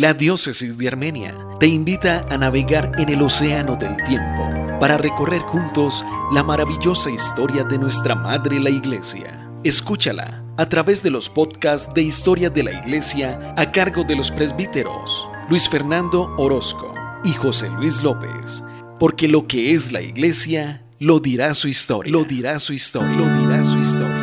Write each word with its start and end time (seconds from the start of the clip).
La 0.00 0.14
diócesis 0.14 0.78
de 0.78 0.88
Armenia 0.88 1.34
te 1.58 1.66
invita 1.66 2.22
a 2.30 2.38
navegar 2.38 2.90
en 2.96 3.10
el 3.10 3.20
océano 3.20 3.76
del 3.76 3.98
tiempo 4.04 4.48
para 4.80 4.96
recorrer 4.96 5.42
juntos 5.42 6.06
la 6.32 6.42
maravillosa 6.42 7.10
historia 7.10 7.64
de 7.64 7.76
nuestra 7.76 8.14
Madre 8.14 8.58
la 8.60 8.70
Iglesia. 8.70 9.46
Escúchala 9.62 10.42
a 10.56 10.66
través 10.70 11.02
de 11.02 11.10
los 11.10 11.28
podcasts 11.28 11.92
de 11.92 12.00
Historia 12.00 12.48
de 12.48 12.62
la 12.62 12.72
Iglesia 12.72 13.52
a 13.58 13.70
cargo 13.70 14.02
de 14.02 14.16
los 14.16 14.30
presbíteros 14.30 15.28
Luis 15.50 15.68
Fernando 15.68 16.34
Orozco 16.38 16.94
y 17.22 17.32
José 17.32 17.68
Luis 17.68 18.02
López, 18.02 18.64
porque 18.98 19.28
lo 19.28 19.46
que 19.46 19.74
es 19.74 19.92
la 19.92 20.00
Iglesia 20.00 20.82
lo 20.98 21.20
dirá 21.20 21.52
su 21.52 21.68
historia, 21.68 22.10
lo 22.10 22.24
dirá 22.24 22.58
su 22.58 22.72
historia, 22.72 23.18
lo 23.18 23.38
dirá 23.38 23.66
su 23.66 23.76
historia. 23.76 24.19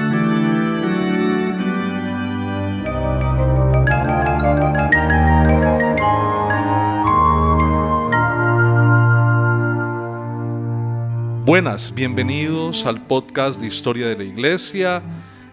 Buenas, 11.58 11.92
bienvenidos 11.92 12.86
al 12.86 13.08
podcast 13.08 13.60
de 13.60 13.66
Historia 13.66 14.06
de 14.06 14.16
la 14.16 14.24
Iglesia 14.24 15.02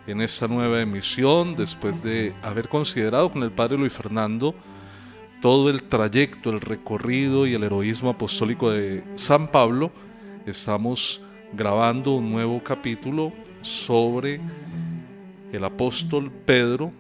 en 0.07 0.21
esta 0.21 0.47
nueva 0.47 0.83
emisión 0.83 1.57
después 1.57 2.03
de 2.03 2.35
haber 2.43 2.69
considerado 2.69 3.33
con 3.33 3.43
el 3.43 3.51
Padre 3.51 3.79
Luis 3.79 3.95
Fernando 3.95 4.55
todo 5.41 5.71
el 5.71 5.83
trayecto, 5.85 6.51
el 6.51 6.61
recorrido 6.61 7.47
y 7.47 7.55
el 7.55 7.63
heroísmo 7.63 8.11
apostólico 8.11 8.71
de 8.71 9.03
San 9.15 9.49
Pablo, 9.49 9.93
estamos 10.45 11.23
grabando 11.55 12.17
un 12.17 12.31
nuevo 12.31 12.63
capítulo 12.63 13.33
sobre 13.63 14.43
el 15.53 15.65
apóstol 15.65 16.31
Pedro, 16.31 16.93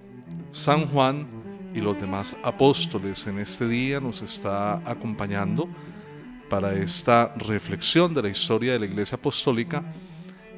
San 0.50 0.86
Juan 0.86 1.26
y 1.74 1.82
los 1.82 2.00
demás 2.00 2.34
apóstoles. 2.42 3.26
En 3.26 3.38
este 3.38 3.68
día 3.68 4.00
nos 4.00 4.22
está 4.22 4.76
acompañando 4.90 5.68
para 6.54 6.72
esta 6.76 7.34
reflexión 7.36 8.14
de 8.14 8.22
la 8.22 8.28
historia 8.28 8.74
de 8.74 8.78
la 8.78 8.86
Iglesia 8.86 9.16
Apostólica, 9.16 9.82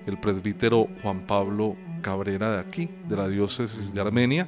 el 0.07 0.21
presbítero 0.21 0.89
Juan 1.03 1.27
Pablo 1.27 1.75
Cabrera 2.03 2.53
de 2.53 2.61
aquí, 2.61 2.91
de 3.09 3.17
la 3.17 3.27
diócesis 3.27 3.95
de 3.95 4.01
Armenia. 4.03 4.47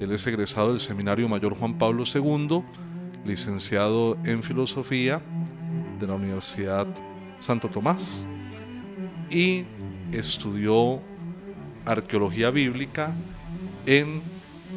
Él 0.00 0.10
es 0.10 0.26
egresado 0.26 0.70
del 0.70 0.80
Seminario 0.80 1.28
Mayor 1.28 1.56
Juan 1.56 1.78
Pablo 1.78 2.02
II, 2.02 2.64
licenciado 3.24 4.18
en 4.24 4.42
Filosofía 4.42 5.22
de 6.00 6.06
la 6.08 6.14
Universidad 6.14 6.88
Santo 7.38 7.68
Tomás 7.68 8.24
y 9.30 9.64
estudió 10.10 11.00
Arqueología 11.86 12.50
Bíblica 12.50 13.14
en 13.86 14.20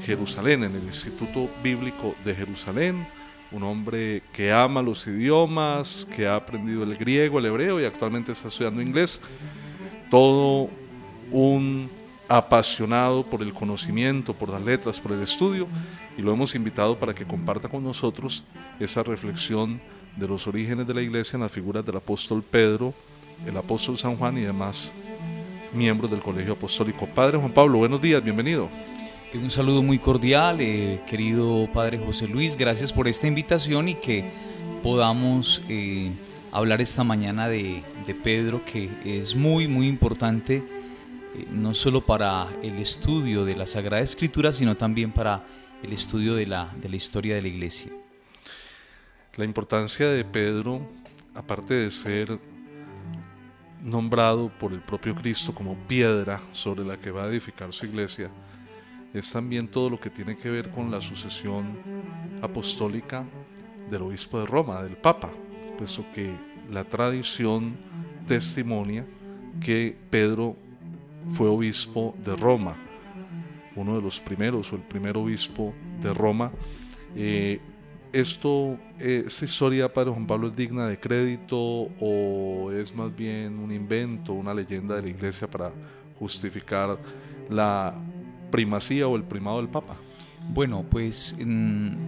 Jerusalén, 0.03 0.65
en 0.65 0.75
el 0.75 0.83
Instituto 0.83 1.49
Bíblico 1.63 2.13
de 2.23 2.35
Jerusalén 2.35 3.07
un 3.51 3.63
hombre 3.63 4.23
que 4.33 4.51
ama 4.51 4.81
los 4.81 5.05
idiomas, 5.07 6.07
que 6.15 6.27
ha 6.27 6.35
aprendido 6.35 6.83
el 6.83 6.95
griego, 6.95 7.39
el 7.39 7.45
hebreo 7.45 7.79
y 7.79 7.85
actualmente 7.85 8.31
está 8.31 8.47
estudiando 8.47 8.81
inglés. 8.81 9.21
Todo 10.09 10.69
un 11.31 11.89
apasionado 12.27 13.23
por 13.23 13.41
el 13.41 13.53
conocimiento, 13.53 14.33
por 14.33 14.49
las 14.49 14.61
letras, 14.61 14.99
por 14.99 15.11
el 15.11 15.21
estudio 15.21 15.67
y 16.17 16.21
lo 16.21 16.33
hemos 16.33 16.55
invitado 16.55 16.97
para 16.97 17.13
que 17.13 17.25
comparta 17.25 17.69
con 17.69 17.83
nosotros 17.83 18.43
esa 18.79 19.03
reflexión 19.03 19.79
de 20.15 20.27
los 20.27 20.47
orígenes 20.47 20.87
de 20.87 20.93
la 20.93 21.01
iglesia 21.01 21.37
en 21.37 21.41
las 21.41 21.51
figuras 21.51 21.85
del 21.85 21.97
apóstol 21.97 22.41
Pedro, 22.41 22.93
el 23.45 23.55
apóstol 23.57 23.97
San 23.97 24.15
Juan 24.15 24.37
y 24.37 24.41
demás 24.41 24.93
miembros 25.73 26.09
del 26.09 26.21
Colegio 26.21 26.53
Apostólico. 26.53 27.05
Padre 27.05 27.37
Juan 27.37 27.51
Pablo, 27.51 27.79
buenos 27.79 28.01
días, 28.01 28.23
bienvenido. 28.23 28.69
Un 29.37 29.51
saludo 29.51 29.83
muy 29.83 29.99
cordial, 29.99 30.61
eh, 30.61 31.01
querido 31.05 31.67
Padre 31.73 31.97
José 31.97 32.25
Luis, 32.25 32.55
gracias 32.55 32.93
por 32.93 33.05
esta 33.07 33.27
invitación 33.27 33.89
y 33.89 33.95
que 33.95 34.31
podamos 34.81 35.61
eh, 35.67 36.11
hablar 36.53 36.79
esta 36.79 37.03
mañana 37.03 37.49
de, 37.49 37.83
Pedro, 38.23 38.63
que 38.63 38.89
es 39.03 39.35
muy, 39.35 39.67
muy 39.67 39.87
importante, 39.87 40.63
eh, 41.35 41.47
no 41.51 41.73
solo 41.73 42.05
para 42.05 42.47
el 42.63 42.79
estudio 42.79 43.43
de 43.43 43.57
la 43.57 43.67
Sagrada 43.67 44.01
Escritura, 44.01 44.53
sino 44.53 44.75
también 44.75 45.11
para 45.11 45.45
el 45.83 45.91
estudio 45.91 46.35
de 46.35 46.47
la, 46.47 46.73
de 46.81 46.87
la 46.87 46.95
historia 46.95 47.35
de 47.35 47.41
la 47.41 47.47
Iglesia. 47.49 47.91
La 49.35 49.43
importancia 49.43 50.07
de 50.07 50.23
Pedro, 50.23 50.81
aparte 51.33 51.73
de 51.73 51.91
ser 51.91 52.39
nombrado 53.83 54.49
por 54.49 54.71
el 54.71 54.79
propio 54.79 55.13
Cristo 55.13 55.53
como 55.53 55.75
piedra 55.75 56.41
sobre 56.53 56.85
la 56.85 56.95
que 56.95 57.11
va 57.11 57.25
a 57.25 57.27
edificar 57.27 57.73
su 57.73 57.85
iglesia, 57.85 58.31
es 59.15 59.31
también 59.31 59.67
todo 59.67 59.89
lo 59.89 59.99
que 59.99 60.09
tiene 60.09 60.35
que 60.35 60.49
ver 60.49 60.69
con 60.69 60.91
la 60.91 60.99
sucesión 60.99 61.65
apostólica 62.41 63.23
del 63.89 64.01
obispo 64.01 64.39
de 64.39 64.45
Roma, 64.45 64.83
del 64.83 64.97
Papa, 64.97 65.31
puesto 65.77 66.05
que 66.13 66.31
la 66.71 66.83
tradición 66.83 67.77
testimonia 68.27 69.05
que 69.61 69.95
Pedro 70.09 70.57
fue 71.29 71.47
obispo 71.47 72.15
de 72.23 72.35
Roma, 72.35 72.75
uno 73.75 73.95
de 73.95 74.01
los 74.01 74.19
primeros 74.19 74.73
o 74.73 74.75
el 74.75 74.81
primer 74.81 75.15
obispo 75.17 75.73
de 76.01 76.13
Roma. 76.13 76.51
Eh, 77.15 77.59
esto, 78.11 78.77
¿Esta 78.99 79.45
historia, 79.45 79.93
Padre 79.93 80.11
Juan 80.11 80.27
Pablo, 80.27 80.47
es 80.47 80.55
digna 80.55 80.87
de 80.87 80.99
crédito 80.99 81.57
o 81.57 82.71
es 82.71 82.93
más 82.93 83.15
bien 83.15 83.59
un 83.59 83.71
invento, 83.71 84.33
una 84.33 84.53
leyenda 84.53 84.95
de 84.95 85.03
la 85.03 85.09
iglesia 85.09 85.49
para 85.49 85.71
justificar 86.17 86.97
la 87.49 87.93
primacía 88.55 89.05
o 89.05 89.17
el 89.17 89.23
primado 89.23 89.57
del 89.57 89.67
Papa? 89.67 89.97
Bueno, 90.47 90.85
pues 90.89 91.37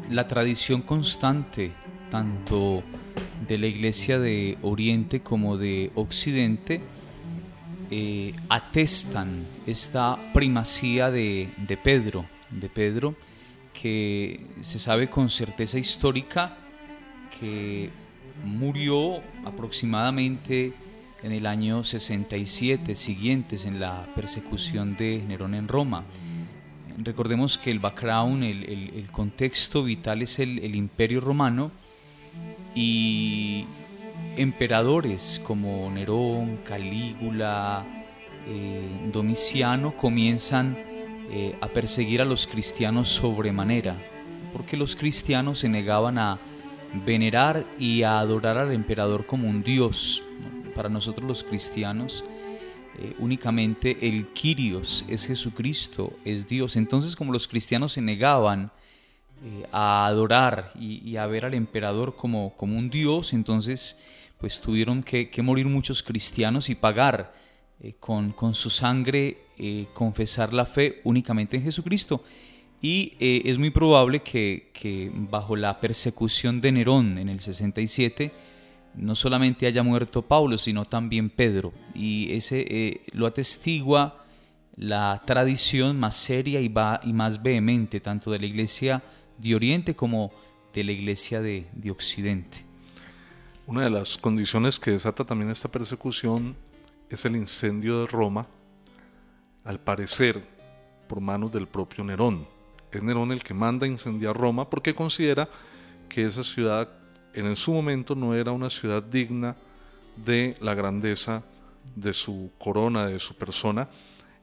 la 0.09 0.28
tradición 0.30 0.81
constante, 0.81 1.74
tanto 2.09 2.84
de 3.46 3.58
la 3.58 3.68
Iglesia 3.68 4.18
de 4.18 4.57
Oriente 4.62 5.19
como 5.19 5.57
de 5.57 5.91
Occidente, 5.96 6.81
eh, 7.91 8.34
atestan 8.47 9.46
esta 9.66 10.18
primacía 10.34 11.12
de, 11.12 11.50
de, 11.57 11.75
Pedro, 11.75 12.25
de 12.50 12.69
Pedro, 12.69 13.16
que 13.74 14.46
se 14.62 14.80
sabe 14.80 15.09
con 15.09 15.30
certeza 15.30 15.78
histórica 15.78 16.57
que 17.40 17.90
murió 18.46 19.22
aproximadamente 19.44 20.74
en 21.24 21.31
el 21.34 21.46
año 21.46 21.84
67 21.84 22.96
siguientes 22.96 23.66
en 23.66 23.80
la 23.80 24.07
persecución 24.16 24.96
de 24.96 25.24
Nerón 25.28 25.56
en 25.56 25.68
Roma. 25.68 26.06
Recordemos 26.97 27.59
que 27.59 27.69
el 27.69 27.80
background, 27.80 28.44
el, 28.44 29.08
contexto 29.12 29.84
vital 29.84 30.24
es 30.24 30.40
el, 30.40 30.75
imperio 30.75 31.22
romano 31.22 31.72
y 32.74 33.66
emperadores 34.35 35.40
como 35.46 35.91
Nerón, 35.91 36.57
Calígula, 36.66 37.86
eh, 38.47 39.09
Domiciano 39.12 39.96
comienzan 39.96 40.75
eh, 41.30 41.56
a 41.62 41.68
perseguir 41.68 42.22
a 42.22 42.25
los 42.25 42.47
cristianos 42.47 43.09
sobremanera, 43.09 43.96
porque 44.52 44.75
los 44.75 44.96
cristianos 44.96 45.59
se 45.59 45.69
negaban 45.69 46.18
a 46.18 46.40
venerar 47.06 47.63
y 47.78 48.02
a 48.03 48.19
adorar 48.19 48.57
al 48.57 48.72
emperador 48.72 49.28
como 49.28 49.47
un 49.47 49.62
dios, 49.62 50.24
para 50.74 50.90
nosotros 50.90 51.28
los 51.28 51.44
cristianos, 51.44 52.24
eh, 53.00 53.16
únicamente 53.19 54.08
el 54.08 54.28
Kyrios 54.30 55.06
es 55.08 55.28
Jesucristo, 55.28 56.18
es 56.25 56.47
Dios. 56.47 56.75
Entonces, 56.75 57.16
como 57.16 57.31
los 57.31 57.47
cristianos 57.47 57.94
se 57.94 58.02
negaban 58.02 58.72
eh, 59.44 59.68
a 59.72 60.08
adorar 60.08 60.72
y, 60.80 61.16
a 61.18 61.28
ver 61.28 61.46
al 61.46 61.53
emperador 61.53 62.16
como, 62.16 62.56
como 62.57 62.75
un 62.78 62.90
Dios, 62.90 63.34
entonces 63.34 64.02
pues 64.40 64.59
tuvieron 64.62 65.03
que, 65.03 65.30
morir 65.44 65.68
muchos 65.68 66.02
cristianos 66.02 66.69
y 66.69 66.75
pagar 66.75 67.34
eh, 67.81 67.94
con, 68.00 68.31
con, 68.31 68.56
su 68.56 68.72
sangre, 68.72 69.38
confesar 69.94 70.53
la 70.53 70.66
fe 70.66 71.02
únicamente 71.03 71.57
en 71.57 71.63
Jesucristo. 71.63 72.24
Y 72.81 73.13
es 73.19 73.57
muy 73.57 73.72
probable 73.72 74.22
que, 74.22 74.69
que 74.74 75.12
bajo 75.13 75.56
la 75.56 75.80
persecución 75.80 76.62
de 76.62 76.72
Nerón 76.72 77.18
en 77.18 77.30
el 77.30 77.39
67, 77.39 78.31
no 78.98 79.16
solamente 79.16 79.68
haya 79.68 79.84
muerto 79.84 80.22
Pablo, 80.22 80.58
sino 80.58 80.86
también 80.86 81.30
Pedro. 81.30 81.72
Y 81.94 82.34
ese 82.34 82.66
eh, 82.68 83.02
lo 83.14 83.26
atestigua 83.28 84.26
la 84.76 85.24
tradición 85.26 86.00
más 86.00 86.16
seria 86.16 86.62
y, 86.62 86.68
va, 86.68 87.00
y, 87.04 87.12
más 87.14 87.42
vehemente, 87.42 88.00
tanto 88.00 88.32
de 88.32 88.40
la 88.40 88.46
iglesia 88.46 89.04
de 89.38 89.56
Oriente 89.56 89.96
como 89.96 90.32
de 90.74 90.84
la 90.84 90.92
iglesia 90.92 91.42
de, 91.42 91.68
de 91.74 91.92
Occidente. 91.92 92.64
Una 93.66 93.84
de 93.84 93.90
las 93.90 94.18
condiciones 94.18 94.80
que 94.80 94.92
desata 94.92 95.26
también 95.26 95.50
esta 95.50 95.70
persecución 95.70 96.56
es 97.10 97.26
el 97.26 97.36
incendio 97.36 98.02
de 98.02 98.08
Roma, 98.08 98.48
al 99.64 99.80
parecer 99.80 100.42
por 101.08 101.20
manos 101.22 101.52
del 101.52 101.68
propio 101.68 102.04
Nerón. 102.04 102.48
Es 102.92 103.02
Nerón 103.02 103.32
el 103.32 103.44
que 103.44 103.54
manda 103.54 103.88
incendiar 103.88 104.38
Roma 104.38 104.70
porque 104.70 104.94
considera 104.94 105.50
que 106.08 106.26
esa 106.26 106.44
ciudad 106.44 106.90
en 107.45 107.56
su 107.56 107.72
momento 107.74 108.16
no 108.16 108.34
era 108.34 108.51
una 108.51 108.69
ciudad 108.69 109.04
digna 109.04 109.56
de 110.16 110.57
la 110.60 110.74
grandeza 110.74 111.44
de 111.95 112.13
su 112.13 112.51
corona, 112.57 113.07
de 113.07 113.19
su 113.19 113.36
persona, 113.36 113.88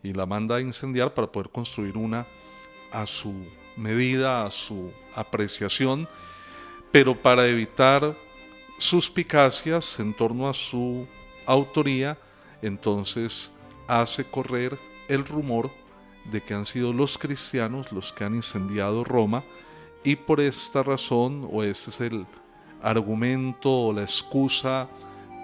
y 0.03 0.13
la 0.13 0.27
manda 0.27 0.57
a 0.57 0.61
incendiar 0.61 1.15
para 1.15 1.27
poder 1.27 1.51
construir 1.51 1.97
una 1.97 2.27
a 2.93 3.07
su 3.07 3.35
medida 3.77 4.47
a 4.47 4.51
su 4.51 4.93
apreciación, 5.15 6.09
pero 6.93 7.21
para 7.21 7.47
evitar 7.49 8.17
suspicacias 8.79 9.99
en 9.99 10.15
torno 10.15 10.49
a 10.49 10.55
su 10.55 11.07
autoría, 11.47 12.19
entonces 12.63 13.53
hace 13.89 14.25
correr 14.25 14.79
el 15.09 15.25
rumor 15.25 15.71
de 16.31 16.43
que 16.43 16.55
han 16.55 16.65
sido 16.65 16.93
los 16.93 17.19
cristianos 17.19 17.93
los 17.93 18.13
que 18.13 18.25
han 18.25 18.37
incendiado 18.37 19.05
Roma 19.05 19.45
y 20.05 20.17
por 20.17 20.41
esta 20.41 20.83
razón, 20.83 21.49
o 21.51 21.63
ese 21.63 21.91
es 21.91 22.01
el 22.01 22.27
argumento 22.85 23.71
o 23.71 23.93
la 23.93 24.03
excusa 24.03 24.89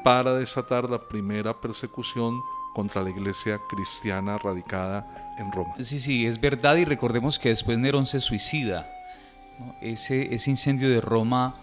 para 0.04 0.34
desatar 0.34 0.88
la 0.88 1.08
primera 1.08 1.60
persecución 1.60 2.42
contra 2.74 3.02
la 3.02 3.10
iglesia 3.10 3.60
cristiana 3.68 4.38
radicada 4.38 5.34
en 5.38 5.50
Roma. 5.52 5.74
Sí, 5.80 5.98
sí, 5.98 6.26
es 6.26 6.40
verdad 6.40 6.76
y 6.76 6.84
recordemos 6.84 7.38
que 7.38 7.48
después 7.48 7.78
Nerón 7.78 8.06
se 8.06 8.20
suicida. 8.20 8.88
Ese, 9.80 10.34
ese 10.34 10.50
incendio 10.50 10.88
de 10.88 11.00
Roma 11.00 11.56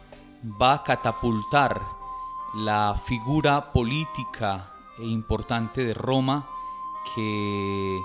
va 0.62 0.74
a 0.74 0.84
catapultar 0.84 1.80
la 2.56 3.00
figura 3.06 3.72
política 3.72 4.72
e 5.00 5.06
importante 5.06 5.84
de 5.84 5.94
Roma 5.94 6.48
que 7.16 8.00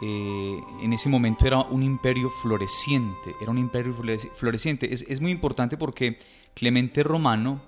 eh, 0.00 0.64
en 0.80 0.92
ese 0.92 1.08
momento 1.08 1.46
era 1.46 1.60
un 1.60 1.82
imperio 1.82 2.30
floreciente, 2.30 3.36
era 3.40 3.50
un 3.50 3.58
imperio 3.58 3.94
floreciente. 4.34 4.92
Es, 4.92 5.02
es, 5.02 5.20
muy 5.20 5.30
importante 5.30 5.76
porque 5.76 6.18
Clemente 6.54 7.02
Romano 7.02 7.60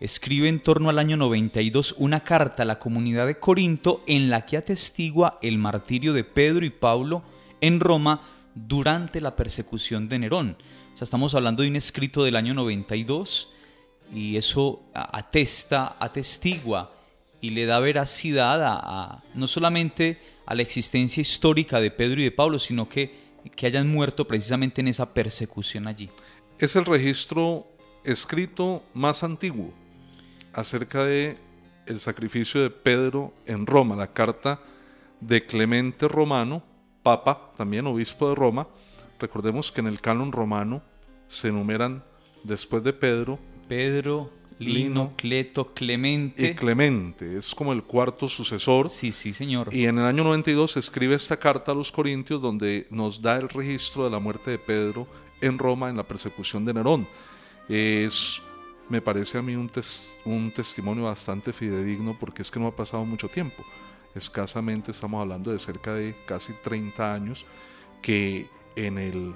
escribe 0.00 0.48
en 0.48 0.60
torno 0.60 0.90
al 0.90 0.98
año 0.98 1.16
92 1.16 1.94
una 1.98 2.20
carta 2.20 2.62
a 2.62 2.66
la 2.66 2.78
comunidad 2.78 3.26
de 3.26 3.38
Corinto 3.38 4.02
en 4.06 4.28
la 4.28 4.44
que 4.44 4.56
atestigua 4.56 5.38
el 5.42 5.58
martirio 5.58 6.12
de 6.12 6.24
Pedro 6.24 6.64
y 6.64 6.70
Pablo 6.70 7.22
en 7.60 7.80
Roma 7.80 8.22
durante 8.54 9.20
la 9.20 9.36
persecución 9.36 10.08
de 10.08 10.18
Nerón. 10.18 10.56
O 10.94 10.96
sea, 10.96 11.04
estamos 11.04 11.34
hablando 11.34 11.62
de 11.62 11.68
un 11.68 11.76
escrito 11.76 12.24
del 12.24 12.36
año 12.36 12.54
92 12.54 13.52
y 14.14 14.36
eso 14.36 14.82
atesta, 14.94 15.96
atestigua 15.98 16.92
y 17.40 17.50
le 17.50 17.66
da 17.66 17.78
veracidad 17.80 18.60
a, 18.62 19.22
no 19.34 19.48
solamente 19.48 20.18
a 20.46 20.54
la 20.54 20.62
existencia 20.62 21.20
histórica 21.20 21.80
de 21.80 21.90
Pedro 21.90 22.20
y 22.20 22.24
de 22.24 22.30
Pablo, 22.30 22.58
sino 22.58 22.88
que, 22.88 23.14
que 23.54 23.66
hayan 23.66 23.88
muerto 23.88 24.26
precisamente 24.26 24.80
en 24.80 24.88
esa 24.88 25.12
persecución 25.12 25.86
allí. 25.86 26.08
Es 26.58 26.76
el 26.76 26.84
registro 26.84 27.66
escrito 28.04 28.82
más 28.94 29.24
antiguo 29.24 29.72
acerca 30.52 31.04
de 31.04 31.38
el 31.86 32.00
sacrificio 32.00 32.62
de 32.62 32.70
Pedro 32.70 33.34
en 33.46 33.66
Roma, 33.66 33.96
la 33.96 34.12
carta 34.12 34.60
de 35.20 35.44
Clemente 35.44 36.08
Romano, 36.08 36.62
papa, 37.02 37.52
también 37.56 37.86
obispo 37.86 38.28
de 38.28 38.34
Roma. 38.34 38.68
Recordemos 39.18 39.72
que 39.72 39.80
en 39.80 39.86
el 39.88 40.00
canon 40.00 40.32
romano 40.32 40.82
se 41.28 41.48
enumeran 41.48 42.04
después 42.44 42.82
de 42.84 42.92
Pedro 42.92 43.38
Pedro, 43.68 44.30
Lino, 44.58 45.12
Cleto, 45.16 45.72
Clemente. 45.74 46.50
Y 46.50 46.54
Clemente, 46.54 47.36
es 47.36 47.54
como 47.54 47.72
el 47.72 47.82
cuarto 47.82 48.28
sucesor. 48.28 48.88
Sí, 48.88 49.12
sí, 49.12 49.32
señor. 49.32 49.68
Y 49.72 49.86
en 49.86 49.98
el 49.98 50.06
año 50.06 50.24
92 50.24 50.76
escribe 50.76 51.14
esta 51.14 51.36
carta 51.38 51.72
a 51.72 51.74
los 51.74 51.90
Corintios 51.90 52.40
donde 52.40 52.86
nos 52.90 53.20
da 53.20 53.36
el 53.36 53.48
registro 53.48 54.04
de 54.04 54.10
la 54.10 54.18
muerte 54.18 54.50
de 54.50 54.58
Pedro 54.58 55.06
en 55.40 55.58
Roma 55.58 55.90
en 55.90 55.96
la 55.96 56.04
persecución 56.04 56.64
de 56.64 56.74
Nerón. 56.74 57.08
Es, 57.68 58.42
me 58.88 59.00
parece 59.00 59.38
a 59.38 59.42
mí 59.42 59.56
un, 59.56 59.70
un 60.24 60.52
testimonio 60.52 61.04
bastante 61.04 61.52
fidedigno 61.52 62.16
porque 62.18 62.42
es 62.42 62.50
que 62.50 62.60
no 62.60 62.66
ha 62.66 62.76
pasado 62.76 63.04
mucho 63.04 63.28
tiempo. 63.28 63.64
Escasamente 64.14 64.90
estamos 64.90 65.20
hablando 65.20 65.50
de 65.50 65.58
cerca 65.58 65.94
de 65.94 66.16
casi 66.26 66.52
30 66.52 67.14
años 67.14 67.46
que 68.00 68.48
en 68.76 68.98
el 68.98 69.34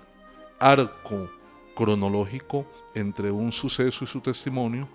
arco 0.59 1.29
cronológico 1.75 2.67
entre 2.95 3.31
un 3.31 3.53
suceso 3.53 4.05
y 4.05 4.07
su 4.07 4.21
testimonio 4.21 4.89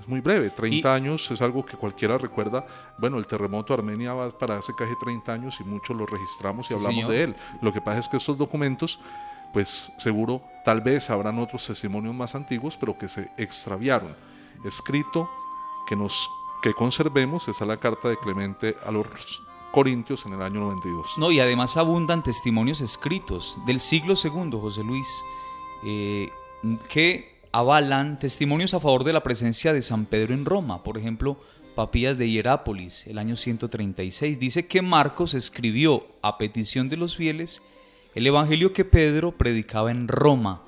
es 0.00 0.08
muy 0.08 0.20
breve. 0.20 0.50
30 0.50 0.94
años 0.94 1.30
es 1.30 1.40
algo 1.40 1.64
que 1.64 1.76
cualquiera 1.76 2.18
recuerda. 2.18 2.66
Bueno, 2.98 3.18
el 3.18 3.26
terremoto 3.26 3.74
de 3.74 3.80
Armenia 3.80 4.12
va 4.12 4.30
para 4.30 4.58
hace 4.58 4.72
casi 4.76 4.92
30 5.02 5.32
años 5.32 5.58
y 5.60 5.64
muchos 5.64 5.96
lo 5.96 6.06
registramos 6.06 6.70
y 6.70 6.74
hablamos 6.74 7.08
de 7.08 7.22
él. 7.24 7.36
Lo 7.62 7.72
que 7.72 7.80
pasa 7.80 8.00
es 8.00 8.08
que 8.08 8.16
estos 8.16 8.36
documentos, 8.36 8.98
pues 9.54 9.92
seguro, 9.96 10.42
tal 10.64 10.82
vez 10.82 11.08
habrán 11.08 11.38
otros 11.38 11.66
testimonios 11.66 12.14
más 12.14 12.34
antiguos, 12.34 12.76
pero 12.76 12.98
que 12.98 13.08
se 13.08 13.30
extraviaron. 13.38 14.14
Escrito 14.64 15.30
que 15.88 15.96
nos 15.96 16.28
que 16.62 16.74
conservemos, 16.74 17.46
esa 17.48 17.64
es 17.64 17.68
la 17.68 17.76
carta 17.76 18.08
de 18.08 18.16
Clemente 18.16 18.74
a 18.84 18.90
los 18.90 19.42
Corintios 19.70 20.24
en 20.24 20.32
el 20.32 20.42
año 20.42 20.60
92. 20.60 21.18
No, 21.18 21.30
y 21.30 21.38
además 21.38 21.76
abundan 21.76 22.22
testimonios 22.22 22.80
escritos 22.80 23.58
del 23.66 23.80
siglo 23.80 24.14
II, 24.22 24.50
José 24.52 24.82
Luis, 24.82 25.06
eh, 25.84 26.30
que 26.88 27.38
avalan 27.52 28.18
testimonios 28.18 28.72
a 28.72 28.80
favor 28.80 29.04
de 29.04 29.12
la 29.12 29.22
presencia 29.22 29.72
de 29.72 29.82
San 29.82 30.06
Pedro 30.06 30.34
en 30.34 30.46
Roma. 30.46 30.82
Por 30.82 30.96
ejemplo, 30.98 31.38
Papías 31.74 32.18
de 32.18 32.30
Hierápolis, 32.30 33.06
el 33.06 33.18
año 33.18 33.36
136, 33.36 34.38
dice 34.40 34.66
que 34.66 34.80
Marcos 34.80 35.34
escribió 35.34 36.06
a 36.22 36.38
petición 36.38 36.88
de 36.88 36.96
los 36.96 37.14
fieles 37.14 37.62
el 38.14 38.26
evangelio 38.26 38.72
que 38.72 38.84
Pedro 38.84 39.32
predicaba 39.32 39.90
en 39.90 40.08
Roma. 40.08 40.62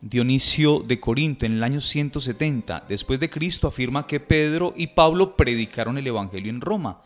Dionisio 0.00 0.80
de 0.80 1.00
Corinto 1.00 1.46
en 1.46 1.54
el 1.54 1.64
año 1.64 1.80
170 1.80 2.84
después 2.88 3.20
de 3.20 3.30
Cristo 3.30 3.68
afirma 3.68 4.06
que 4.06 4.20
Pedro 4.20 4.74
y 4.76 4.88
Pablo 4.88 5.36
predicaron 5.36 5.98
el 5.98 6.06
evangelio 6.06 6.50
en 6.50 6.60
Roma. 6.60 7.02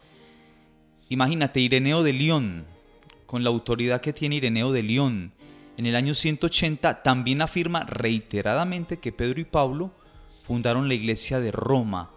Imagínate 1.08 1.60
Ireneo 1.60 2.02
de 2.02 2.12
León, 2.12 2.66
con 3.26 3.44
la 3.44 3.50
autoridad 3.50 4.00
que 4.00 4.12
tiene 4.12 4.36
Ireneo 4.36 4.72
de 4.72 4.82
León, 4.82 5.32
en 5.78 5.86
el 5.86 5.94
año 5.94 6.12
180 6.12 7.04
también 7.04 7.40
afirma 7.40 7.84
reiteradamente 7.84 8.98
que 8.98 9.12
Pedro 9.12 9.40
y 9.40 9.44
Pablo 9.44 9.92
fundaron 10.42 10.88
la 10.88 10.94
iglesia 10.94 11.38
de 11.38 11.52
Roma, 11.52 12.10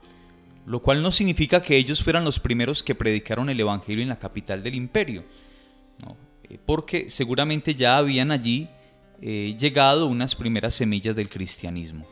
lo 0.66 0.82
cual 0.82 1.04
no 1.04 1.12
significa 1.12 1.62
que 1.62 1.78
ellos 1.78 2.04
fueran 2.04 2.26
los 2.26 2.40
primeros 2.40 2.82
que 2.82 2.96
predicaron 2.96 3.52
el 3.52 3.60
Evangelio 3.60 4.02
en 4.02 4.10
la 4.10 4.18
capital 4.18 4.64
del 4.64 4.74
imperio, 4.74 5.22
eh, 6.02 6.16
porque 6.66 7.10
seguramente 7.10 7.76
ya 7.76 7.98
habían 7.98 8.32
allí 8.32 8.68
eh, 9.22 9.56
llegado 9.60 10.08
unas 10.08 10.36
primeras 10.36 10.76
semillas 10.76 11.16
del 11.16 11.30
cristianismo. 11.30 12.06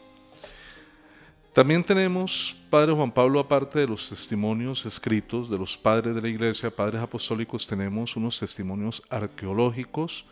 También 1.54 1.84
tenemos, 1.84 2.56
Padre 2.70 2.94
Juan 2.94 3.12
Pablo, 3.12 3.40
aparte 3.40 3.80
de 3.80 3.88
los 3.88 4.08
testimonios 4.08 4.86
escritos 4.86 5.50
de 5.50 5.58
los 5.58 5.78
padres 5.78 6.14
de 6.14 6.22
la 6.22 6.28
iglesia, 6.30 6.70
padres 6.70 7.02
apostólicos, 7.02 7.66
tenemos 7.66 8.16
unos 8.16 8.40
testimonios 8.40 9.02
arqueológicos, 9.10 10.26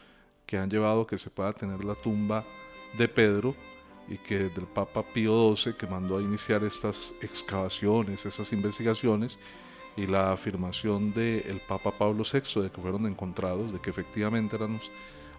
que 0.45 0.57
han 0.57 0.69
llevado 0.69 1.01
a 1.01 1.07
que 1.07 1.17
se 1.17 1.29
pueda 1.29 1.51
tener 1.51 1.83
la 1.83 1.95
tumba 1.95 2.45
de 2.97 3.07
Pedro 3.07 3.55
y 4.07 4.17
que 4.17 4.37
desde 4.37 4.61
el 4.61 4.67
Papa 4.67 5.03
Pío 5.03 5.55
XII, 5.55 5.73
que 5.73 5.87
mandó 5.87 6.17
a 6.17 6.21
iniciar 6.21 6.63
estas 6.63 7.13
excavaciones, 7.21 8.25
estas 8.25 8.53
investigaciones, 8.53 9.39
y 9.97 10.05
la 10.05 10.31
afirmación 10.31 11.11
del 11.11 11.59
Papa 11.67 11.91
Pablo 11.91 12.23
VI 12.23 12.61
de 12.61 12.69
que 12.69 12.79
fueron 12.79 13.07
encontrados, 13.07 13.73
de 13.73 13.79
que 13.79 13.89
efectivamente 13.89 14.55
eran 14.55 14.73
los 14.73 14.91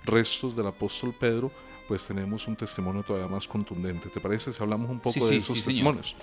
restos 0.05 0.57
del 0.57 0.67
apóstol 0.67 1.15
Pedro, 1.19 1.50
pues 1.87 2.07
tenemos 2.07 2.47
un 2.49 2.57
testimonio 2.57 3.03
todavía 3.05 3.29
más 3.29 3.47
contundente. 3.47 4.09
¿Te 4.11 4.21
parece 4.21 4.53
si 4.53 4.62
hablamos 4.62 4.91
un 4.91 4.99
poco 4.99 5.27
de 5.27 5.37
esos 5.37 5.65
testimonios? 5.65 6.17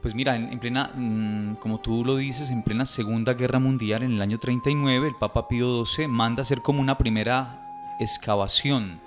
Pues 0.00 0.14
mira, 0.14 0.36
en, 0.36 0.58
plena, 0.58 0.90
mm, 0.94 1.56
como 1.56 1.80
tú 1.80 2.04
lo 2.04 2.16
dices, 2.16 2.50
en 2.50 2.62
plena 2.62 2.86
Segunda 2.86 3.34
Guerra 3.34 3.58
Mundial, 3.58 4.02
en 4.02 4.12
el 4.12 4.22
año 4.22 4.38
39, 4.38 5.08
el 5.08 5.14
Papa 5.16 5.48
Pío 5.48 5.84
XII 5.84 6.08
manda 6.08 6.42
hacer 6.42 6.62
como 6.62 6.80
una 6.80 6.96
primera 6.96 7.96
excavación 8.00 9.00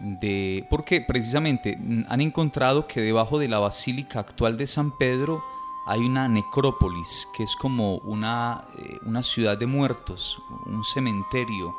de... 0.00 0.66
Porque 0.68 1.00
precisamente 1.00 1.76
mm, 1.76 2.04
han 2.08 2.20
encontrado 2.20 2.86
que 2.86 3.00
debajo 3.00 3.38
de 3.38 3.48
la 3.48 3.58
basílica 3.58 4.20
actual 4.20 4.56
de 4.56 4.66
San 4.66 4.90
Pedro 4.98 5.42
hay 5.86 6.04
una 6.04 6.26
necrópolis, 6.26 7.28
que 7.32 7.44
es 7.44 7.54
como 7.54 7.98
una, 7.98 8.66
eh, 8.76 8.98
una 9.06 9.22
ciudad 9.22 9.56
de 9.56 9.66
muertos, 9.66 10.42
un 10.66 10.82
cementerio. 10.82 11.76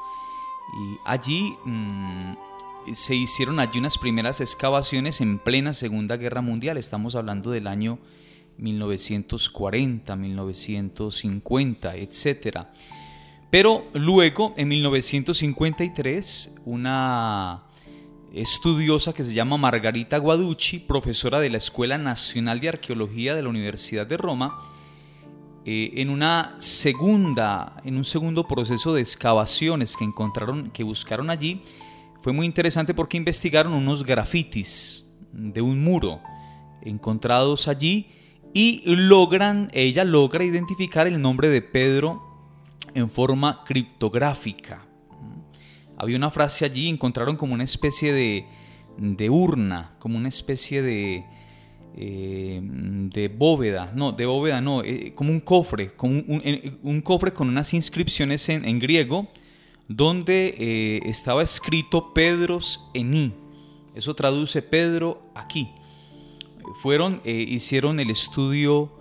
Y 0.81 0.97
allí 1.03 1.57
mm, 1.65 2.33
se 2.93 3.15
hicieron 3.15 3.59
allí 3.59 3.79
unas 3.79 3.97
primeras 3.97 4.39
excavaciones 4.39 5.19
en 5.19 5.39
plena 5.39 5.73
Segunda 5.73 6.15
Guerra 6.15 6.41
Mundial. 6.41 6.77
Estamos 6.77 7.15
hablando 7.15 7.51
del 7.51 7.67
año 7.67 7.99
1940, 8.57 10.15
1950, 10.15 11.95
etc. 11.97 12.59
Pero 13.49 13.87
luego, 13.93 14.53
en 14.55 14.69
1953, 14.69 16.55
una 16.63 17.66
estudiosa 18.41 19.13
que 19.13 19.23
se 19.23 19.33
llama 19.33 19.57
Margarita 19.57 20.17
Guaducci, 20.17 20.79
profesora 20.79 21.39
de 21.39 21.49
la 21.49 21.57
Escuela 21.57 21.97
Nacional 21.97 22.59
de 22.59 22.69
Arqueología 22.69 23.35
de 23.35 23.43
la 23.43 23.49
Universidad 23.49 24.05
de 24.05 24.17
Roma, 24.17 24.59
eh, 25.65 25.93
en 26.01 26.09
una 26.09 26.55
segunda, 26.59 27.77
en 27.83 27.97
un 27.97 28.05
segundo 28.05 28.47
proceso 28.47 28.93
de 28.93 29.01
excavaciones 29.01 29.97
que 29.97 30.05
encontraron, 30.05 30.71
que 30.71 30.83
buscaron 30.83 31.29
allí, 31.29 31.61
fue 32.21 32.31
muy 32.33 32.45
interesante 32.45 32.93
porque 32.93 33.17
investigaron 33.17 33.73
unos 33.73 34.03
grafitis 34.03 35.11
de 35.31 35.61
un 35.61 35.83
muro 35.83 36.21
encontrados 36.81 37.67
allí 37.67 38.07
y 38.53 38.81
logran, 38.85 39.69
ella 39.73 40.03
logra 40.03 40.43
identificar 40.43 41.05
el 41.05 41.21
nombre 41.21 41.49
de 41.49 41.61
Pedro 41.61 42.23
en 42.93 43.09
forma 43.09 43.63
criptográfica. 43.65 44.86
Había 45.97 46.17
una 46.17 46.31
frase 46.31 46.63
allí, 46.63 46.87
encontraron 46.87 47.35
como 47.35 47.53
una 47.53 47.63
especie 47.63 48.13
de, 48.13 48.45
de 48.97 49.29
urna, 49.29 49.95
como 49.99 50.17
una 50.17 50.29
especie 50.29 50.81
de, 50.81 51.25
eh, 51.95 52.59
de 52.61 53.27
bóveda, 53.27 53.91
no, 53.95 54.11
de 54.11 54.27
bóveda 54.27 54.61
no, 54.61 54.83
eh, 54.83 55.13
como 55.15 55.31
un 55.31 55.39
cofre, 55.39 55.93
como 55.95 56.21
un, 56.83 57.01
cofre 57.01 57.33
con 57.33 57.47
unas 57.47 57.73
inscripciones 57.73 58.47
en, 58.49 58.79
griego, 58.79 59.27
donde 59.87 60.55
eh, 60.59 60.99
estaba 61.05 61.41
escrito 61.41 62.13
Pedros 62.13 62.89
Ení. 62.93 63.33
Eso 63.95 64.13
traduce 64.13 64.61
Pedro 64.61 65.31
aquí. 65.33 65.69
Fueron, 66.81 67.21
hicieron 67.25 67.99
el 67.99 68.11
estudio 68.11 68.91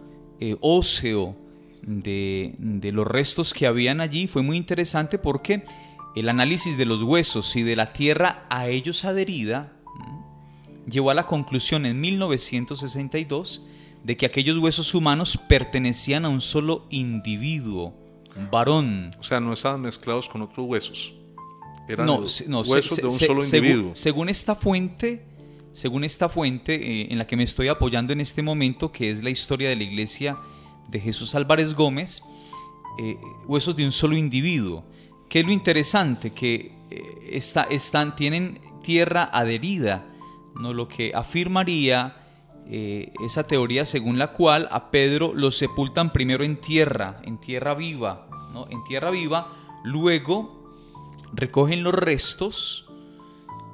óseo 0.61 1.37
de, 1.83 2.55
de 2.59 2.93
los 2.93 3.07
restos 3.07 3.53
que 3.53 3.67
habían 3.67 4.01
allí. 4.01 4.29
Fue 4.29 4.43
muy 4.43 4.57
interesante 4.57 5.19
porque 5.19 5.65
el 6.17 6.31
análisis 6.31 6.79
de 6.79 6.87
los 6.87 7.03
huesos 7.03 7.55
y 7.57 7.63
de 7.63 7.77
la 7.77 7.93
tierra 7.93 8.47
a 8.49 8.69
ellos 8.69 9.05
adherida 9.05 9.73
llevó 10.89 11.11
a 11.11 11.15
la 11.15 11.27
conclusión 11.27 11.85
en 11.85 12.01
1962 12.01 13.67
de 14.03 14.17
que 14.17 14.25
aquellos 14.25 14.59
huesos 14.59 14.95
humanos 14.95 15.39
pertenecían 15.49 16.25
a 16.25 16.31
un 16.31 16.41
solo 16.41 16.87
individuo, 16.91 17.93
varón. 18.51 19.11
O 19.19 19.23
sea, 19.23 19.41
no 19.41 19.53
estaban 19.53 19.83
mezclados 19.83 20.29
con 20.29 20.41
otros 20.41 20.67
huesos. 20.67 21.15
Eran 21.87 22.07
no, 22.07 22.21
huesos 22.63 22.97
de 22.97 23.05
un 23.05 23.11
solo 23.11 23.45
individuo. 23.45 23.91
Según, 23.95 24.29
esta 24.29 24.55
fuente, 24.55 25.23
según 25.73 26.03
esta 26.03 26.29
fuente 26.31 26.75
eh, 26.75 27.09
en 27.11 27.19
la 27.19 27.27
que 27.27 27.37
me 27.37 27.43
estoy 27.43 27.69
apoyando 27.69 28.13
en 28.13 28.23
este 28.23 28.43
momento, 28.43 28.91
que 28.91 29.11
es 29.11 29.23
la 29.23 29.31
historia 29.31 29.69
de 29.69 29.77
la 29.77 29.83
iglesia 29.83 30.39
de 30.89 30.99
Jesús 30.99 31.35
Álvarez 31.35 31.75
Gómez, 31.75 32.23
eh, 32.99 33.19
huesos 33.47 33.77
de 33.77 33.85
un 33.85 33.93
solo 33.93 34.17
individuo. 34.17 34.85
¿Qué 35.29 35.41
es 35.41 35.47
lo 35.47 35.53
interesante? 35.53 36.33
Que 36.33 36.73
eh, 36.91 37.41
están, 37.71 38.15
tienen 38.17 38.61
tierra 38.83 39.25
adherida, 39.25 40.05
¿no? 40.55 40.73
lo 40.73 40.87
que 40.87 41.13
afirmaría 41.15 42.17
eh, 42.69 43.13
esa 43.25 43.47
teoría 43.47 43.85
según 43.85 44.19
la 44.19 44.33
cual 44.33 44.69
a 44.71 44.91
Pedro 44.91 45.33
lo 45.35 45.51
sepultan 45.51 46.13
primero 46.13 46.45
en 46.45 46.57
tierra, 46.57 47.21
en 47.25 47.39
tierra 47.39 47.75
viva, 47.75 48.29
¿no? 48.53 48.67
en 48.71 48.83
tierra 48.85 49.11
viva, 49.11 49.53
luego 49.85 50.57
recogen 51.33 51.83
los 51.83 51.95
restos, 51.95 52.89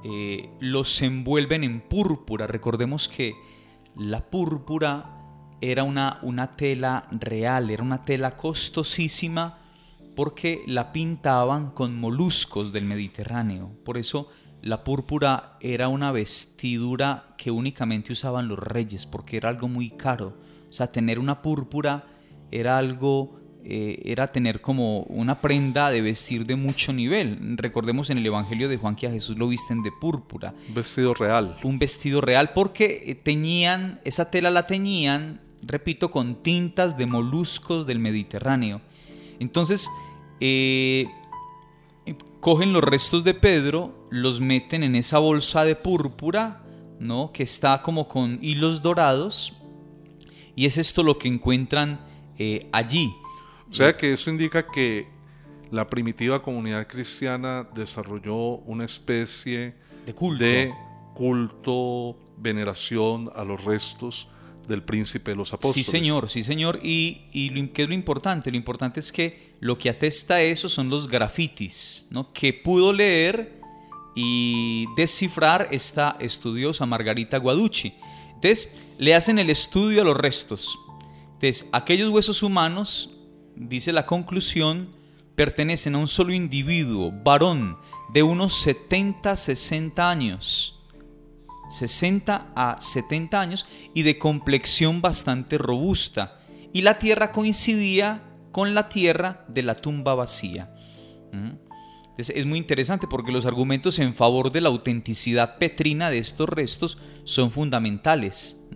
eh, 0.05 0.51
los 0.61 1.01
envuelven 1.03 1.65
en 1.65 1.81
púrpura. 1.81 2.47
Recordemos 2.47 3.09
que 3.09 3.35
la 3.97 4.31
púrpura 4.31 5.19
era 5.61 5.85
una, 5.85 6.19
una 6.23 6.51
tela 6.51 7.07
real, 7.11 7.71
era 7.71 7.83
una 7.83 8.05
tela 8.05 8.37
costosísima 8.37 9.62
porque 10.15 10.63
la 10.67 10.93
pintaban 10.93 11.71
con 11.71 11.99
moluscos 11.99 12.73
del 12.73 12.85
Mediterráneo. 12.85 13.71
Por 13.85 13.99
eso 13.99 14.29
la 14.63 14.85
púrpura 14.85 15.57
era 15.61 15.89
una 15.89 16.13
vestidura 16.13 17.35
que 17.37 17.51
únicamente 17.51 18.13
usaban 18.13 18.47
los 18.47 18.59
reyes, 18.59 19.07
porque 19.07 19.37
era 19.37 19.49
algo 19.49 19.69
muy 19.69 19.91
caro. 19.91 20.37
O 20.71 20.73
sea, 20.73 20.93
tener 20.93 21.19
una 21.19 21.43
púrpura 21.43 22.05
era 22.53 22.79
algo, 22.79 23.41
eh, 23.65 24.01
era 24.05 24.31
tener 24.31 24.61
como 24.61 25.01
una 25.05 25.41
prenda 25.41 25.91
de 25.91 26.01
vestir 26.01 26.47
de 26.47 26.55
mucho 26.55 26.93
nivel. 26.93 27.57
Recordemos 27.57 28.11
en 28.11 28.19
el 28.19 28.27
Evangelio 28.27 28.69
de 28.69 28.77
Juan 28.77 28.95
que 28.95 29.09
a 29.09 29.11
Jesús 29.11 29.37
lo 29.37 29.49
visten 29.49 29.83
de 29.83 29.91
púrpura. 29.91 30.55
Un 30.69 30.75
vestido 30.75 31.15
real. 31.15 31.57
Un 31.65 31.79
vestido 31.81 32.21
real 32.21 32.53
porque 32.55 33.03
eh, 33.07 33.15
teñían, 33.17 34.01
esa 34.05 34.31
tela 34.31 34.51
la 34.51 34.69
teñían, 34.69 35.41
repito, 35.63 36.13
con 36.13 36.43
tintas 36.43 36.97
de 36.97 37.07
moluscos 37.07 37.87
del 37.87 37.99
Mediterráneo. 37.99 38.81
Entonces, 39.43 39.91
eh, 40.41 41.07
cogen 42.41 42.73
los 42.73 42.83
restos 42.83 43.25
de 43.25 43.35
Pedro, 43.35 44.07
los 44.11 44.41
meten 44.41 44.83
en 44.83 44.95
esa 44.95 45.19
bolsa 45.19 45.65
de 45.65 45.75
púrpura, 45.75 46.63
¿no? 47.01 47.33
que 47.33 47.43
está 47.43 47.83
como 47.83 48.09
con 48.09 48.39
hilos 48.41 48.83
dorados, 48.83 49.55
y 50.55 50.67
es 50.67 50.79
esto 50.79 51.03
lo 51.03 51.19
que 51.19 51.29
encuentran 51.29 52.01
eh, 52.39 52.69
allí. 52.73 53.13
O 53.69 53.75
sea 53.75 53.97
que 53.97 54.13
eso 54.13 54.31
indica 54.31 54.67
que 54.67 55.09
la 55.71 55.89
primitiva 55.89 56.41
comunidad 56.43 56.87
cristiana 56.87 57.67
desarrolló 57.75 58.59
una 58.59 58.85
especie 58.85 59.75
de 60.07 60.15
culto, 60.15 60.45
de 60.45 60.73
culto 61.15 62.17
veneración 62.37 63.31
a 63.35 63.43
los 63.45 63.65
restos 63.65 64.29
del 64.69 64.83
príncipe 64.83 65.33
de 65.33 65.37
los 65.37 65.53
apóstoles. 65.53 65.87
Sí, 65.87 65.91
señor, 65.91 66.29
sí, 66.29 66.43
señor. 66.43 66.81
Y, 66.83 67.23
y 67.33 67.69
¿qué 67.69 67.83
es 67.83 67.89
lo 67.89 67.95
importante? 67.95 68.51
Lo 68.51 68.57
importante 68.57 69.01
es 69.01 69.13
que 69.13 69.53
lo 69.61 69.79
que 69.79 69.91
atesta 69.91 70.43
eso 70.43 70.69
son 70.69 70.89
los 70.89 71.09
grafitis, 71.09 72.07
¿no? 72.11 72.33
Que 72.33 72.53
pudo 72.53 72.93
leer 72.93 73.61
y 74.15 74.87
descifrar 74.97 75.69
esta 75.71 76.17
estudiosa 76.21 76.87
Margarita 76.87 77.39
Guaducci. 77.39 77.93
Entonces, 78.35 78.75
le 78.99 79.15
hacen 79.15 79.39
el 79.39 79.51
estudio 79.51 80.03
a 80.03 80.05
los 80.05 80.17
restos. 80.17 80.79
Entonces, 81.35 81.69
aquellos 81.73 82.11
huesos 82.11 82.43
humanos, 82.43 83.11
dice 83.57 83.93
la 83.93 84.07
conclusión, 84.07 84.91
pertenecen 85.35 85.95
a 85.95 85.99
un 85.99 86.09
solo 86.09 86.33
individuo, 86.33 87.13
varón, 87.25 87.79
de 88.13 88.23
unos 88.23 88.61
70, 88.61 89.35
60 89.37 90.11
años 90.11 90.82
60 91.73 92.53
a 92.55 92.81
70 92.81 93.41
años 93.41 93.67
y 93.95 94.03
de 94.03 94.19
complexión 94.19 95.01
bastante 95.01 95.59
robusta. 95.59 96.39
Y 96.73 96.83
la 96.83 96.99
tierra 96.99 97.33
coincidía 97.33 98.23
con 98.53 98.75
la 98.75 98.89
tierra 98.89 99.45
de 99.49 99.63
la 99.63 99.75
tumba 99.75 100.15
vacía. 100.15 100.75
es 102.19 102.47
muy 102.47 102.59
interesante 102.59 103.07
porque 103.09 103.33
los 103.33 103.47
argumentos 103.47 103.99
en 103.99 104.15
favor 104.15 104.53
de 104.53 104.61
la 104.61 104.69
autenticidad 104.69 105.59
petrina 105.59 106.11
de 106.11 106.19
estos 106.19 106.49
restos 106.49 106.99
son 107.25 107.51
fundamentales. 107.51 108.69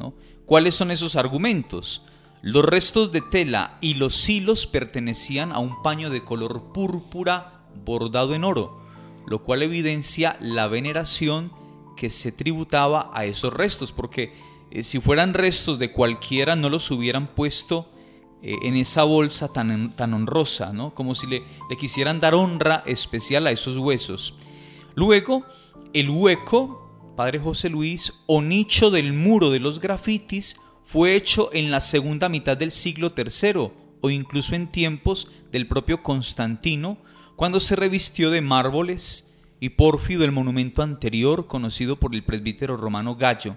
¿Cuáles 0.47 0.75
son 0.75 0.91
esos 0.91 1.17
argumentos? 1.17 2.07
Los 2.43 2.65
restos 2.65 3.13
de 3.13 3.23
tela 3.23 3.79
y 3.81 3.95
los 3.95 4.29
hilos 4.29 4.67
pertenecían 4.67 5.53
a 5.53 5.59
un 5.59 5.83
paño 5.83 6.11
de 6.11 6.23
color 6.25 6.73
púrpura 6.73 7.67
bordado 7.85 8.35
en 8.35 8.45
oro, 8.45 8.81
lo 9.27 9.43
cual 9.43 9.63
evidencia 9.63 10.37
la 10.41 10.69
veneración 10.69 11.53
que 11.97 12.11
se 12.11 12.33
tributaba 12.33 13.11
a 13.13 13.25
esos 13.25 13.53
restos, 13.53 13.93
porque 13.93 14.35
eh, 14.71 14.83
si 14.83 15.01
fueran 15.01 15.35
restos 15.35 15.79
de 15.79 15.93
cualquiera 15.93 16.55
no 16.55 16.71
los 16.71 16.91
hubieran 16.91 17.29
puesto 17.29 17.91
eh, 18.43 18.57
en 18.63 18.77
esa 18.77 19.05
bolsa 19.05 19.53
tan, 19.53 19.97
tan 19.97 20.15
honrosa, 20.15 20.73
¿no? 20.73 20.95
como 20.95 21.15
si 21.15 21.27
le, 21.27 21.43
le 21.69 21.77
quisieran 21.77 22.21
dar 22.21 22.35
honra 22.35 22.83
especial 22.87 23.47
a 23.47 23.51
esos 23.51 23.77
huesos. 23.77 24.35
Luego, 24.95 25.45
el 25.93 26.11
hueco, 26.11 27.15
Padre 27.17 27.39
José 27.39 27.71
Luis, 27.71 28.13
o 28.27 28.43
nicho 28.43 28.91
del 28.91 29.13
muro 29.13 29.51
de 29.51 29.61
los 29.61 29.81
grafitis, 29.81 30.61
fue 30.83 31.17
hecho 31.17 31.51
en 31.53 31.71
la 31.71 31.81
segunda 31.81 32.29
mitad 32.29 32.57
del 32.57 32.71
siglo 32.71 33.13
III 33.17 33.71
o 34.01 34.11
incluso 34.11 34.55
en 34.55 34.69
tiempos 34.69 35.29
del 35.51 35.67
propio 35.67 36.03
Constantino, 36.03 36.99
cuando 37.35 37.61
se 37.61 37.77
revistió 37.77 38.31
de 38.31 38.41
mármoles 38.41 39.36
y 39.61 39.71
pórfido 39.71 40.25
el 40.25 40.33
monumento 40.33 40.83
anterior 40.83 41.47
conocido 41.47 41.97
por 41.97 42.15
el 42.15 42.25
presbítero 42.25 42.77
romano 42.77 43.17
Gallo. 43.17 43.57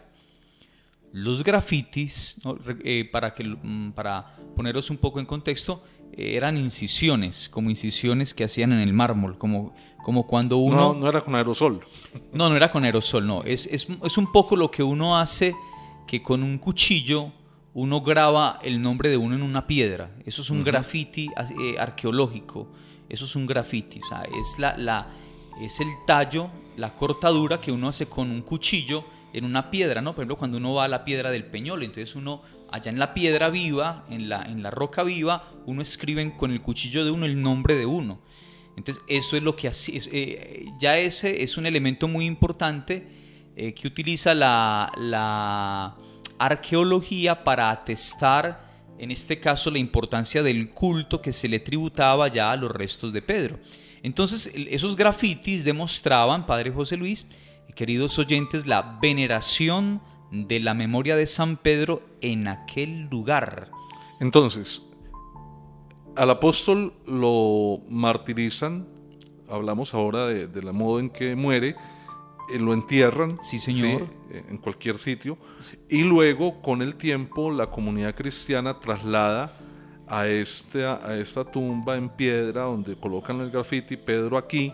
Los 1.12 1.44
grafitis, 1.44 2.42
eh, 2.84 3.10
para, 3.12 3.34
que, 3.34 3.44
mm, 3.44 3.92
para 3.92 4.36
poneros 4.56 4.90
un 4.90 4.98
poco 4.98 5.20
en 5.20 5.26
contexto, 5.26 5.84
eh, 6.14 6.36
eran 6.36 6.56
incisiones, 6.56 7.50
como 7.50 7.70
incisiones 7.70 8.34
que 8.34 8.44
hacían 8.44 8.74
en 8.74 8.80
el 8.80 8.94
mármol, 8.94 9.38
como, 9.38 9.74
como 10.04 10.28
cuando 10.28 10.58
uno... 10.58 10.94
No, 10.94 10.94
no 10.94 11.10
era 11.10 11.22
con 11.22 11.36
aerosol. 11.36 11.82
No, 12.34 12.50
no 12.50 12.56
era 12.56 12.72
con 12.72 12.84
aerosol, 12.84 13.26
no. 13.26 13.44
Es, 13.44 13.66
es, 13.68 13.88
es 14.04 14.18
un 14.18 14.32
poco 14.32 14.56
lo 14.56 14.70
que 14.70 14.84
uno 14.84 15.18
hace 15.18 15.56
que 16.08 16.22
con 16.22 16.44
un 16.44 16.58
cuchillo 16.58 17.32
uno 17.74 18.02
graba 18.02 18.60
el 18.64 18.82
nombre 18.82 19.10
de 19.10 19.18
uno 19.18 19.36
en 19.36 19.42
una 19.42 19.68
piedra. 19.68 20.12
Eso 20.26 20.42
es 20.42 20.50
un 20.50 20.64
graffiti 20.64 21.30
eh, 21.62 21.78
arqueológico. 21.80 22.68
Eso 23.08 23.26
es 23.26 23.36
un 23.36 23.46
graffiti. 23.46 24.00
O 24.02 24.08
sea, 24.08 24.24
es 24.24 24.60
la, 24.60 24.76
la 24.78 25.08
es 25.60 25.80
el 25.80 25.90
tallo, 26.06 26.50
la 26.78 26.96
cortadura 26.96 27.60
que 27.60 27.72
uno 27.72 27.90
hace 27.90 28.08
con 28.08 28.32
un 28.32 28.42
cuchillo 28.42 29.06
en 29.34 29.46
una 29.46 29.70
piedra, 29.70 30.02
¿no? 30.02 30.16
Por 30.16 30.24
ejemplo, 30.24 30.38
cuando 30.38 30.58
uno 30.58 30.74
va 30.74 30.86
a 30.86 30.88
la 30.88 31.06
piedra 31.06 31.32
del 31.32 31.46
peñol, 31.46 31.84
entonces 31.84 32.16
uno 32.16 32.42
allá 32.72 32.92
en 32.92 33.00
la 33.00 33.14
piedra 33.14 33.50
viva, 33.50 34.06
en 34.10 34.30
la, 34.30 34.44
en 34.44 34.64
la 34.64 34.72
roca 34.72 35.04
viva, 35.04 35.52
uno 35.66 35.82
escribe 35.82 36.36
con 36.38 36.52
el 36.52 36.62
cuchillo 36.62 37.04
de 37.06 37.12
uno 37.12 37.26
el 37.26 37.42
nombre 37.42 37.76
de 37.76 37.86
uno. 37.86 38.20
Entonces, 38.78 39.04
eso 39.08 39.36
es 39.36 39.44
lo 39.44 39.56
que 39.56 39.68
así, 39.68 40.00
eh, 40.12 40.66
ya 40.80 40.98
ese 40.98 41.44
es 41.44 41.58
un 41.58 41.66
elemento 41.66 42.08
muy 42.08 42.26
importante 42.26 43.08
eh, 43.56 43.74
que 43.74 43.88
utiliza 43.88 44.34
la, 44.34 44.92
la 44.96 45.96
arqueología 46.38 47.44
para 47.44 47.72
atestar, 47.72 48.70
en 48.98 49.12
este 49.12 49.40
caso, 49.40 49.70
la 49.70 49.80
importancia 49.80 50.44
del 50.44 50.70
culto 50.70 51.22
que 51.22 51.34
se 51.34 51.50
le 51.50 51.60
tributaba 51.60 52.30
ya 52.30 52.52
a 52.52 52.56
los 52.56 52.72
restos 52.72 53.12
de 53.12 53.22
Pedro. 53.22 53.60
Entonces, 54.04 54.52
esos 54.56 54.96
grafitis 54.96 55.64
demostraban, 55.64 56.46
Padre 56.46 56.72
José 56.72 56.98
Luis, 56.98 57.30
queridos 57.76 58.18
oyentes, 58.20 58.66
la 58.66 59.00
veneración 59.02 60.02
de 60.32 60.60
la 60.60 60.74
memoria 60.74 61.16
de 61.16 61.26
San 61.26 61.58
Pedro 61.58 62.02
en 62.22 62.48
aquel 62.48 63.08
lugar. 63.10 63.72
Entonces, 64.20 64.84
al 66.16 66.30
apóstol 66.30 66.94
lo 67.06 67.82
martirizan, 67.90 68.88
hablamos 69.50 69.94
ahora 69.94 70.28
de, 70.28 70.48
de 70.48 70.64
la 70.64 70.72
modo 70.72 71.00
en 71.00 71.10
que 71.10 71.36
muere, 71.36 71.76
eh, 72.50 72.60
lo 72.60 72.74
entierran. 72.74 73.38
Sí, 73.42 73.60
señor. 73.60 74.08
En 74.32 74.58
cualquier 74.58 74.98
sitio. 75.00 75.38
Y 75.90 76.04
luego, 76.04 76.62
con 76.62 76.82
el 76.82 76.96
tiempo, 76.96 77.52
la 77.52 77.68
comunidad 77.68 78.16
cristiana 78.16 78.80
traslada 78.80 79.54
a 80.10 80.28
esta, 80.28 81.08
a 81.08 81.18
esta 81.18 81.46
tumba 81.46 81.96
en 81.96 82.10
piedra 82.10 82.64
donde 82.64 82.96
colocan 82.96 83.40
el 83.42 83.52
grafiti 83.52 83.96
Pedro 83.96 84.38
aquí. 84.38 84.74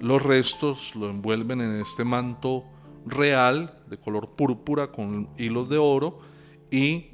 Los 0.00 0.22
restos 0.22 0.94
lo 0.94 1.08
envuelven 1.08 1.60
en 1.60 1.80
este 1.80 2.04
manto 2.04 2.64
real 3.06 3.78
de 3.88 3.96
color 3.96 4.30
púrpura 4.30 4.88
con 4.88 5.28
hilos 5.38 5.68
de 5.68 5.78
oro 5.78 6.20
y 6.70 7.06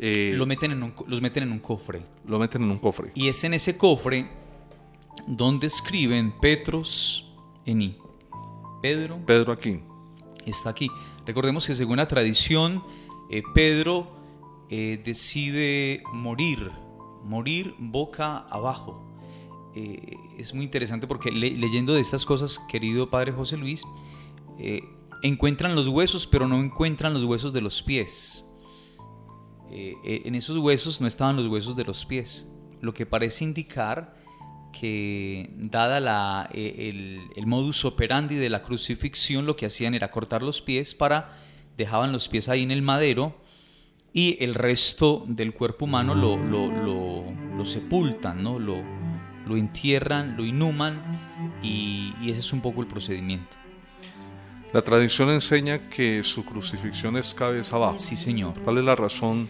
eh, 0.00 0.32
Lo 0.36 0.46
meten 0.46 0.72
en 0.72 0.82
un 0.82 0.94
los 1.06 1.20
meten 1.20 1.42
en 1.42 1.52
un 1.52 1.58
cofre. 1.58 2.02
lo 2.24 2.38
meten 2.38 2.62
en 2.62 2.70
un 2.70 2.78
cofre. 2.78 3.10
Y 3.14 3.28
es 3.28 3.42
en 3.44 3.54
ese 3.54 3.76
cofre 3.76 4.28
donde 5.26 5.66
escriben 5.66 6.32
Petros 6.40 7.34
Eni. 7.66 7.98
Pedro 8.80 9.18
Pedro 9.26 9.52
aquí. 9.52 9.80
está 10.46 10.70
aquí. 10.70 10.88
Recordemos 11.26 11.66
que 11.66 11.74
según 11.74 11.96
la 11.98 12.08
tradición, 12.08 12.82
eh, 13.30 13.42
Pedro 13.54 14.17
eh, 14.70 15.00
decide 15.04 16.02
morir, 16.12 16.70
morir 17.24 17.74
boca 17.78 18.38
abajo. 18.50 19.04
Eh, 19.74 20.16
es 20.36 20.54
muy 20.54 20.64
interesante 20.64 21.06
porque 21.06 21.30
le- 21.30 21.50
leyendo 21.52 21.94
de 21.94 22.00
estas 22.00 22.24
cosas, 22.26 22.58
querido 22.70 23.10
Padre 23.10 23.32
José 23.32 23.56
Luis, 23.56 23.84
eh, 24.58 24.82
encuentran 25.22 25.74
los 25.74 25.88
huesos, 25.88 26.26
pero 26.26 26.48
no 26.48 26.60
encuentran 26.60 27.14
los 27.14 27.24
huesos 27.24 27.52
de 27.52 27.60
los 27.60 27.82
pies. 27.82 28.44
En 29.70 30.34
esos 30.34 30.56
huesos 30.56 30.98
no 31.02 31.06
estaban 31.06 31.36
los 31.36 31.46
huesos 31.48 31.76
de 31.76 31.84
los 31.84 32.06
pies, 32.06 32.50
lo 32.80 32.94
que 32.94 33.04
parece 33.04 33.44
indicar 33.44 34.16
que 34.72 35.50
dada 35.58 36.00
la, 36.00 36.48
el, 36.54 37.20
el 37.36 37.46
modus 37.46 37.84
operandi 37.84 38.36
de 38.36 38.48
la 38.48 38.62
crucifixión, 38.62 39.44
lo 39.44 39.56
que 39.56 39.66
hacían 39.66 39.94
era 39.94 40.10
cortar 40.10 40.42
los 40.42 40.62
pies 40.62 40.94
para, 40.94 41.36
dejaban 41.76 42.12
los 42.12 42.28
pies 42.28 42.48
ahí 42.48 42.62
en 42.62 42.70
el 42.70 42.80
madero 42.80 43.36
y 44.12 44.36
el 44.40 44.54
resto 44.54 45.24
del 45.28 45.52
cuerpo 45.52 45.84
humano 45.84 46.14
lo, 46.14 46.36
lo, 46.36 46.68
lo- 46.70 47.24
lo 47.56 47.66
sepultan, 47.66 48.42
¿no? 48.42 48.58
lo, 48.58 48.76
lo 49.46 49.56
entierran, 49.56 50.36
lo 50.36 50.44
inhuman 50.44 51.00
y, 51.62 52.14
y 52.20 52.30
ese 52.30 52.40
es 52.40 52.52
un 52.52 52.60
poco 52.60 52.80
el 52.80 52.86
procedimiento. 52.86 53.56
La 54.72 54.82
tradición 54.82 55.30
enseña 55.30 55.88
que 55.88 56.22
su 56.22 56.44
crucifixión 56.44 57.16
es 57.16 57.32
cabeza 57.34 57.76
abajo. 57.76 57.98
Sí, 57.98 58.16
señor. 58.16 58.52
¿Cuál 58.62 58.78
es 58.78 58.84
la 58.84 58.94
razón 58.94 59.48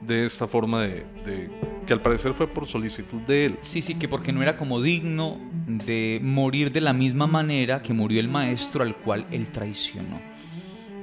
de 0.00 0.24
esta 0.26 0.46
forma 0.46 0.82
de, 0.82 1.04
de- 1.24 1.50
que 1.86 1.92
al 1.92 2.00
parecer 2.00 2.32
fue 2.34 2.46
por 2.46 2.66
solicitud 2.66 3.20
de 3.22 3.46
él? 3.46 3.58
Sí, 3.62 3.82
sí, 3.82 3.96
que 3.96 4.06
porque 4.08 4.32
no 4.32 4.42
era 4.42 4.56
como 4.56 4.80
digno 4.80 5.38
de 5.66 6.20
morir 6.22 6.72
de 6.72 6.80
la 6.80 6.92
misma 6.92 7.26
manera 7.26 7.82
que 7.82 7.92
murió 7.92 8.20
el 8.20 8.28
maestro 8.28 8.84
al 8.84 8.94
cual 8.96 9.26
él 9.32 9.50
traicionó. 9.50 10.20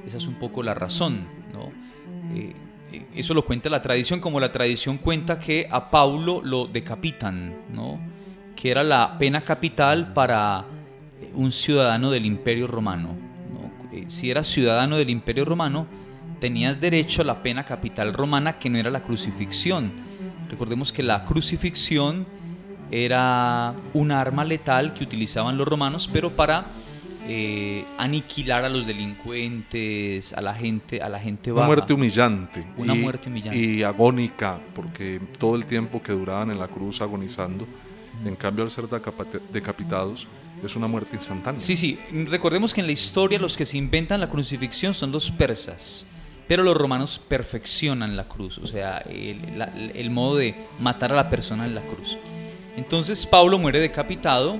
Esa 0.06 0.16
es 0.16 0.26
un 0.26 0.36
poco 0.36 0.62
la 0.62 0.72
razón, 0.74 1.28
¿no? 1.52 1.70
Eh, 2.34 2.54
eso 3.14 3.34
lo 3.34 3.44
cuenta 3.44 3.68
la 3.68 3.82
tradición, 3.82 4.20
como 4.20 4.40
la 4.40 4.52
tradición 4.52 4.98
cuenta 4.98 5.38
que 5.38 5.68
a 5.70 5.90
Paulo 5.90 6.40
lo 6.42 6.66
decapitan, 6.66 7.56
¿no? 7.72 7.98
Que 8.56 8.70
era 8.70 8.82
la 8.82 9.18
pena 9.18 9.42
capital 9.42 10.12
para 10.12 10.64
eh, 11.20 11.30
un 11.34 11.52
ciudadano 11.52 12.10
del 12.10 12.26
Imperio 12.26 12.66
Romano. 12.66 13.14
¿no? 13.52 13.96
Eh, 13.96 14.04
Si 14.08 14.30
eras 14.30 14.46
ciudadano 14.46 14.96
del 14.96 15.10
Imperio 15.10 15.44
Romano, 15.44 15.86
tenías 16.40 16.80
derecho 16.80 17.22
a 17.22 17.24
la 17.24 17.42
pena 17.42 17.64
capital 17.64 18.14
romana 18.14 18.58
que 18.58 18.70
no 18.70 18.78
era 18.78 18.90
la 18.90 19.02
crucifixión. 19.02 19.92
Recordemos 20.50 20.92
que 20.92 21.02
la 21.02 21.24
crucifixión 21.24 22.26
era 22.90 23.74
un 23.92 24.12
arma 24.12 24.44
letal 24.44 24.94
que 24.94 25.04
utilizaban 25.04 25.58
los 25.58 25.68
romanos, 25.68 26.08
pero 26.10 26.34
para 26.34 26.66
eh, 27.30 27.84
aniquilar 27.98 28.64
a 28.64 28.68
los 28.70 28.86
delincuentes, 28.86 30.32
a 30.32 30.40
la 30.40 30.54
gente, 30.54 31.02
a 31.02 31.08
la 31.08 31.18
gente 31.20 31.52
Una 31.52 31.60
baja. 31.60 31.66
muerte 31.66 31.92
humillante. 31.92 32.64
Una 32.76 32.94
y, 32.94 32.98
muerte 32.98 33.28
humillante. 33.28 33.58
Y 33.58 33.82
agónica, 33.82 34.58
porque 34.74 35.20
todo 35.38 35.54
el 35.56 35.66
tiempo 35.66 36.02
que 36.02 36.12
duraban 36.12 36.50
en 36.50 36.58
la 36.58 36.68
cruz 36.68 37.00
agonizando, 37.00 37.66
en 38.24 38.34
cambio 38.36 38.64
al 38.64 38.70
ser 38.70 38.84
decapita- 38.86 39.40
decapitados, 39.52 40.26
es 40.64 40.74
una 40.74 40.86
muerte 40.88 41.16
instantánea. 41.16 41.60
Sí, 41.60 41.76
sí, 41.76 41.98
recordemos 42.28 42.74
que 42.74 42.80
en 42.80 42.86
la 42.86 42.92
historia 42.92 43.38
los 43.38 43.56
que 43.56 43.64
se 43.64 43.76
inventan 43.78 44.20
la 44.20 44.28
crucifixión 44.28 44.92
son 44.94 45.12
los 45.12 45.30
persas, 45.30 46.06
pero 46.48 46.62
los 46.62 46.76
romanos 46.76 47.20
perfeccionan 47.28 48.16
la 48.16 48.24
cruz, 48.26 48.58
o 48.58 48.66
sea, 48.66 48.98
el, 48.98 49.58
la- 49.58 49.66
el 49.94 50.10
modo 50.10 50.36
de 50.36 50.56
matar 50.80 51.12
a 51.12 51.16
la 51.16 51.30
persona 51.30 51.64
en 51.66 51.74
la 51.74 51.82
cruz. 51.82 52.16
Entonces 52.76 53.26
Pablo 53.26 53.58
muere 53.58 53.80
decapitado, 53.80 54.58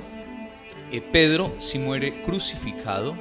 Pedro 1.12 1.54
sí 1.58 1.78
muere 1.78 2.22
crucificado 2.22 3.16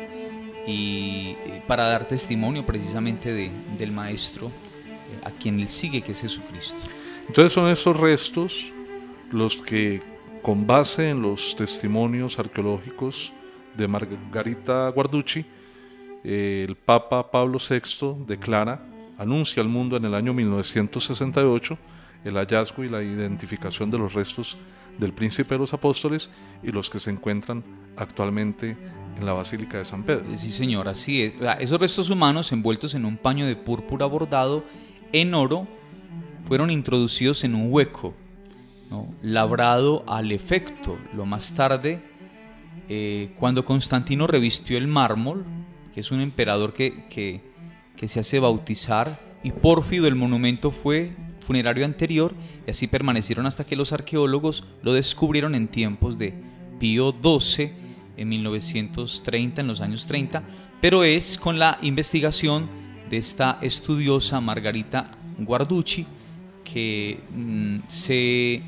y 0.65 1.35
eh, 1.45 1.61
para 1.67 1.87
dar 1.87 2.07
testimonio 2.07 2.65
precisamente 2.65 3.31
de- 3.33 3.51
del 3.77 3.91
maestro 3.91 4.47
eh, 4.47 5.21
a 5.23 5.31
quien 5.31 5.59
él 5.59 5.69
sigue, 5.69 6.01
que 6.01 6.11
es 6.11 6.21
Jesucristo. 6.21 6.79
Entonces 7.27 7.53
son 7.53 7.69
esos 7.71 7.97
restos 7.99 8.71
los 9.31 9.57
que, 9.57 10.01
con 10.41 10.65
base 10.67 11.09
en 11.09 11.21
los 11.21 11.55
testimonios 11.55 12.39
arqueológicos 12.39 13.33
de 13.75 13.87
Margarita 13.87 14.89
Guarducci, 14.89 15.45
eh, 16.23 16.65
el 16.67 16.75
Papa 16.75 17.29
Pablo 17.31 17.59
VI 17.59 18.25
declara, 18.25 18.81
anuncia 19.17 19.61
al 19.61 19.69
mundo 19.69 19.97
en 19.97 20.05
el 20.05 20.13
año 20.13 20.33
1968 20.33 21.77
el 22.25 22.35
hallazgo 22.35 22.83
y 22.83 22.89
la 22.89 23.01
identificación 23.03 23.89
de 23.89 23.97
los 23.97 24.13
restos 24.13 24.57
del 24.97 25.13
príncipe 25.13 25.55
de 25.55 25.59
los 25.59 25.73
apóstoles 25.73 26.29
y 26.63 26.71
los 26.71 26.89
que 26.89 26.99
se 26.99 27.11
encuentran 27.11 27.63
actualmente 27.95 28.75
en 29.19 29.25
la 29.25 29.33
Basílica 29.33 29.77
de 29.77 29.85
San 29.85 30.03
Pedro. 30.03 30.25
Sí, 30.35 30.51
señor, 30.51 30.87
así 30.87 31.23
es. 31.23 31.33
Esos 31.59 31.79
restos 31.79 32.09
humanos 32.09 32.51
envueltos 32.51 32.93
en 32.93 33.05
un 33.05 33.17
paño 33.17 33.45
de 33.47 33.55
púrpura 33.55 34.05
bordado 34.05 34.63
en 35.11 35.33
oro 35.33 35.67
fueron 36.45 36.69
introducidos 36.71 37.43
en 37.43 37.55
un 37.55 37.71
hueco, 37.71 38.13
labrado 39.21 40.03
al 40.07 40.31
efecto. 40.31 40.97
Lo 41.15 41.25
más 41.25 41.53
tarde, 41.55 42.01
eh, 42.89 43.33
cuando 43.37 43.65
Constantino 43.65 44.27
revistió 44.27 44.77
el 44.77 44.87
mármol, 44.87 45.45
que 45.93 45.99
es 46.01 46.11
un 46.11 46.21
emperador 46.21 46.73
que, 46.73 47.05
que- 47.09 47.41
que 47.95 48.07
se 48.07 48.19
hace 48.19 48.39
bautizar, 48.39 49.19
y 49.43 49.51
pórfido 49.51 50.07
el 50.07 50.15
monumento 50.15 50.71
fue 50.71 51.11
funerario 51.47 51.85
anterior, 51.85 52.33
y 52.67 52.71
así 52.71 52.87
permanecieron 52.87 53.45
hasta 53.45 53.65
que 53.65 53.77
los 53.77 53.93
arqueólogos 53.93 54.65
lo 54.83 54.91
descubrieron 54.91 55.55
en 55.55 55.69
tiempos 55.69 56.17
de 56.17 56.33
Pío 56.77 57.15
XII, 57.23 57.71
en 58.17 58.29
1930, 58.29 59.61
en 59.61 59.67
los 59.67 59.79
años 59.79 60.05
30, 60.05 60.43
pero 60.81 61.05
es 61.05 61.37
con 61.37 61.57
la 61.57 61.77
investigación 61.81 62.67
de 63.09 63.17
esta 63.17 63.59
estudiosa 63.61 64.41
Margarita 64.41 65.07
Guarducci 65.39 66.05
que 66.65 67.21
mm, 67.33 67.77
se 67.87 68.61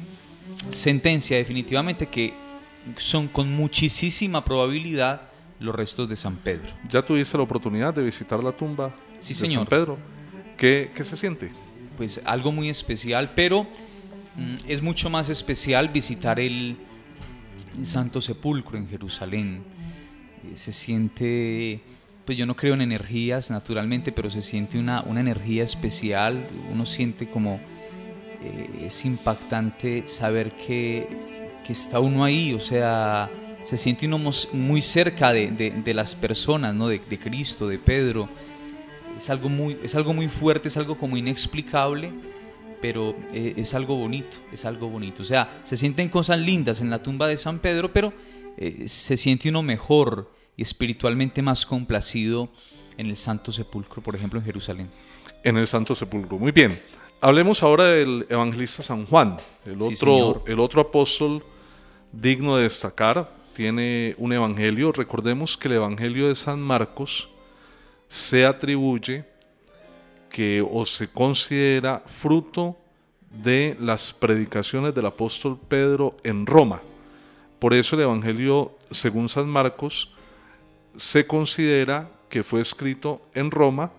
sentencia 0.69 1.35
definitivamente 1.35 2.07
que 2.07 2.33
son 2.97 3.27
con 3.27 3.51
muchísima 3.51 4.45
probabilidad 4.45 5.23
los 5.59 5.75
restos 5.75 6.07
de 6.07 6.15
San 6.15 6.37
Pedro. 6.37 6.71
¿Ya 6.89 7.01
tuviste 7.01 7.35
la 7.37 7.43
oportunidad 7.43 7.93
de 7.93 8.03
visitar 8.03 8.41
la 8.41 8.53
tumba 8.53 8.95
Sí, 9.19 9.33
de 9.33 9.39
señor. 9.41 9.63
San 9.63 9.67
Pedro? 9.67 9.97
¿Qué, 10.57 10.91
qué 10.95 11.03
se 11.03 11.17
siente? 11.17 11.51
Pues 11.99 12.21
algo 12.23 12.51
muy 12.53 12.69
especial, 12.69 13.31
pero 13.35 13.63
mm, 14.37 14.55
es 14.69 14.81
mucho 14.81 15.09
más 15.09 15.27
especial 15.29 15.89
visitar 15.89 16.39
el 16.39 16.77
Santo 17.83 18.21
Sepulcro 18.21 18.77
en 18.77 18.87
Jerusalén. 18.87 19.61
Eh, 20.45 20.55
Se 20.55 20.71
siente, 20.71 21.81
pues 22.25 22.37
yo 22.37 22.45
no 22.45 22.55
creo 22.55 22.73
en 22.73 22.81
energías 22.81 23.51
naturalmente, 23.51 24.13
pero 24.13 24.29
se 24.31 24.41
siente 24.41 24.79
una, 24.79 25.01
una 25.01 25.19
energía 25.19 25.65
especial. 25.65 26.47
Uno 26.71 26.85
siente 26.85 27.29
como 27.29 27.59
eh, 28.41 28.85
es 28.85 29.03
impactante 29.03 30.07
saber 30.07 30.53
que, 30.53 31.05
que 31.67 31.73
está 31.73 31.99
uno 31.99 32.23
ahí, 32.23 32.53
o 32.53 32.61
sea, 32.61 33.29
se 33.61 33.75
siente 33.75 34.07
uno 34.07 34.19
muy 34.53 34.81
cerca 34.81 35.33
de, 35.33 35.51
de- 35.51 35.93
las 35.93 36.15
personas, 36.15 36.73
¿no? 36.73 36.87
de 36.87 37.01
Cristo, 37.01 37.67
de 37.67 37.77
Pedro. 37.77 38.29
Es 39.19 39.29
algo, 39.29 39.49
muy, 39.49 39.77
es 39.83 39.95
algo 39.95 40.13
muy 40.13 40.29
fuerte, 40.29 40.69
es 40.69 40.77
algo 40.77 40.97
como 40.97 41.17
inexplicable, 41.17 42.09
pero 42.81 43.13
eh, 43.33 43.53
es 43.57 43.73
algo 43.73 43.97
bonito, 43.97 44.37
es 44.53 44.63
algo 44.63 44.87
bonito. 44.89 45.23
O 45.23 45.25
sea, 45.25 45.59
se 45.65 45.75
sienten 45.75 46.07
cosas 46.07 46.39
lindas 46.39 46.79
en 46.79 46.89
la 46.89 47.03
tumba 47.03 47.27
de 47.27 47.35
San 47.35 47.59
Pedro, 47.59 47.91
pero 47.91 48.13
eh, 48.57 48.87
se 48.87 49.17
siente 49.17 49.49
uno 49.49 49.61
mejor 49.61 50.31
y 50.55 50.61
espiritualmente 50.61 51.41
más 51.41 51.65
complacido 51.65 52.47
en 52.97 53.07
el 53.07 53.17
Santo 53.17 53.51
Sepulcro, 53.51 54.01
por 54.01 54.15
ejemplo, 54.15 54.39
en 54.39 54.45
Jerusalén. 54.45 54.89
en 55.43 55.57
el 55.57 55.67
Santo 55.67 55.93
Sepulcro. 55.95 56.37
Muy 56.39 56.53
bien. 56.53 56.79
Hablemos 57.21 57.61
ahora 57.63 57.83
del 57.85 58.25
evangelista 58.29 58.81
San 58.81 59.05
Juan, 59.05 59.35
el 59.65 59.81
Sí, 59.81 59.87
otro, 59.95 59.95
señor. 59.97 60.43
el 60.47 60.59
otro 60.61 60.79
apóstol 60.79 61.43
digno 62.13 62.55
de 62.55 62.63
destacar. 62.63 63.29
Tiene 63.53 64.15
un 64.17 64.31
evangelio. 64.31 64.93
Recordemos 64.93 65.57
que 65.57 65.67
el 65.67 65.73
evangelio 65.75 66.29
de 66.29 66.35
San 66.35 66.61
Marcos 66.61 67.27
se 68.09 68.45
atribuye 68.45 69.23
que 70.29 70.65
o 70.67 70.85
se 70.85 71.07
considera 71.07 72.03
fruto 72.05 72.75
de 73.29 73.77
las 73.79 74.11
predicaciones 74.11 74.93
del 74.95 75.05
apóstol 75.05 75.59
Pedro 75.67 76.17
en 76.23 76.45
Roma. 76.45 76.81
Por 77.59 77.73
eso 77.73 77.95
el 77.95 78.03
Evangelio, 78.03 78.77
según 78.89 79.29
San 79.29 79.47
Marcos, 79.47 80.11
se 80.95 81.27
considera 81.27 82.09
que 82.29 82.43
fue 82.43 82.61
escrito 82.61 83.21
en 83.33 83.51
Roma 83.51 83.91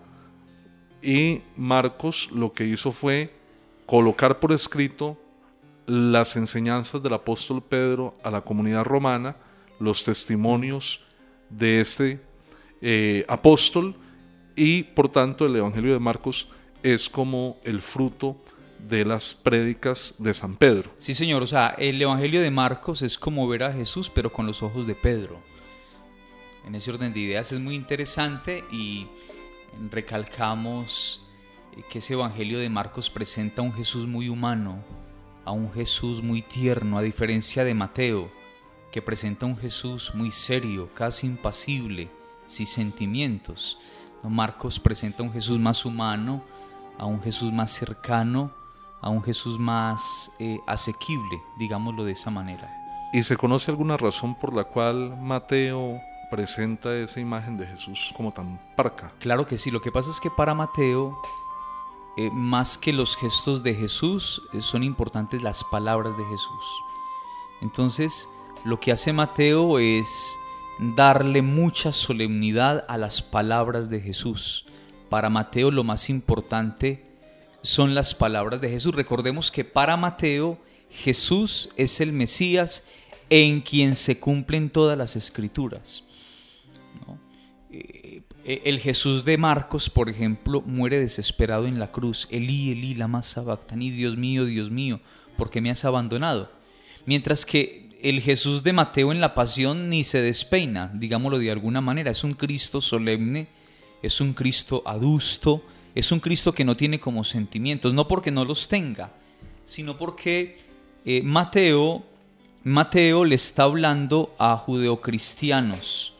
y 1.01 1.41
Marcos 1.55 2.29
lo 2.31 2.53
que 2.53 2.65
hizo 2.65 2.91
fue 2.91 3.33
colocar 3.85 4.39
por 4.39 4.51
escrito 4.51 5.17
las 5.85 6.35
enseñanzas 6.35 7.01
del 7.01 7.13
apóstol 7.13 7.61
Pedro 7.61 8.15
a 8.23 8.31
la 8.31 8.41
comunidad 8.41 8.83
romana, 8.83 9.35
los 9.79 10.03
testimonios 10.03 11.03
de 11.49 11.81
este 11.81 12.30
eh, 12.81 13.25
apóstol 13.27 13.95
y 14.55 14.83
por 14.83 15.09
tanto 15.09 15.45
el 15.45 15.55
Evangelio 15.55 15.93
de 15.93 15.99
Marcos 15.99 16.47
es 16.83 17.09
como 17.09 17.57
el 17.63 17.81
fruto 17.81 18.37
de 18.89 19.05
las 19.05 19.35
prédicas 19.35 20.15
de 20.17 20.33
San 20.33 20.55
Pedro. 20.55 20.91
Sí, 20.97 21.13
señor, 21.13 21.43
o 21.43 21.47
sea, 21.47 21.75
el 21.77 22.01
Evangelio 22.01 22.41
de 22.41 22.51
Marcos 22.51 23.01
es 23.03 23.17
como 23.17 23.47
ver 23.47 23.63
a 23.63 23.73
Jesús 23.73 24.09
pero 24.09 24.33
con 24.33 24.47
los 24.47 24.63
ojos 24.63 24.87
de 24.87 24.95
Pedro. 24.95 25.39
En 26.65 26.75
ese 26.75 26.91
orden 26.91 27.13
de 27.13 27.19
ideas 27.19 27.51
es 27.51 27.59
muy 27.59 27.75
interesante 27.75 28.63
y 28.71 29.07
recalcamos 29.89 31.25
que 31.89 31.99
ese 31.99 32.13
Evangelio 32.13 32.59
de 32.59 32.69
Marcos 32.69 33.09
presenta 33.09 33.61
a 33.61 33.65
un 33.65 33.73
Jesús 33.73 34.05
muy 34.05 34.29
humano, 34.29 34.83
a 35.45 35.51
un 35.51 35.71
Jesús 35.71 36.21
muy 36.21 36.41
tierno, 36.41 36.97
a 36.97 37.01
diferencia 37.01 37.63
de 37.63 37.73
Mateo, 37.73 38.31
que 38.91 39.01
presenta 39.01 39.45
a 39.45 39.49
un 39.49 39.57
Jesús 39.57 40.13
muy 40.13 40.31
serio, 40.31 40.89
casi 40.93 41.27
impasible, 41.27 42.09
sin 42.51 42.65
sentimientos. 42.65 43.79
Marcos 44.23 44.79
presenta 44.79 45.23
a 45.23 45.25
un 45.25 45.33
Jesús 45.33 45.57
más 45.57 45.85
humano, 45.85 46.43
a 46.97 47.05
un 47.05 47.21
Jesús 47.21 47.51
más 47.51 47.71
cercano, 47.71 48.51
a 49.01 49.09
un 49.09 49.23
Jesús 49.23 49.57
más 49.57 50.31
eh, 50.39 50.59
asequible, 50.67 51.41
digámoslo 51.57 52.03
de 52.03 52.11
esa 52.11 52.29
manera. 52.29 52.69
¿Y 53.13 53.23
se 53.23 53.35
conoce 53.35 53.71
alguna 53.71 53.97
razón 53.97 54.35
por 54.35 54.53
la 54.53 54.63
cual 54.63 55.17
Mateo 55.19 55.99
presenta 56.29 56.95
esa 56.95 57.19
imagen 57.19 57.57
de 57.57 57.65
Jesús 57.65 58.13
como 58.15 58.31
tan 58.31 58.59
parca? 58.75 59.11
Claro 59.19 59.47
que 59.47 59.57
sí, 59.57 59.71
lo 59.71 59.81
que 59.81 59.91
pasa 59.91 60.11
es 60.11 60.19
que 60.19 60.29
para 60.29 60.53
Mateo, 60.53 61.19
eh, 62.15 62.29
más 62.31 62.77
que 62.77 62.93
los 62.93 63.17
gestos 63.17 63.63
de 63.63 63.73
Jesús, 63.73 64.41
eh, 64.53 64.61
son 64.61 64.83
importantes 64.83 65.41
las 65.41 65.63
palabras 65.63 66.15
de 66.15 66.23
Jesús. 66.25 66.65
Entonces, 67.61 68.29
lo 68.63 68.79
que 68.79 68.91
hace 68.91 69.11
Mateo 69.11 69.79
es 69.79 70.37
darle 70.81 71.43
mucha 71.43 71.93
solemnidad 71.93 72.85
a 72.87 72.97
las 72.97 73.21
palabras 73.21 73.89
de 73.89 74.01
Jesús. 74.01 74.65
Para 75.09 75.29
Mateo 75.29 75.69
lo 75.69 75.83
más 75.83 76.09
importante 76.09 77.05
son 77.61 77.93
las 77.93 78.15
palabras 78.15 78.61
de 78.61 78.69
Jesús. 78.69 78.95
Recordemos 78.95 79.51
que 79.51 79.63
para 79.63 79.95
Mateo 79.95 80.57
Jesús 80.89 81.69
es 81.77 82.01
el 82.01 82.11
Mesías 82.11 82.87
en 83.29 83.61
quien 83.61 83.95
se 83.95 84.19
cumplen 84.19 84.71
todas 84.71 84.97
las 84.97 85.15
escrituras. 85.15 86.07
Eh, 87.71 88.23
el 88.43 88.79
Jesús 88.79 89.23
de 89.23 89.37
Marcos, 89.37 89.89
por 89.89 90.09
ejemplo, 90.09 90.61
muere 90.61 90.99
desesperado 90.99 91.67
en 91.67 91.79
la 91.79 91.91
cruz. 91.91 92.27
Elí, 92.31 92.71
Elí, 92.71 92.95
lama 92.95 93.21
sabactani, 93.21 93.91
Dios 93.91 94.17
mío, 94.17 94.45
Dios 94.45 94.71
mío, 94.71 94.99
¿por 95.37 95.51
qué 95.51 95.61
me 95.61 95.69
has 95.69 95.85
abandonado? 95.85 96.51
Mientras 97.05 97.45
que 97.45 97.80
el 98.03 98.21
Jesús 98.21 98.63
de 98.63 98.73
Mateo 98.73 99.11
en 99.11 99.21
la 99.21 99.35
pasión 99.35 99.89
ni 99.89 100.03
se 100.03 100.21
despeina, 100.21 100.91
digámoslo 100.93 101.39
de 101.39 101.51
alguna 101.51 101.81
manera, 101.81 102.11
es 102.11 102.23
un 102.23 102.33
Cristo 102.33 102.81
solemne, 102.81 103.47
es 104.01 104.21
un 104.21 104.33
Cristo 104.33 104.83
adusto, 104.85 105.63
es 105.93 106.11
un 106.11 106.19
Cristo 106.19 106.53
que 106.53 106.65
no 106.65 106.75
tiene 106.75 106.99
como 106.99 107.23
sentimientos, 107.23 107.93
no 107.93 108.07
porque 108.07 108.31
no 108.31 108.45
los 108.45 108.67
tenga, 108.67 109.11
sino 109.65 109.97
porque 109.97 110.57
eh, 111.05 111.21
Mateo, 111.23 112.03
Mateo 112.63 113.25
le 113.25 113.35
está 113.35 113.63
hablando 113.63 114.35
a 114.37 114.57
judeocristianos 114.57 116.13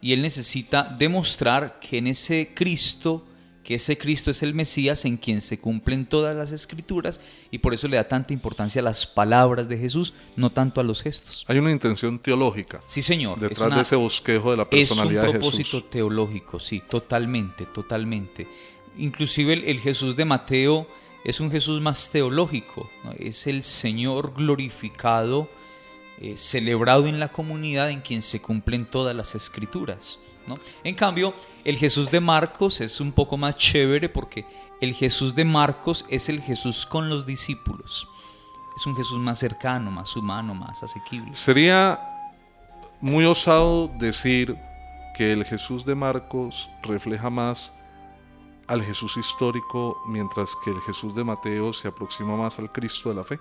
y 0.00 0.12
él 0.12 0.22
necesita 0.22 0.82
demostrar 0.84 1.78
que 1.80 1.98
en 1.98 2.08
ese 2.08 2.52
Cristo 2.54 3.24
que 3.66 3.74
ese 3.74 3.98
Cristo 3.98 4.30
es 4.30 4.44
el 4.44 4.54
Mesías 4.54 5.04
en 5.06 5.16
quien 5.16 5.40
se 5.40 5.58
cumplen 5.58 6.06
todas 6.06 6.36
las 6.36 6.52
escrituras 6.52 7.18
y 7.50 7.58
por 7.58 7.74
eso 7.74 7.88
le 7.88 7.96
da 7.96 8.06
tanta 8.06 8.32
importancia 8.32 8.80
a 8.80 8.84
las 8.84 9.06
palabras 9.06 9.68
de 9.68 9.76
Jesús, 9.76 10.14
no 10.36 10.50
tanto 10.50 10.80
a 10.80 10.84
los 10.84 11.02
gestos. 11.02 11.44
Hay 11.48 11.58
una 11.58 11.72
intención 11.72 12.20
teológica. 12.20 12.80
Sí, 12.86 13.02
señor. 13.02 13.40
Detrás 13.40 13.74
de 13.74 13.80
ese 13.80 13.96
bosquejo 13.96 14.52
de 14.52 14.58
la 14.58 14.70
personalidad 14.70 15.22
de 15.22 15.32
Jesús. 15.32 15.40
Es 15.40 15.46
un 15.46 15.64
propósito 15.64 15.84
teológico, 15.90 16.60
sí, 16.60 16.80
totalmente, 16.88 17.66
totalmente. 17.66 18.46
Inclusive 18.98 19.68
el, 19.68 19.80
Jesús 19.80 20.14
de 20.14 20.24
Mateo 20.24 20.86
es 21.24 21.40
un 21.40 21.50
Jesús 21.50 21.80
más 21.80 22.08
teológico, 22.12 22.88
es 23.18 23.48
el 23.48 23.64
Señor 23.64 24.32
glorificado, 24.36 25.50
eh, 26.20 26.34
celebrado 26.36 27.08
en 27.08 27.18
la 27.18 27.32
comunidad 27.32 27.90
en 27.90 28.00
quien 28.00 28.22
se 28.22 28.40
cumplen 28.40 28.86
todas 28.86 29.16
las 29.16 29.34
escrituras. 29.34 30.20
En 30.84 30.94
cambio, 30.94 31.34
el 31.64 31.76
Jesús 31.76 32.10
de 32.10 32.20
Marcos 32.20 32.80
es 32.80 33.00
un 33.00 33.12
poco 33.12 33.36
más 33.36 33.56
chévere 33.56 34.08
porque 34.08 34.46
el 34.80 34.94
Jesús 34.94 35.34
de 35.34 35.44
Marcos 35.44 36.04
es 36.08 36.28
el 36.28 36.40
Jesús 36.40 36.86
con 36.86 37.08
los 37.08 37.26
discípulos. 37.26 38.08
Es 38.76 38.86
un 38.86 38.94
Jesús 38.94 39.18
más 39.18 39.38
cercano, 39.38 39.90
más 39.90 40.14
humano, 40.16 40.54
más 40.54 40.82
asequible. 40.82 41.34
Sería 41.34 41.98
muy 43.00 43.24
osado 43.24 43.88
decir 43.98 44.56
que 45.16 45.32
el 45.32 45.44
Jesús 45.44 45.84
de 45.84 45.94
Marcos 45.94 46.68
refleja 46.82 47.30
más 47.30 47.72
al 48.66 48.82
Jesús 48.82 49.16
histórico, 49.16 50.02
mientras 50.06 50.54
que 50.62 50.70
el 50.70 50.80
Jesús 50.82 51.14
de 51.14 51.24
Mateo 51.24 51.72
se 51.72 51.88
aproxima 51.88 52.36
más 52.36 52.58
al 52.58 52.70
Cristo 52.70 53.08
de 53.08 53.14
la 53.14 53.24
fe. 53.24 53.38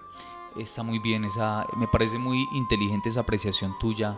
Está 0.56 0.84
muy 0.84 1.00
bien, 1.00 1.26
esa, 1.26 1.66
me 1.76 1.88
parece 1.88 2.18
muy 2.18 2.48
inteligente 2.54 3.10
esa 3.10 3.22
apreciación 3.22 3.78
tuya 3.78 4.18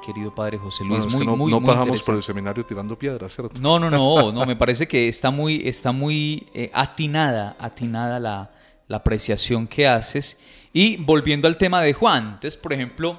querido 0.00 0.34
padre 0.34 0.58
José 0.58 0.84
Luis. 0.84 1.12
muy, 1.14 1.26
no, 1.26 1.36
muy, 1.36 1.50
no 1.50 1.62
pasamos 1.62 2.02
por 2.02 2.14
el 2.14 2.22
seminario 2.22 2.64
tirando 2.64 2.98
piedras, 2.98 3.34
¿cierto? 3.34 3.60
No, 3.60 3.78
no, 3.78 3.90
no, 3.90 4.32
no, 4.32 4.46
me 4.46 4.56
parece 4.56 4.88
que 4.88 5.08
está 5.08 5.30
muy, 5.30 5.62
está 5.66 5.92
muy 5.92 6.46
eh, 6.54 6.70
atinada, 6.72 7.56
atinada 7.58 8.18
la, 8.18 8.50
la, 8.88 8.96
apreciación 8.96 9.66
que 9.66 9.86
haces. 9.86 10.40
Y 10.72 10.96
volviendo 10.96 11.48
al 11.48 11.56
tema 11.56 11.82
de 11.82 11.92
Juan, 11.92 12.24
entonces, 12.34 12.56
por 12.56 12.72
ejemplo, 12.72 13.18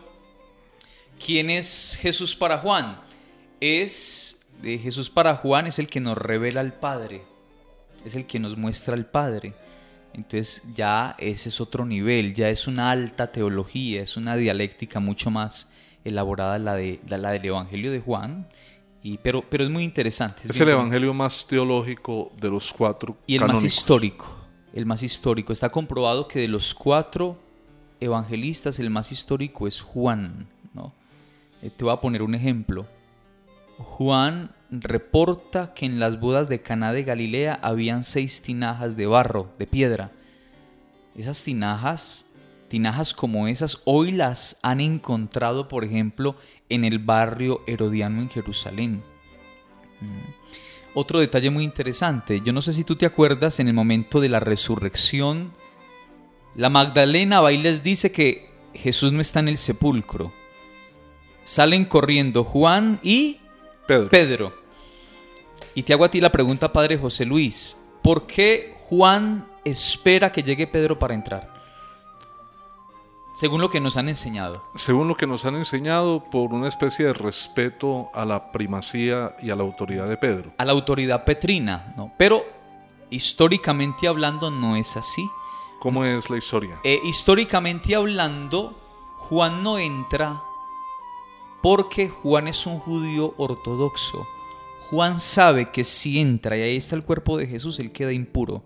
¿quién 1.24 1.50
es 1.50 1.98
Jesús 2.02 2.36
para 2.36 2.58
Juan? 2.58 3.00
Es, 3.60 4.48
de 4.62 4.78
Jesús 4.78 5.10
para 5.10 5.36
Juan 5.36 5.68
es 5.68 5.80
el 5.80 5.88
que 5.88 6.00
nos 6.00 6.18
revela 6.18 6.62
al 6.62 6.74
Padre, 6.74 7.24
es 8.06 8.16
el 8.16 8.26
que 8.26 8.40
nos 8.40 8.58
muestra 8.58 8.96
al 8.96 9.06
Padre. 9.06 9.54
Entonces 10.14 10.64
ya 10.76 11.16
ese 11.20 11.50
es 11.50 11.62
otro 11.62 11.86
nivel, 11.86 12.34
ya 12.34 12.50
es 12.50 12.68
una 12.68 12.92
alta 12.92 13.32
teología, 13.32 14.02
es 14.02 14.18
una 14.18 14.36
dialéctica 14.36 15.00
mucho 15.00 15.32
más 15.32 15.72
elaborada 16.04 16.60
la, 16.60 16.76
de, 16.76 17.00
la, 17.08 17.32
del 17.32 17.46
Evangelio 17.46 17.92
de 17.92 18.00
Juan, 18.00 18.48
y, 19.04 19.18
pero, 19.18 19.44
pero 19.50 19.64
es 19.64 19.70
muy 19.70 19.84
interesante. 19.84 20.44
Es, 20.48 20.60
el 20.60 20.70
Evangelio 20.70 21.14
más 21.14 21.46
teológico 21.48 22.32
de 22.40 22.50
los 22.50 22.72
cuatro. 22.72 23.18
Y 23.26 23.36
el 23.36 23.46
más 23.46 23.64
histórico, 23.64 24.38
el 24.74 24.86
más 24.86 25.02
histórico. 25.04 25.52
Está 25.54 25.70
comprobado 25.70 26.28
que 26.28 26.40
de 26.40 26.48
los 26.48 26.74
cuatro 26.74 27.38
evangelistas 28.00 28.80
el 28.80 28.90
más 28.90 29.12
histórico 29.12 29.68
es 29.68 29.82
Juan. 29.82 30.48
¿no? 30.74 30.94
Eh, 31.62 31.72
te 31.76 31.84
voy 31.84 31.94
a 31.94 31.98
poner 31.98 32.22
un 32.22 32.36
ejemplo. 32.36 32.86
Juan 33.78 34.52
reporta 34.70 35.74
que 35.74 35.86
en 35.86 36.00
las 36.00 36.20
bodas 36.20 36.48
de 36.48 36.62
Caná 36.62 36.94
de 36.94 37.04
Galilea 37.04 37.60
habían 37.62 38.04
seis 38.04 38.42
tinajas 38.42 38.96
de 38.96 39.06
barro, 39.06 39.50
de 39.58 39.68
piedra. 39.68 40.12
Esas 41.16 41.44
tinajas 41.44 42.31
Tinajas 42.72 43.14
como 43.14 43.50
esas 43.50 43.82
hoy 43.84 44.14
las 44.14 44.58
han 44.64 44.80
encontrado, 44.80 45.68
por 45.68 45.84
ejemplo, 45.84 46.38
en 46.70 46.86
el 46.86 47.00
barrio 47.00 47.64
herodiano 47.68 48.22
en 48.22 48.30
Jerusalén. 48.30 49.04
Mm. 50.00 50.94
Otro 50.94 51.20
detalle 51.20 51.50
muy 51.50 51.66
interesante, 51.66 52.40
yo 52.40 52.54
no 52.54 52.62
sé 52.62 52.72
si 52.72 52.86
tú 52.86 52.96
te 52.96 53.06
acuerdas 53.06 53.60
en 53.60 53.68
el 53.68 53.74
momento 53.74 54.22
de 54.22 54.30
la 54.30 54.40
resurrección, 54.40 55.52
la 56.56 56.70
Magdalena 56.70 57.42
va 57.42 57.52
y 57.52 57.58
les 57.58 57.84
dice 57.84 58.14
que 58.14 58.50
Jesús 58.74 59.12
no 59.12 59.20
está 59.20 59.42
en 59.42 59.50
el 59.50 59.58
sepulcro. 59.58 60.32
Salen 61.44 61.84
corriendo 61.84 62.46
Juan 62.46 63.02
y 63.04 63.42
Pedro. 63.86 64.10
Pedro. 64.10 64.54
Y 65.76 65.84
te 65.84 65.92
hago 65.92 66.06
a 66.06 66.12
ti 66.12 66.22
la 66.22 66.32
pregunta, 66.32 66.72
Padre 66.72 66.98
José 66.98 67.26
Luis, 67.26 67.86
¿por 68.02 68.28
qué 68.28 68.76
Juan 68.78 69.46
espera 69.66 70.32
que 70.32 70.42
llegue 70.42 70.68
Pedro 70.68 70.98
para 70.98 71.14
entrar? 71.16 71.51
Según 73.34 73.62
lo 73.62 73.70
que 73.70 73.80
nos 73.80 73.98
han 73.98 74.10
enseñado. 74.10 74.64
Según 74.76 75.08
lo 75.08 75.16
que 75.16 75.26
nos 75.26 75.46
han 75.46 75.56
enseñado 75.56 76.24
por 76.24 76.54
una 76.54 76.68
especie 76.68 77.06
de 77.06 77.14
respeto 77.14 78.10
a 78.14 78.26
la 78.26 78.52
primacía 78.52 79.36
y 79.42 79.50
a 79.50 79.56
la 79.56 79.64
autoridad 79.64 80.08
de 80.08 80.18
Pedro. 80.18 80.54
A 80.58 80.66
la 80.66 80.74
autoridad 80.74 81.24
petrina, 81.24 81.94
¿no? 81.96 82.14
Pero 82.18 82.44
históricamente 83.10 84.08
hablando 84.08 84.52
no 84.52 84.76
es 84.76 84.98
así. 84.98 85.28
¿Cómo 85.80 86.06
es 86.06 86.30
la 86.30 86.38
historia? 86.38 86.80
Eh, 86.84 87.00
históricamente 87.04 87.96
hablando, 87.96 88.78
Juan 89.18 89.64
no 89.64 89.80
entra 89.80 90.42
porque 91.62 92.10
Juan 92.10 92.48
es 92.48 92.66
un 92.66 92.80
judío 92.80 93.34
ortodoxo. 93.38 94.28
Juan 94.90 95.20
sabe 95.20 95.72
que 95.72 95.84
si 95.84 96.20
entra 96.20 96.58
y 96.58 96.62
ahí 96.62 96.76
está 96.76 96.96
el 96.96 97.06
cuerpo 97.06 97.38
de 97.38 97.48
Jesús, 97.48 97.80
él 97.80 97.92
queda 97.92 98.12
impuro. 98.12 98.64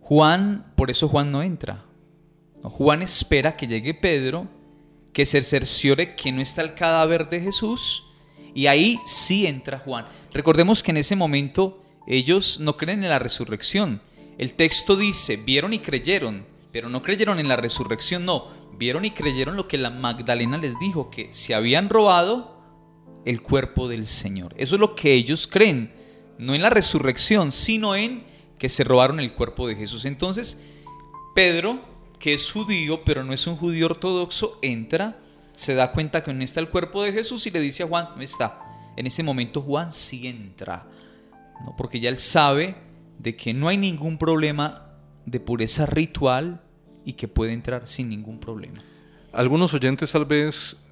Juan, 0.00 0.72
por 0.76 0.90
eso 0.90 1.08
Juan 1.08 1.32
no 1.32 1.42
entra. 1.42 1.84
Juan 2.70 3.02
espera 3.02 3.56
que 3.56 3.66
llegue 3.66 3.94
Pedro 3.94 4.48
que 5.12 5.26
se 5.26 5.42
cerciore 5.42 6.14
que 6.14 6.32
no 6.32 6.40
está 6.40 6.62
el 6.62 6.74
cadáver 6.74 7.28
de 7.28 7.40
Jesús 7.40 8.04
y 8.54 8.66
ahí 8.66 8.98
sí 9.04 9.46
entra 9.46 9.78
Juan. 9.78 10.06
Recordemos 10.32 10.82
que 10.82 10.90
en 10.90 10.98
ese 10.98 11.16
momento 11.16 11.82
ellos 12.06 12.60
no 12.60 12.76
creen 12.76 13.02
en 13.02 13.10
la 13.10 13.18
resurrección. 13.18 14.02
El 14.38 14.54
texto 14.54 14.96
dice, 14.96 15.36
vieron 15.36 15.72
y 15.72 15.78
creyeron, 15.78 16.46
pero 16.72 16.88
no 16.88 17.02
creyeron 17.02 17.38
en 17.38 17.48
la 17.48 17.56
resurrección, 17.56 18.24
no, 18.24 18.48
vieron 18.78 19.04
y 19.04 19.10
creyeron 19.10 19.56
lo 19.56 19.68
que 19.68 19.78
la 19.78 19.90
Magdalena 19.90 20.58
les 20.58 20.78
dijo, 20.78 21.10
que 21.10 21.32
se 21.32 21.54
habían 21.54 21.88
robado 21.88 22.60
el 23.24 23.42
cuerpo 23.42 23.88
del 23.88 24.06
Señor. 24.06 24.54
Eso 24.56 24.74
es 24.76 24.80
lo 24.80 24.94
que 24.94 25.12
ellos 25.12 25.46
creen, 25.46 25.92
no 26.38 26.54
en 26.54 26.62
la 26.62 26.70
resurrección, 26.70 27.52
sino 27.52 27.94
en 27.94 28.24
que 28.58 28.68
se 28.68 28.84
robaron 28.84 29.20
el 29.20 29.32
cuerpo 29.32 29.68
de 29.68 29.76
Jesús. 29.76 30.04
Entonces, 30.04 30.66
Pedro, 31.34 31.80
que 32.22 32.34
es 32.34 32.52
judío, 32.52 33.02
pero 33.02 33.24
no 33.24 33.32
es 33.32 33.48
un 33.48 33.56
judío 33.56 33.86
ortodoxo, 33.86 34.60
entra, 34.62 35.18
se 35.54 35.74
da 35.74 35.90
cuenta 35.90 36.22
que 36.22 36.32
no 36.32 36.44
está 36.44 36.60
el 36.60 36.68
cuerpo 36.68 37.02
de 37.02 37.12
Jesús 37.12 37.44
y 37.48 37.50
le 37.50 37.60
dice 37.60 37.82
a 37.82 37.88
Juan, 37.88 38.10
no 38.14 38.22
está. 38.22 38.60
En 38.96 39.08
ese 39.08 39.24
momento 39.24 39.60
Juan 39.60 39.92
sí 39.92 40.28
entra, 40.28 40.86
¿no? 41.64 41.74
porque 41.76 41.98
ya 41.98 42.08
él 42.08 42.18
sabe 42.18 42.76
de 43.18 43.34
que 43.34 43.52
no 43.52 43.66
hay 43.66 43.76
ningún 43.76 44.18
problema 44.18 44.92
de 45.26 45.40
pureza 45.40 45.84
ritual 45.84 46.62
y 47.04 47.14
que 47.14 47.26
puede 47.26 47.54
entrar 47.54 47.88
sin 47.88 48.08
ningún 48.08 48.38
problema. 48.38 48.78
Algunos 49.32 49.74
oyentes 49.74 50.12
tal 50.12 50.24
vez 50.24 50.86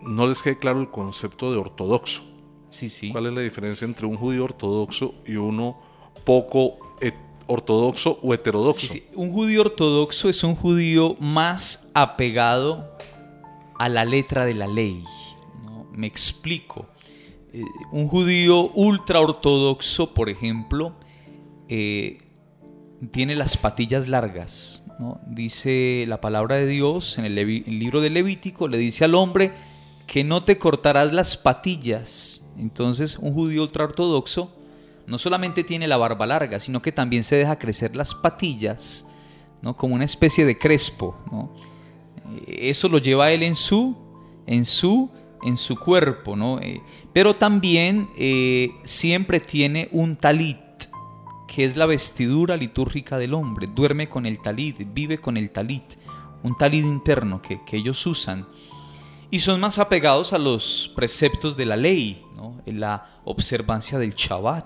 no 0.00 0.28
les 0.28 0.42
quede 0.42 0.60
claro 0.60 0.80
el 0.80 0.92
concepto 0.92 1.50
de 1.50 1.58
ortodoxo. 1.58 2.22
Sí, 2.68 2.88
sí. 2.88 3.10
¿Cuál 3.10 3.26
es 3.26 3.32
la 3.32 3.40
diferencia 3.40 3.84
entre 3.84 4.06
un 4.06 4.16
judío 4.16 4.44
ortodoxo 4.44 5.16
y 5.26 5.34
uno 5.34 5.76
poco 6.24 6.78
ortodoxo 7.46 8.18
o 8.22 8.34
heterodoxo? 8.34 8.94
Un 9.14 9.32
judío 9.32 9.62
ortodoxo 9.62 10.28
es 10.28 10.42
un 10.44 10.54
judío 10.54 11.16
más 11.20 11.90
apegado 11.94 12.96
a 13.78 13.88
la 13.88 14.04
letra 14.04 14.44
de 14.44 14.54
la 14.54 14.66
ley. 14.66 15.04
Me 15.92 16.06
explico. 16.06 16.86
Eh, 17.52 17.62
un 17.92 18.08
judío 18.08 18.70
ultra 18.70 19.20
ortodoxo, 19.20 20.12
por 20.12 20.28
ejemplo, 20.28 20.94
eh, 21.68 22.18
tiene 23.10 23.34
las 23.34 23.56
patillas 23.56 24.08
largas. 24.08 24.82
Dice 25.26 26.04
la 26.08 26.22
palabra 26.22 26.56
de 26.56 26.66
Dios 26.66 27.18
en 27.18 27.26
el, 27.26 27.38
el 27.38 27.78
libro 27.78 28.00
de 28.00 28.08
Levítico, 28.08 28.66
le 28.66 28.78
dice 28.78 29.04
al 29.04 29.14
hombre 29.14 29.52
que 30.06 30.24
no 30.24 30.44
te 30.44 30.58
cortarás 30.58 31.12
las 31.12 31.36
patillas. 31.36 32.46
Entonces 32.56 33.18
un 33.18 33.34
judío 33.34 33.62
ultraortodoxo 33.62 34.55
no 35.06 35.18
solamente 35.18 35.64
tiene 35.64 35.86
la 35.86 35.96
barba 35.96 36.26
larga, 36.26 36.58
sino 36.60 36.82
que 36.82 36.92
también 36.92 37.22
se 37.22 37.36
deja 37.36 37.58
crecer 37.58 37.94
las 37.94 38.14
patillas, 38.14 39.08
¿no? 39.62 39.76
como 39.76 39.94
una 39.94 40.04
especie 40.04 40.44
de 40.44 40.58
crespo. 40.58 41.16
¿no? 41.30 41.54
Eso 42.46 42.88
lo 42.88 42.98
lleva 42.98 43.30
él 43.30 43.42
en 43.42 43.54
su, 43.54 43.96
en 44.46 44.64
su, 44.64 45.10
en 45.42 45.56
su 45.56 45.78
cuerpo, 45.78 46.34
¿no? 46.34 46.58
Eh, 46.60 46.80
pero 47.12 47.34
también 47.34 48.08
eh, 48.16 48.70
siempre 48.84 49.40
tiene 49.40 49.88
un 49.92 50.16
talit, 50.16 50.58
que 51.46 51.64
es 51.64 51.76
la 51.76 51.86
vestidura 51.86 52.56
litúrgica 52.56 53.16
del 53.18 53.34
hombre. 53.34 53.68
Duerme 53.72 54.08
con 54.08 54.26
el 54.26 54.40
talit, 54.40 54.92
vive 54.92 55.18
con 55.18 55.36
el 55.36 55.50
talit, 55.50 55.84
un 56.42 56.56
talit 56.56 56.84
interno 56.84 57.40
que, 57.40 57.60
que 57.64 57.76
ellos 57.76 58.04
usan 58.06 58.46
y 59.30 59.40
son 59.40 59.60
más 59.60 59.78
apegados 59.78 60.32
a 60.32 60.38
los 60.38 60.92
preceptos 60.94 61.56
de 61.56 61.66
la 61.66 61.76
ley, 61.76 62.24
¿no? 62.36 62.60
en 62.66 62.80
la 62.80 63.20
observancia 63.24 63.98
del 63.98 64.14
Shabbat. 64.14 64.65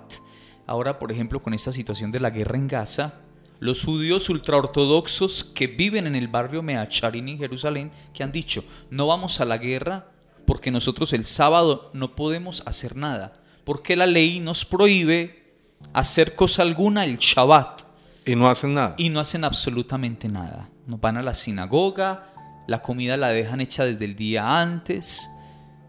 Ahora, 0.71 1.01
por 1.01 1.11
ejemplo, 1.11 1.43
con 1.43 1.53
esta 1.53 1.73
situación 1.73 2.13
de 2.13 2.21
la 2.21 2.31
guerra 2.31 2.57
en 2.57 2.69
Gaza, 2.69 3.15
los 3.59 3.85
judíos 3.85 4.31
ultraortodoxos 4.31 5.43
que 5.43 5.67
viven 5.67 6.07
en 6.07 6.15
el 6.15 6.29
barrio 6.29 6.63
Meacharin 6.63 7.29
en 7.29 7.39
Jerusalén, 7.39 7.91
que 8.15 8.23
han 8.23 8.31
dicho, 8.31 8.63
no 8.89 9.09
vamos 9.09 9.41
a 9.41 9.45
la 9.45 9.59
guerra 9.59 10.13
porque 10.47 10.71
nosotros 10.71 11.13
el 11.13 11.25
sábado 11.25 11.91
no 11.93 12.15
podemos 12.15 12.63
hacer 12.67 12.95
nada, 12.95 13.43
porque 13.65 13.97
la 13.97 14.07
ley 14.07 14.39
nos 14.39 14.65
prohíbe 14.65 15.57
hacer 15.93 16.37
cosa 16.37 16.63
alguna 16.63 17.05
el 17.05 17.19
Shabbat. 17.19 17.83
Y 18.25 18.37
no 18.37 18.49
hacen 18.49 18.73
nada. 18.73 18.95
Y 18.97 19.09
no 19.09 19.19
hacen 19.19 19.43
absolutamente 19.43 20.29
nada. 20.29 20.69
No 20.87 20.99
van 20.99 21.17
a 21.17 21.23
la 21.23 21.35
sinagoga, 21.35 22.33
la 22.69 22.81
comida 22.81 23.17
la 23.17 23.31
dejan 23.31 23.61
hecha 23.61 23.85
desde 23.85 24.05
el 24.05 24.15
día 24.15 24.61
antes, 24.61 25.29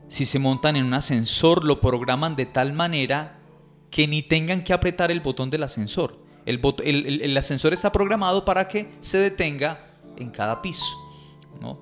si 0.07 0.25
se 0.25 0.39
montan 0.39 0.75
en 0.75 0.85
un 0.85 0.95
ascensor 0.95 1.65
lo 1.65 1.79
programan 1.79 2.35
de 2.35 2.47
tal 2.47 2.73
manera 2.73 3.37
que 3.91 4.07
ni 4.07 4.23
tengan 4.23 4.63
que 4.63 4.73
apretar 4.73 5.11
el 5.11 5.19
botón 5.19 5.49
del 5.51 5.63
ascensor. 5.63 6.17
El, 6.45 7.37
ascensor 7.37 7.73
está 7.73 7.91
programado 7.91 8.45
para 8.45 8.67
que 8.67 8.89
se 9.01 9.19
detenga 9.19 9.85
en 10.17 10.31
cada 10.31 10.61
piso. 10.61 10.95
¿no? 11.59 11.79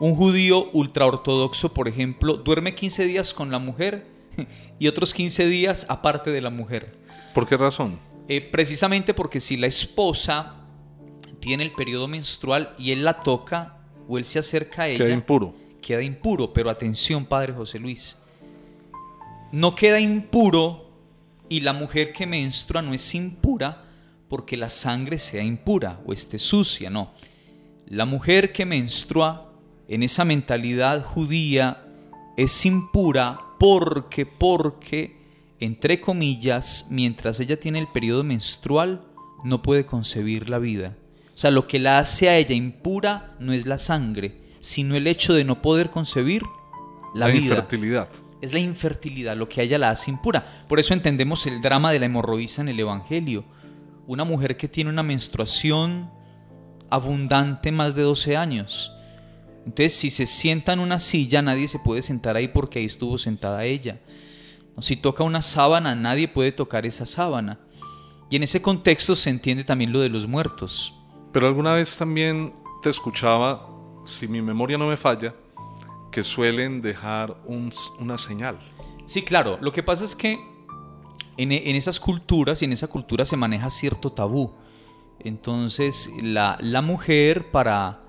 Un 0.00 0.14
judío 0.16 0.70
ultraortodoxo, 0.72 1.72
por 1.72 1.88
ejemplo, 1.88 2.34
duerme 2.34 2.74
15 2.74 3.06
días 3.06 3.32
con 3.32 3.50
la 3.50 3.58
mujer 3.58 4.06
y 4.78 4.88
otros 4.88 5.14
15 5.14 5.46
días 5.46 5.86
aparte 5.88 6.30
de 6.30 6.42
la 6.42 6.50
mujer. 6.50 6.98
¿Por 7.32 7.48
qué 7.48 7.56
razón? 7.56 7.98
Eh, 8.28 8.40
precisamente 8.40 9.14
porque 9.14 9.40
si 9.40 9.56
la 9.56 9.68
esposa 9.68 10.56
tiene 11.38 11.62
el 11.62 11.72
periodo 11.72 12.08
menstrual 12.08 12.74
y 12.76 12.90
él 12.90 13.04
la 13.04 13.20
toca, 13.20 13.78
o 14.08 14.18
él 14.18 14.24
se 14.24 14.40
acerca 14.40 14.82
a 14.82 14.88
ella, 14.88 15.04
queda 15.04 15.14
impuro. 15.14 15.54
Queda 15.80 16.02
impuro, 16.02 16.52
pero 16.52 16.70
atención, 16.70 17.24
Padre 17.24 17.52
José 17.52 17.78
Luis. 17.78 18.20
No 19.52 19.76
queda 19.76 20.00
impuro 20.00 20.85
y 21.48 21.60
la 21.60 21.72
mujer 21.72 22.12
que 22.12 22.26
menstrua 22.26 22.82
no 22.82 22.94
es 22.94 23.14
impura 23.14 23.84
porque 24.28 24.56
la 24.56 24.68
sangre 24.68 25.18
sea 25.18 25.42
impura 25.42 26.00
o 26.06 26.12
esté 26.12 26.38
sucia, 26.38 26.90
no. 26.90 27.12
La 27.86 28.04
mujer 28.04 28.52
que 28.52 28.66
menstrua 28.66 29.52
en 29.88 30.02
esa 30.02 30.24
mentalidad 30.24 31.04
judía 31.04 31.84
es 32.36 32.66
impura 32.66 33.40
porque, 33.58 34.26
porque, 34.26 35.16
entre 35.60 36.00
comillas, 36.00 36.88
mientras 36.90 37.38
ella 37.40 37.58
tiene 37.58 37.78
el 37.78 37.88
periodo 37.88 38.24
menstrual, 38.24 39.02
no 39.44 39.62
puede 39.62 39.86
concebir 39.86 40.50
la 40.50 40.58
vida. 40.58 40.96
O 41.34 41.38
sea, 41.38 41.50
lo 41.50 41.66
que 41.66 41.78
la 41.78 41.98
hace 41.98 42.28
a 42.28 42.36
ella 42.36 42.54
impura 42.54 43.36
no 43.38 43.52
es 43.52 43.66
la 43.66 43.78
sangre, 43.78 44.40
sino 44.58 44.96
el 44.96 45.06
hecho 45.06 45.34
de 45.34 45.44
no 45.44 45.62
poder 45.62 45.90
concebir 45.90 46.42
la, 47.14 47.28
vida. 47.28 47.42
infertilidad. 47.42 48.08
Es 48.40 48.52
la 48.52 48.58
infertilidad 48.58 49.36
lo 49.36 49.48
que 49.48 49.60
a 49.60 49.64
ella 49.64 49.78
la 49.78 49.90
hace 49.90 50.10
impura. 50.10 50.64
Por 50.68 50.78
eso 50.78 50.94
entendemos 50.94 51.46
el 51.46 51.62
drama 51.62 51.90
de 51.92 51.98
la 51.98 52.06
hemorroísa 52.06 52.62
en 52.62 52.68
el 52.68 52.80
Evangelio. 52.80 53.44
Una 54.06 54.24
mujer 54.24 54.56
que 54.56 54.68
tiene 54.68 54.90
una 54.90 55.02
menstruación 55.02 56.10
abundante 56.90 57.72
más 57.72 57.94
de 57.94 58.02
12 58.02 58.36
años. 58.36 58.92
Entonces, 59.64 59.94
si 59.94 60.10
se 60.10 60.26
sienta 60.26 60.72
en 60.72 60.80
una 60.80 61.00
silla, 61.00 61.42
nadie 61.42 61.66
se 61.66 61.80
puede 61.80 62.02
sentar 62.02 62.36
ahí 62.36 62.48
porque 62.48 62.78
ahí 62.78 62.84
estuvo 62.84 63.18
sentada 63.18 63.64
ella. 63.64 64.00
Si 64.80 64.94
toca 64.96 65.24
una 65.24 65.42
sábana, 65.42 65.94
nadie 65.94 66.28
puede 66.28 66.52
tocar 66.52 66.86
esa 66.86 67.06
sábana. 67.06 67.58
Y 68.30 68.36
en 68.36 68.42
ese 68.42 68.60
contexto 68.60 69.16
se 69.16 69.30
entiende 69.30 69.64
también 69.64 69.92
lo 69.92 70.00
de 70.00 70.08
los 70.08 70.26
muertos. 70.26 70.94
Pero 71.32 71.48
alguna 71.48 71.74
vez 71.74 71.96
también 71.96 72.52
te 72.82 72.90
escuchaba, 72.90 73.68
si 74.04 74.28
mi 74.28 74.42
memoria 74.42 74.78
no 74.78 74.86
me 74.86 74.96
falla, 74.96 75.34
que 76.16 76.24
suelen 76.24 76.80
dejar 76.80 77.36
una 77.44 78.16
señal. 78.16 78.58
Sí, 79.04 79.20
claro. 79.20 79.58
Lo 79.60 79.70
que 79.70 79.82
pasa 79.82 80.02
es 80.02 80.16
que 80.16 80.40
en, 81.36 81.52
esas 81.52 82.00
culturas 82.00 82.62
y 82.62 82.64
en 82.64 82.72
esa 82.72 82.88
cultura 82.88 83.26
se 83.26 83.36
maneja 83.36 83.68
cierto 83.68 84.10
tabú. 84.10 84.54
Entonces 85.20 86.08
la, 86.22 86.58
mujer 86.80 87.50
para 87.50 88.00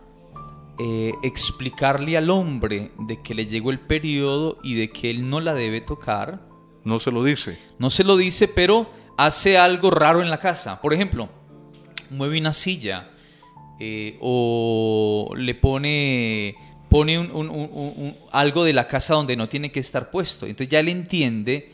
eh, 0.80 1.16
explicarle 1.22 2.16
al 2.16 2.30
hombre 2.30 2.94
de 2.98 3.22
que 3.22 3.36
le 3.36 3.46
llegó 3.46 3.72
el 3.72 3.80
periodo 3.82 4.58
y 4.64 4.76
de 4.76 4.90
que 4.90 5.10
él 5.10 5.30
no 5.30 5.42
la 5.42 5.54
debe 5.54 5.82
tocar. 5.82 6.48
No 6.86 7.00
se 7.00 7.12
lo 7.12 7.26
dice. 7.26 7.60
No 7.78 7.90
se 7.90 8.06
lo 8.06 8.16
dice, 8.16 8.48
pero 8.48 8.90
hace 9.18 9.58
algo 9.58 9.92
raro 9.92 10.22
en 10.22 10.30
la 10.30 10.40
casa. 10.40 10.80
Por 10.82 10.94
ejemplo, 10.94 11.28
mueve 12.10 12.40
una 12.40 12.54
silla 12.54 13.10
eh, 13.82 14.18
o 14.22 15.34
le 15.36 15.56
pone, 15.56 16.56
pone 16.98 17.30
algo 18.32 18.64
de 18.64 18.74
la 18.74 18.88
casa 18.88 19.14
donde 19.14 19.36
no 19.36 19.48
tiene 19.48 19.72
que 19.72 19.80
estar 19.80 20.10
puesto. 20.10 20.48
Entonces 20.48 20.70
ya 20.70 20.80
él 20.80 20.90
entiende 20.90 21.72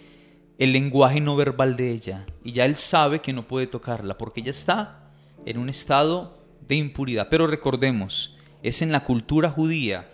el 0.57 0.73
lenguaje 0.73 1.21
no 1.21 1.37
verbal 1.37 1.77
de 1.77 1.91
ella 1.91 2.25
y 2.43 2.51
ya 2.51 2.65
él 2.65 2.75
sabe 2.75 3.21
que 3.21 3.31
no 3.31 3.47
puede 3.47 3.67
tocarla 3.67 4.17
porque 4.17 4.41
ella 4.41 4.51
está 4.51 5.09
en 5.45 5.59
un 5.59 5.69
estado 5.69 6.45
de 6.67 6.75
impuridad. 6.75 7.29
Pero 7.29 7.47
recordemos, 7.47 8.37
es 8.63 8.81
en 8.81 8.91
la 8.91 9.05
cultura 9.05 9.49
judía, 9.49 10.11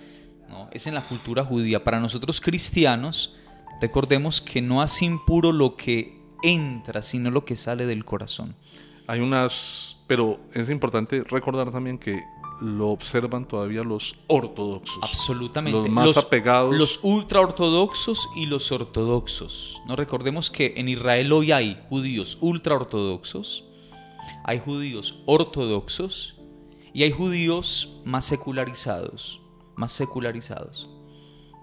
¿no? 0.47 0.69
es 0.71 0.85
en 0.85 0.93
la 0.93 1.07
cultura 1.07 1.43
judía. 1.43 1.83
Para 1.83 1.99
nosotros 1.99 2.39
cristianos, 2.39 3.35
recordemos 3.81 4.41
que 4.41 4.61
no 4.61 4.79
hace 4.79 5.05
impuro 5.05 5.51
lo 5.51 5.75
que 5.75 6.19
entra, 6.43 7.01
sino 7.01 7.31
lo 7.31 7.45
que 7.45 7.55
sale 7.55 7.87
del 7.87 8.05
corazón. 8.05 8.55
Hay 9.07 9.21
unas 9.21 9.99
pero 10.05 10.39
es 10.53 10.69
importante 10.71 11.23
recordar 11.29 11.71
también 11.71 11.99
que 11.99 12.19
lo 12.61 12.89
observan 12.89 13.47
todavía 13.47 13.83
los 13.83 14.15
ortodoxos. 14.27 14.99
Absolutamente. 15.01 15.77
Los 15.77 15.89
más 15.89 16.17
apegados. 16.17 16.75
Los 16.75 16.99
ultraortodoxos 17.03 18.29
y 18.35 18.45
los 18.45 18.71
ortodoxos. 18.71 19.81
No 19.87 19.95
recordemos 19.95 20.49
que 20.49 20.73
en 20.77 20.89
Israel 20.89 21.31
hoy 21.31 21.51
hay 21.51 21.79
judíos 21.89 22.37
ultraortodoxos, 22.41 23.65
hay 24.43 24.59
judíos 24.59 25.15
ortodoxos 25.25 26.35
y 26.93 27.03
hay 27.03 27.11
judíos 27.11 27.99
más 28.05 28.25
secularizados. 28.25 29.41
más 29.75 29.93
secularizados. 29.93 30.89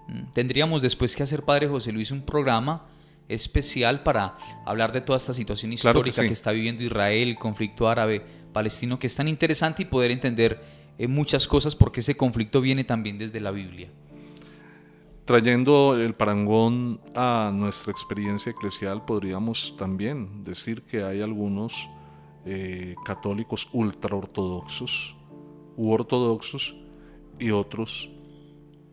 Mm, 0.07 0.31
tendríamos 0.33 0.81
después 0.81 1.15
que 1.15 1.21
hacer, 1.21 1.43
Padre 1.43 1.67
José 1.67 1.91
Luis, 1.91 2.09
un 2.09 2.23
programa 2.23 2.87
especial 3.27 4.03
para 4.03 4.37
hablar 4.65 4.91
de 4.91 5.01
toda 5.01 5.17
esta 5.17 5.33
situación 5.33 5.73
histórica 5.73 6.21
que, 6.21 6.27
está 6.29 6.51
viviendo 6.51 6.83
Israel, 6.83 7.29
el 7.29 7.35
conflicto 7.35 7.87
árabe, 7.87 8.25
palestino, 8.53 8.97
que 8.97 9.07
es 9.07 9.15
tan 9.15 9.27
interesante 9.27 9.83
y 9.83 9.85
poder 9.85 10.11
entender 10.11 10.63
eh, 10.97 11.07
muchas 11.07 11.47
cosas 11.47 11.75
porque 11.75 11.99
ese 11.99 12.15
conflicto 12.17 12.61
viene 12.61 12.83
también 12.83 13.17
desde 13.17 13.39
la 13.39 13.51
Biblia. 13.51 13.89
Trayendo 15.25 15.99
el 15.99 16.15
parangón 16.15 17.01
a 17.13 17.51
nuestra 17.53 17.91
experiencia 17.91 18.51
eclesial, 18.51 19.03
podríamos 19.03 19.75
también 19.77 20.43
decir 20.43 20.83
que 20.83 21.03
hay 21.03 21.21
algunos 21.21 21.89
eh, 22.45 22.95
católicos 23.03 23.67
ultraortodoxos 23.73 25.15
u 25.75 25.91
ortodoxos 25.91 26.77
y 27.39 27.51
otros 27.51 28.09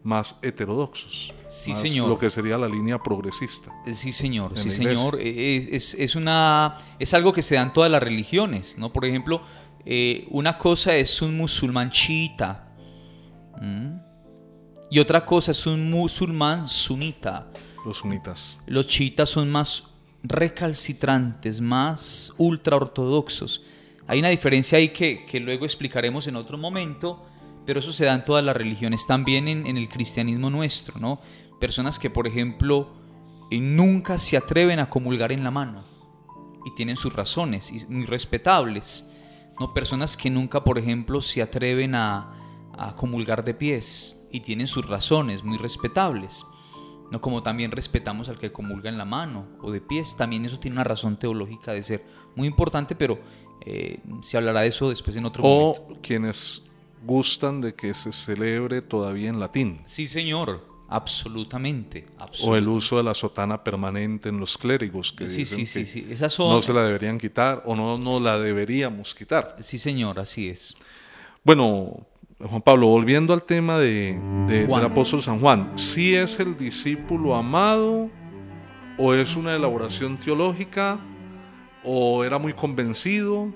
más 0.03 0.39
heterodoxos. 0.43 1.33
Sí, 1.49 1.75
señor. 1.75 2.09
Lo 2.09 2.19
que 2.19 2.29
sería 2.31 2.59
la 2.59 2.69
línea 2.69 2.99
progresista. 3.03 3.73
Sí, 3.91 4.13
señor. 4.13 4.59
Sí, 4.59 4.71
señor. 4.71 5.19
Eh, 5.21 5.69
es, 5.73 5.95
es, 5.95 6.15
una, 6.15 6.75
es 6.99 7.15
algo 7.15 7.33
que 7.33 7.43
se 7.43 7.55
da 7.55 7.63
en 7.63 7.73
todas 7.73 7.91
las 7.91 8.03
religiones, 8.03 8.77
¿no? 8.77 8.93
Por 8.93 9.07
ejemplo, 9.07 9.41
eh, 9.87 10.27
una 10.31 10.57
cosa 10.59 10.97
es 10.97 11.21
un 11.23 11.37
musulmán 11.37 11.91
chiita. 11.91 12.61
Y 14.91 14.99
otra 14.99 15.25
cosa 15.25 15.53
es 15.53 15.67
un 15.67 15.91
musulmán 15.91 16.69
sunita. 16.69 17.51
Los 17.85 17.99
sunitas. 17.99 18.59
Los 18.67 18.87
chiitas 18.87 19.29
son 19.31 19.51
más 19.51 19.85
recalcitrantes, 20.23 21.61
más 21.61 22.33
ultra 22.39 22.77
ortodoxos. 22.77 23.63
Hay 24.07 24.19
una 24.19 24.29
diferencia 24.29 24.79
ahí 24.79 24.91
que, 24.91 25.25
que 25.27 25.41
luego 25.41 25.65
explicaremos 25.65 26.27
en 26.27 26.37
otro 26.37 26.59
momento 26.59 27.27
pero 27.67 27.81
eso 27.81 27.93
se 27.93 28.05
da 28.05 28.15
en 28.15 28.25
todas 28.25 28.45
las 28.45 28.57
religiones, 28.57 29.07
también 29.07 29.49
en, 29.49 29.77
el 29.77 29.89
cristianismo 29.89 30.51
nuestro, 30.51 30.99
¿no? 30.99 31.21
Personas 31.61 31.99
que, 31.99 32.11
por 32.11 32.27
ejemplo, 32.27 32.93
eh, 33.51 33.59
nunca 33.59 34.19
se 34.19 34.37
atreven 34.37 34.79
a 34.79 34.91
comulgar 34.91 35.33
en 35.33 35.45
la 35.45 35.51
mano 35.51 35.85
y 36.65 36.75
tienen 36.75 36.97
sus 36.97 37.13
razones, 37.13 37.73
y 37.73 37.85
muy 37.87 38.05
respetables, 38.05 39.11
¿no? 39.59 39.75
Personas 39.75 40.17
que 40.17 40.31
nunca, 40.31 40.65
por 40.65 40.79
ejemplo, 40.79 41.23
se 41.23 41.43
atreven 41.43 41.95
a, 41.95 42.33
a 42.77 42.95
comulgar 42.95 43.45
de 43.45 43.55
pies 43.55 44.27
y 44.31 44.41
tienen 44.41 44.67
sus 44.67 44.87
razones, 44.87 45.45
muy 45.45 45.59
respetables. 45.59 46.47
No 47.11 47.21
como 47.21 47.43
también 47.43 47.71
respetamos 47.71 48.29
al 48.29 48.39
que 48.39 48.51
comulga 48.51 48.89
en 48.89 48.99
la 48.99 49.05
mano 49.05 49.47
o 49.61 49.71
de 49.71 49.81
pies, 49.81 50.17
también 50.17 50.45
eso 50.45 50.59
tiene 50.59 50.77
una 50.77 50.85
razón 50.85 51.17
teológica 51.17 51.73
de 51.73 51.83
ser 51.83 52.05
muy 52.35 52.49
importante, 52.49 52.95
pero 52.95 53.21
eh, 53.61 54.01
se 54.23 54.37
hablará 54.37 54.63
de 54.63 54.69
eso 54.69 54.89
después 54.91 55.17
en 55.17 55.27
otro 55.27 55.45
momento. 55.45 55.83
O 55.83 56.01
quienes 56.03 56.67
gustan 57.05 57.61
de 57.61 57.75
que 57.75 57.95
se 57.95 58.13
celebre 58.13 58.83
todavía 58.83 59.29
en 59.29 59.39
latín. 59.39 59.81
Sí, 59.85 60.09
señor, 60.09 60.67
absolutamente. 60.89 62.07
O 62.43 62.57
el 62.57 62.69
uso 62.69 62.97
de 62.97 63.03
la 63.03 63.15
sotana 63.15 63.63
permanente 63.63 64.29
en 64.29 64.39
los 64.39 64.59
clérigos, 64.59 65.13
que 65.13 65.27
sí, 65.27 65.45
sí, 65.45 65.67
sí, 65.67 65.87
sí. 65.87 66.07
no 66.39 66.61
se 66.61 66.73
la 66.73 66.85
deberían 66.85 67.19
quitar 67.19 67.63
o 67.67 67.75
no, 67.75 67.99
no 67.99 68.21
la 68.21 68.39
deberíamos 68.39 69.15
quitar. 69.15 69.57
Sí, 69.61 69.79
señor, 69.79 70.19
así 70.19 70.49
es. 70.49 70.77
Bueno, 71.43 72.07
Juan 72.39 72.63
Pablo, 72.63 72.89
volviendo 72.89 73.33
al 73.33 73.43
tema 73.43 73.79
de, 73.79 74.19
del 74.47 74.73
apóstol 74.73 75.23
San 75.23 75.41
Juan, 75.41 75.73
¿sí 75.77 76.15
es 76.15 76.39
el 76.41 76.57
discípulo 76.57 77.35
amado 77.35 78.11
o 78.99 79.15
es 79.15 79.37
una 79.37 79.55
elaboración 79.55 80.19
teológica 80.19 80.99
o 81.83 82.25
era 82.25 82.39
muy 82.39 82.53
convencido? 82.53 83.53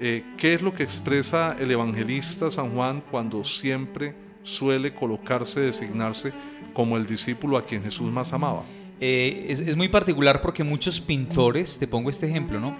Eh, 0.00 0.24
¿Qué 0.36 0.54
es 0.54 0.62
lo 0.62 0.74
que 0.74 0.82
expresa 0.82 1.56
el 1.58 1.70
evangelista 1.70 2.50
San 2.50 2.70
Juan 2.74 3.02
cuando 3.10 3.44
siempre 3.44 4.14
suele 4.42 4.94
colocarse, 4.94 5.60
designarse 5.60 6.32
como 6.72 6.96
el 6.96 7.06
discípulo 7.06 7.56
a 7.56 7.64
quien 7.64 7.82
Jesús 7.82 8.10
más 8.10 8.32
amaba? 8.32 8.64
Eh, 9.00 9.46
es, 9.48 9.76
muy 9.76 9.88
particular 9.88 10.40
porque 10.40 10.62
muchos 10.62 11.00
pintores, 11.00 11.78
te 11.78 11.86
pongo 11.86 12.10
este 12.10 12.28
ejemplo, 12.28 12.60
¿no? 12.60 12.76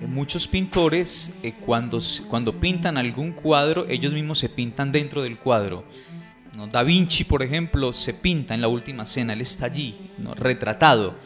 Eh, 0.00 0.06
muchos 0.06 0.46
pintores 0.46 1.38
cuando, 1.60 2.00
cuando 2.28 2.58
pintan 2.58 2.96
algún 2.96 3.32
cuadro, 3.32 3.86
ellos 3.88 4.12
mismos 4.12 4.38
se 4.38 4.48
pintan 4.48 4.92
dentro 4.92 5.22
del 5.22 5.38
cuadro. 5.38 5.84
¿no? 6.56 6.68
Da 6.68 6.82
Vinci, 6.82 7.24
por 7.24 7.42
ejemplo, 7.42 7.92
se 7.92 8.14
pinta 8.14 8.54
en 8.54 8.60
la 8.60 8.68
última 8.68 9.04
cena, 9.04 9.32
él 9.32 9.40
está 9.40 9.66
allí, 9.66 10.10
¿no? 10.18 10.34
retratado. 10.34 11.16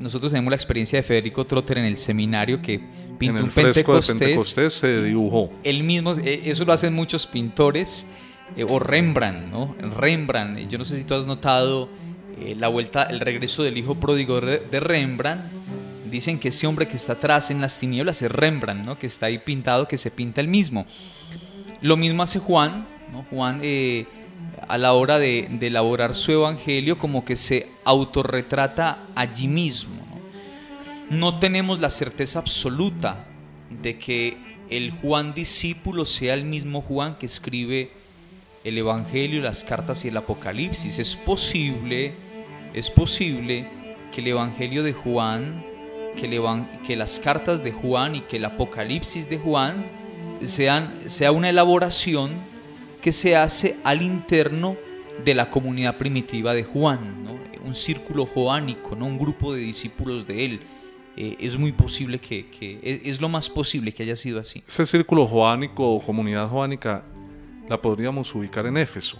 nosotros 0.00 0.32
tenemos 0.32 0.50
la 0.50 0.56
experiencia 0.56 0.98
de 0.98 1.02
Federico 1.02 1.44
Trotter 1.46 1.78
en 1.78 1.84
el 1.84 1.96
seminario 1.96 2.60
que 2.60 2.80
en 3.28 3.36
el 3.36 3.42
un 3.44 3.50
Pentecostés, 3.50 4.18
de 4.18 4.24
Pentecostés 4.24 4.74
se 4.74 5.02
dibujó. 5.02 5.50
Él 5.62 5.82
mismo, 5.84 6.14
eh, 6.14 6.42
eso 6.44 6.64
lo 6.64 6.72
hacen 6.72 6.94
muchos 6.94 7.26
pintores, 7.26 8.06
eh, 8.56 8.64
o 8.64 8.78
Rembrandt, 8.78 9.50
¿no? 9.50 9.74
Rembrandt, 9.80 10.68
yo 10.68 10.78
no 10.78 10.84
sé 10.84 10.96
si 10.96 11.04
tú 11.04 11.14
has 11.14 11.26
notado 11.26 11.88
eh, 12.38 12.54
la 12.58 12.68
vuelta, 12.68 13.04
el 13.04 13.20
regreso 13.20 13.62
del 13.62 13.76
hijo 13.76 13.96
pródigo 13.96 14.40
de 14.40 14.80
Rembrandt. 14.80 15.44
Dicen 16.10 16.38
que 16.38 16.48
ese 16.48 16.66
hombre 16.66 16.88
que 16.88 16.96
está 16.96 17.14
atrás 17.14 17.50
en 17.50 17.60
las 17.60 17.78
tinieblas 17.78 18.20
es 18.20 18.30
Rembrandt, 18.30 18.84
¿no? 18.84 18.98
Que 18.98 19.06
está 19.06 19.26
ahí 19.26 19.38
pintado, 19.38 19.88
que 19.88 19.96
se 19.96 20.10
pinta 20.10 20.40
el 20.40 20.48
mismo. 20.48 20.84
Lo 21.80 21.96
mismo 21.96 22.22
hace 22.22 22.38
Juan, 22.38 22.86
¿no? 23.10 23.24
Juan 23.30 23.62
a 24.68 24.78
la 24.78 24.92
hora 24.92 25.18
de 25.18 25.48
elaborar 25.60 26.14
su 26.14 26.32
evangelio 26.32 26.98
como 26.98 27.24
que 27.24 27.36
se 27.36 27.68
autorretrata 27.84 28.98
allí 29.14 29.48
mismo 29.48 30.02
no 31.12 31.38
tenemos 31.38 31.78
la 31.78 31.90
certeza 31.90 32.38
absoluta 32.38 33.26
de 33.82 33.98
que 33.98 34.38
el 34.70 34.90
Juan 34.90 35.34
discípulo 35.34 36.06
sea 36.06 36.32
el 36.32 36.44
mismo 36.44 36.80
Juan 36.80 37.18
que 37.18 37.26
escribe 37.26 37.90
el 38.64 38.78
Evangelio, 38.78 39.40
las 39.40 39.64
cartas 39.64 40.04
y 40.04 40.08
el 40.08 40.16
Apocalipsis. 40.16 40.98
Es 40.98 41.16
posible, 41.16 42.14
es 42.74 42.90
posible 42.90 43.68
que 44.12 44.20
el 44.20 44.28
Evangelio 44.28 44.82
de 44.82 44.92
Juan, 44.92 45.64
que, 46.16 46.28
que 46.86 46.96
las 46.96 47.18
cartas 47.18 47.64
de 47.64 47.72
Juan 47.72 48.14
y 48.16 48.20
que 48.20 48.36
el 48.36 48.44
Apocalipsis 48.44 49.28
de 49.28 49.38
Juan 49.38 49.86
sean, 50.42 51.00
sea 51.06 51.32
una 51.32 51.50
elaboración 51.50 52.32
que 53.00 53.12
se 53.12 53.36
hace 53.36 53.76
al 53.84 54.02
interno 54.02 54.76
de 55.24 55.34
la 55.34 55.50
comunidad 55.50 55.98
primitiva 55.98 56.54
de 56.54 56.64
Juan, 56.64 57.22
un 57.64 57.74
círculo 57.74 58.26
joánico, 58.26 58.96
¿no? 58.96 59.06
un 59.06 59.18
grupo 59.18 59.54
de 59.54 59.60
discípulos 59.60 60.26
de 60.26 60.44
él 60.44 60.60
eh, 61.16 61.36
es 61.40 61.58
muy 61.58 61.72
posible 61.72 62.18
que, 62.18 62.80
es, 62.82 63.20
lo 63.20 63.28
más 63.28 63.50
posible 63.50 63.92
que 63.92 64.02
haya 64.02 64.16
sido 64.16 64.40
así. 64.40 64.62
Ese 64.66 64.86
círculo 64.86 65.26
joánico 65.26 65.86
o 65.86 66.02
comunidad 66.02 66.48
joánica 66.48 67.04
la 67.68 67.80
podríamos 67.80 68.34
ubicar 68.34 68.66
en 68.66 68.76
Éfeso, 68.76 69.18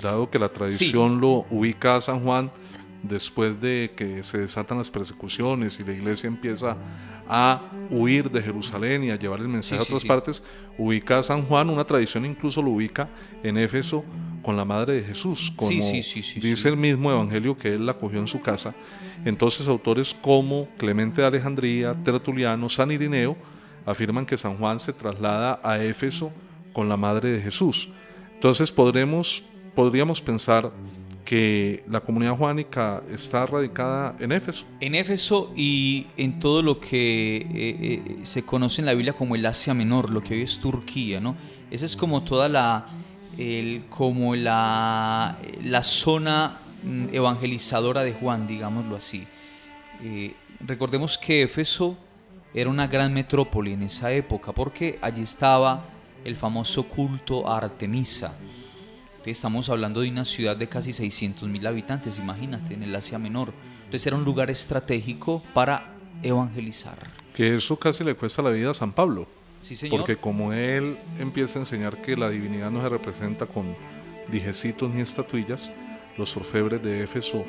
dado 0.00 0.30
que 0.30 0.38
la 0.38 0.48
tradición 0.50 1.20
lo 1.20 1.46
ubica 1.50 1.96
a 1.96 2.00
San 2.00 2.20
Juan 2.20 2.50
después 3.02 3.60
de 3.60 3.92
que 3.96 4.22
se 4.22 4.38
desatan 4.38 4.78
las 4.78 4.90
persecuciones 4.90 5.80
y 5.80 5.84
la 5.84 5.92
iglesia 5.92 6.28
empieza 6.28 6.76
a 7.28 7.62
huir 7.90 8.30
de 8.30 8.42
Jerusalén 8.42 9.04
y 9.04 9.10
a 9.10 9.16
llevar 9.16 9.40
el 9.40 9.48
mensaje 9.48 9.78
a 9.78 9.82
otras 9.82 10.04
partes, 10.04 10.42
ubica 10.76 11.20
a 11.20 11.22
San 11.22 11.42
Juan, 11.46 11.70
una 11.70 11.84
tradición 11.84 12.26
incluso 12.26 12.60
lo 12.60 12.70
ubica 12.70 13.08
en 13.42 13.56
Éfeso 13.56 14.04
con 14.42 14.56
la 14.56 14.64
madre 14.64 14.94
de 14.94 15.02
Jesús, 15.02 15.52
como 15.54 15.70
dice 15.70 16.68
el 16.68 16.76
mismo 16.76 17.10
Evangelio 17.10 17.56
que 17.56 17.74
él 17.74 17.86
la 17.86 17.94
cogió 17.94 18.18
en 18.18 18.26
su 18.26 18.40
casa. 18.40 18.74
Entonces 19.24 19.68
autores 19.68 20.16
como 20.20 20.68
Clemente 20.76 21.20
de 21.20 21.26
Alejandría, 21.26 21.94
Tertuliano, 22.02 22.68
San 22.68 22.90
Irineo 22.90 23.36
afirman 23.86 24.26
que 24.26 24.36
San 24.36 24.56
Juan 24.56 24.80
se 24.80 24.92
traslada 24.92 25.60
a 25.62 25.82
Éfeso 25.82 26.32
con 26.72 26.88
la 26.88 26.96
madre 26.96 27.30
de 27.30 27.40
Jesús. 27.40 27.88
Entonces 28.34 28.72
podremos, 28.72 29.42
podríamos 29.74 30.20
pensar 30.20 30.72
que 31.24 31.84
la 31.86 32.00
comunidad 32.00 32.36
juánica 32.36 33.02
está 33.12 33.46
radicada 33.46 34.16
en 34.18 34.32
Éfeso. 34.32 34.64
En 34.80 34.94
Éfeso 34.94 35.52
y 35.54 36.06
en 36.16 36.40
todo 36.40 36.62
lo 36.62 36.80
que 36.80 37.36
eh, 37.36 37.46
eh, 37.54 38.18
se 38.24 38.42
conoce 38.42 38.82
en 38.82 38.86
la 38.86 38.94
Biblia 38.94 39.12
como 39.12 39.36
el 39.36 39.46
Asia 39.46 39.74
Menor, 39.74 40.10
lo 40.10 40.22
que 40.22 40.34
hoy 40.34 40.42
es 40.42 40.58
Turquía, 40.58 41.20
¿no? 41.20 41.36
Esa 41.70 41.84
es 41.84 41.96
como 41.96 42.24
toda 42.24 42.48
la, 42.48 42.86
como 43.90 44.34
la, 44.34 45.38
la 45.64 45.82
zona 45.84 46.58
mm, 46.82 47.14
evangelizadora 47.14 48.02
de 48.02 48.12
Juan, 48.12 48.48
digámoslo 48.48 48.96
así. 48.96 49.26
Eh, 50.02 50.34
recordemos 50.60 51.18
que 51.18 51.42
Éfeso 51.42 51.96
era 52.54 52.70
una 52.70 52.86
gran 52.86 53.12
metrópoli 53.12 53.74
en 53.74 53.82
esa 53.82 54.12
época, 54.12 54.52
porque 54.52 54.98
allí 55.02 55.22
estaba 55.22 55.84
el 56.24 56.36
famoso 56.36 56.84
culto 56.84 57.48
a 57.48 57.58
Artemisa. 57.58 58.36
Estamos 59.24 59.68
hablando 59.68 60.00
de 60.00 60.10
una 60.10 60.24
ciudad 60.24 60.56
de 60.56 60.68
casi 60.68 60.92
600 60.92 61.48
mil 61.48 61.66
habitantes, 61.66 62.18
imagínate, 62.18 62.74
en 62.74 62.82
el 62.82 62.94
Asia 62.94 63.18
Menor. 63.18 63.52
Entonces 63.84 64.06
era 64.06 64.16
un 64.16 64.24
lugar 64.24 64.50
estratégico 64.50 65.42
para 65.52 65.94
evangelizar. 66.22 66.98
Que 67.34 67.54
eso 67.54 67.78
casi 67.78 68.02
le 68.02 68.14
cuesta 68.14 68.42
la 68.42 68.50
vida 68.50 68.70
a 68.70 68.74
San 68.74 68.92
Pablo. 68.92 69.26
Sí, 69.60 69.76
señor. 69.76 69.98
Porque 69.98 70.16
como 70.16 70.52
él 70.52 70.96
empieza 71.18 71.58
a 71.58 71.62
enseñar 71.62 72.00
que 72.00 72.16
la 72.16 72.30
divinidad 72.30 72.70
no 72.70 72.80
se 72.80 72.88
representa 72.88 73.46
con 73.46 73.76
dijecitos 74.30 74.90
ni 74.90 75.02
estatuillas, 75.02 75.70
los 76.16 76.34
orfebres 76.36 76.82
de 76.82 77.02
Éfeso 77.02 77.44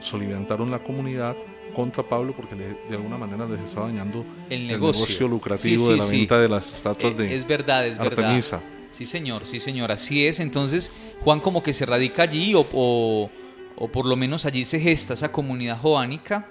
soliviantaron 0.00 0.70
la 0.70 0.78
comunidad 0.78 1.36
contra 1.74 2.02
Pablo 2.02 2.34
porque 2.36 2.54
de 2.54 2.94
alguna 2.94 3.16
manera 3.16 3.46
les 3.46 3.60
estaba 3.60 3.86
dañando 3.86 4.24
el 4.48 4.66
negocio, 4.66 5.28
lucrativo 5.28 5.90
de 5.90 5.96
la 5.96 6.06
venta 6.06 6.40
de 6.40 6.48
las 6.48 6.72
estatuas 6.72 7.14
eh, 7.14 7.16
de 7.16 7.34
es 7.36 7.46
verdad, 7.46 7.86
es 7.86 7.98
Artemisa. 7.98 8.60
Sí, 8.90 9.06
señor, 9.06 9.46
sí, 9.46 9.60
señor, 9.60 9.92
así 9.92 10.26
es. 10.26 10.40
Entonces, 10.40 10.92
Juan 11.22 11.40
como 11.40 11.62
que 11.62 11.72
se 11.72 11.86
radica 11.86 12.24
allí 12.24 12.54
o, 12.54 12.66
o, 12.72 13.30
o 13.76 13.88
por 13.88 14.06
lo 14.06 14.16
menos 14.16 14.46
allí 14.46 14.64
se 14.64 14.80
gesta 14.80 15.14
esa 15.14 15.30
comunidad 15.30 15.78
joánica 15.78 16.48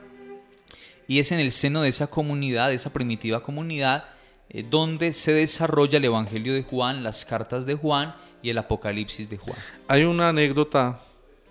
y 1.09 1.19
es 1.19 1.31
en 1.31 1.39
el 1.39 1.51
seno 1.51 1.81
de 1.81 1.89
esa 1.89 2.07
comunidad, 2.07 2.69
de 2.69 2.75
esa 2.75 2.93
primitiva 2.93 3.41
comunidad, 3.41 4.05
eh, 4.49 4.63
donde 4.67 5.11
se 5.11 5.33
desarrolla 5.33 5.97
el 5.97 6.05
Evangelio 6.05 6.53
de 6.53 6.61
Juan, 6.61 7.03
las 7.03 7.25
cartas 7.25 7.65
de 7.65 7.73
Juan 7.73 8.15
y 8.43 8.51
el 8.51 8.57
Apocalipsis 8.59 9.27
de 9.29 9.37
Juan. 9.37 9.57
Hay 9.87 10.03
una 10.03 10.29
anécdota 10.29 11.01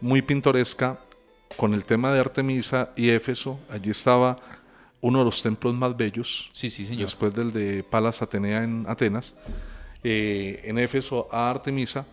muy 0.01 0.23
pintoresca 0.23 1.01
con 1.59 1.75
el 1.75 1.85
tema 1.85 2.13
de 2.13 2.21
Artemisa 2.21 2.93
y 2.95 3.11
Éfeso. 3.11 3.59
Allí 3.69 3.91
estaba 3.91 4.37
uno 5.01 5.19
de 5.19 5.25
los 5.25 5.43
templos 5.43 5.75
más 5.75 5.97
bellos, 5.97 6.49
Sí, 6.53 6.71
sí, 6.71 6.87
señor. 6.87 7.03
después 7.03 7.35
del 7.35 7.53
de 7.53 7.83
Palas 7.83 8.23
Atenea 8.23 8.63
en 8.63 8.85
Atenas, 8.89 9.35
eh, 10.05 10.61
en 10.63 10.79
Éfeso 10.79 11.29
a 11.33 11.51
Artemisa, 11.51 12.07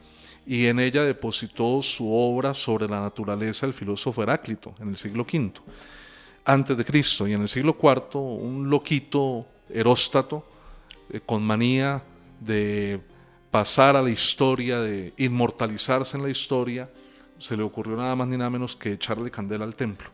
y 0.48 0.66
en 0.66 0.80
ella 0.80 1.04
depositó 1.04 1.84
su 1.84 2.12
obra 2.12 2.56
sobre 2.56 2.88
la 2.88 3.02
naturaleza 3.02 3.68
el 3.68 3.74
filósofo 3.76 4.24
Heráclito 4.24 4.74
en 4.80 4.90
el 4.90 4.98
siglo 4.98 5.22
V 5.32 5.52
antes 6.44 6.76
de 6.76 6.84
Cristo. 6.84 7.28
Y 7.28 7.34
en 7.34 7.44
el 7.44 7.48
siglo 7.48 7.78
IV, 7.80 8.20
un 8.20 8.68
loquito 8.68 9.46
Heróstato, 9.70 10.44
eh, 11.12 11.20
con 11.24 11.44
manía 11.44 12.02
de 12.40 13.00
pasar 13.52 13.96
a 13.96 14.02
la 14.02 14.10
historia, 14.10 14.80
de 14.80 15.14
inmortalizarse 15.18 16.18
en 16.18 16.24
la 16.24 16.30
historia, 16.30 16.90
se 17.38 17.58
le 17.58 17.64
ocurrió 17.64 17.96
nada 17.96 18.16
más 18.16 18.28
ni 18.28 18.38
nada 18.38 18.50
menos 18.50 18.76
que 18.76 18.94
echarle 18.94 19.30
candela 19.32 19.66
al 19.66 19.76
templo. 19.76 20.10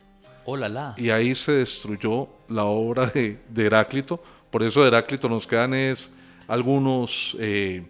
Hola, 0.46 0.70
la. 0.70 0.96
Y 0.98 1.10
ahí 1.10 1.36
se 1.36 1.54
destruyó 1.54 2.28
la 2.50 2.66
obra 2.66 3.06
de, 3.08 3.40
de 3.48 3.66
Heráclito. 3.66 4.22
Por 4.50 4.64
eso 4.64 4.82
de 4.82 4.88
Heráclito 4.88 5.30
nos 5.30 5.46
quedan 5.46 5.74
es 5.74 6.12
algunos, 6.48 7.38
eh, 7.40 7.84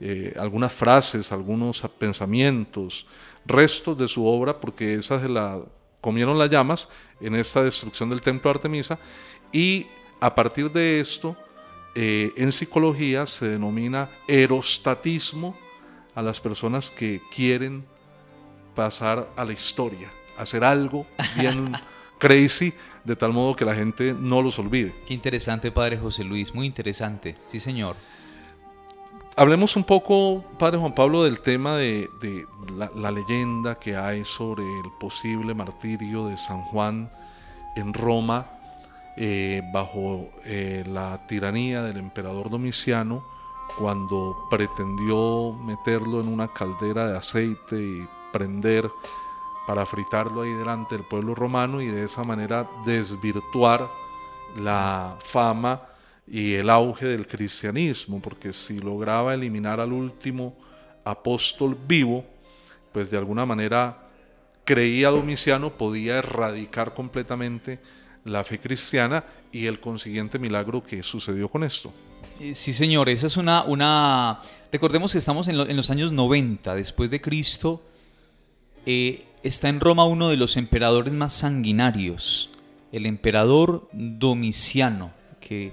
eh, 0.00 0.34
algunas 0.38 0.72
frases, 0.72 1.32
algunos 1.32 1.80
pensamientos, 1.98 3.06
restos 3.46 3.96
de 3.96 4.08
su 4.08 4.26
obra, 4.26 4.60
porque 4.60 4.94
esa 4.94 5.20
se 5.20 5.28
la 5.28 5.60
comieron 6.00 6.38
las 6.38 6.50
llamas 6.50 6.90
en 7.20 7.34
esta 7.34 7.62
destrucción 7.62 8.10
del 8.10 8.20
templo 8.20 8.50
de 8.50 8.56
Artemisa. 8.56 8.98
Y 9.52 9.86
a 10.20 10.34
partir 10.34 10.70
de 10.70 11.00
esto, 11.00 11.36
eh, 11.94 12.32
en 12.36 12.52
psicología 12.52 13.24
se 13.26 13.48
denomina 13.48 14.10
erostatismo 14.28 15.56
a 16.14 16.20
las 16.20 16.40
personas 16.40 16.90
que 16.90 17.22
quieren 17.34 17.84
pasar 18.76 19.28
a 19.34 19.44
la 19.44 19.52
historia, 19.52 20.12
hacer 20.38 20.62
algo 20.62 21.04
bien 21.36 21.72
crazy, 22.18 22.72
de 23.02 23.16
tal 23.16 23.32
modo 23.32 23.56
que 23.56 23.64
la 23.64 23.74
gente 23.74 24.14
no 24.16 24.40
los 24.40 24.56
olvide. 24.60 24.94
Qué 25.06 25.14
interesante, 25.14 25.72
Padre 25.72 25.98
José 25.98 26.22
Luis, 26.22 26.54
muy 26.54 26.66
interesante. 26.66 27.36
Sí, 27.46 27.58
señor. 27.58 27.96
Hablemos 29.34 29.74
un 29.76 29.84
poco, 29.84 30.44
Padre 30.58 30.78
Juan 30.78 30.94
Pablo, 30.94 31.24
del 31.24 31.40
tema 31.40 31.76
de, 31.76 32.08
de 32.20 32.44
la, 32.76 32.90
la, 32.94 33.10
leyenda 33.10 33.78
que 33.78 33.96
hay 33.96 34.24
sobre 34.24 34.62
el 34.62 34.90
posible 35.00 35.52
martirio 35.52 36.28
de 36.28 36.38
San 36.38 36.62
Juan 36.62 37.10
en 37.76 37.92
Roma 37.92 38.46
eh, 39.18 39.62
bajo 39.72 40.28
eh, 40.44 40.84
la 40.86 41.26
tiranía 41.26 41.82
del 41.82 41.96
emperador 41.96 42.50
Domiciano, 42.50 43.24
cuando 43.78 44.36
pretendió 44.50 45.54
meterlo 45.54 46.20
en 46.20 46.28
una 46.28 46.48
caldera 46.48 47.08
de 47.08 47.16
aceite 47.16 47.76
y 47.80 48.06
prender 48.36 48.90
para 49.66 49.86
fritarlo 49.86 50.42
ahí 50.42 50.52
delante 50.52 50.94
del 50.94 51.04
pueblo 51.04 51.34
romano 51.34 51.80
y 51.80 51.86
de 51.86 52.04
esa 52.04 52.22
manera 52.22 52.68
desvirtuar 52.84 53.88
la 54.58 55.16
fama 55.24 55.82
y 56.28 56.54
el 56.54 56.68
auge 56.70 57.06
del 57.06 57.26
cristianismo, 57.26 58.20
porque 58.20 58.52
si 58.52 58.78
lograba 58.78 59.32
eliminar 59.34 59.80
al 59.80 59.92
último 59.92 60.54
apóstol 61.04 61.76
vivo, 61.88 62.24
pues 62.92 63.10
de 63.10 63.16
alguna 63.18 63.46
manera 63.46 63.96
creía 64.64 65.08
Domiciano 65.10 65.70
podía 65.70 66.18
erradicar 66.18 66.92
completamente 66.94 67.78
la 68.24 68.42
fe 68.44 68.58
cristiana 68.58 69.24
y 69.52 69.66
el 69.66 69.78
consiguiente 69.80 70.38
milagro 70.38 70.82
que 70.84 71.02
sucedió 71.02 71.48
con 71.48 71.62
esto. 71.64 71.92
Eh, 72.40 72.54
Sí, 72.54 72.72
señor, 72.72 73.08
esa 73.08 73.26
es 73.28 73.36
una, 73.36 73.62
una... 73.64 74.40
Recordemos 74.72 75.12
que 75.12 75.18
estamos 75.18 75.46
en, 75.48 75.56
lo- 75.56 75.66
en 75.68 75.76
los 75.76 75.90
años 75.90 76.10
90 76.12 76.74
después 76.74 77.08
de 77.10 77.20
Cristo. 77.20 77.82
Eh, 78.86 79.24
está 79.42 79.68
en 79.68 79.80
Roma 79.80 80.04
uno 80.06 80.28
de 80.28 80.36
los 80.36 80.56
emperadores 80.56 81.12
más 81.12 81.32
sanguinarios, 81.32 82.50
el 82.92 83.06
emperador 83.06 83.88
Domiciano, 83.92 85.12
que 85.40 85.72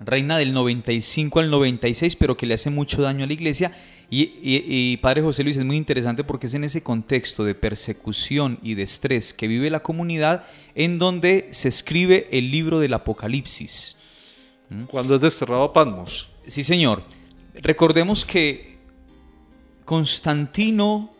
reina 0.00 0.36
del 0.38 0.52
95 0.52 1.40
al 1.40 1.50
96, 1.50 2.16
pero 2.16 2.36
que 2.36 2.46
le 2.46 2.54
hace 2.54 2.70
mucho 2.70 3.02
daño 3.02 3.24
a 3.24 3.26
la 3.26 3.32
iglesia. 3.32 3.72
Y, 4.10 4.22
y- 4.42 4.64
y 4.66 4.96
Padre 4.98 5.22
José 5.22 5.42
Luis 5.44 5.56
es 5.56 5.64
muy 5.64 5.76
interesante 5.76 6.22
porque 6.24 6.46
es 6.46 6.54
en 6.54 6.64
ese 6.64 6.82
contexto 6.82 7.44
de 7.44 7.54
persecución 7.54 8.58
y 8.62 8.74
de 8.74 8.82
estrés 8.82 9.32
que 9.32 9.48
vive 9.48 9.70
la 9.70 9.80
comunidad 9.82 10.44
en 10.74 10.98
donde 10.98 11.48
se 11.50 11.68
escribe 11.68 12.28
el 12.30 12.50
libro 12.50 12.78
del 12.78 12.94
Apocalipsis. 12.94 13.96
Cuando 14.88 15.14
es 15.16 15.20
desterrado 15.20 15.64
a 15.64 15.72
Patmos, 15.72 16.28
Sí, 16.46 16.64
señor. 16.64 17.04
Recordemos 17.54 18.24
que 18.24 18.76
Constantino 19.84 21.10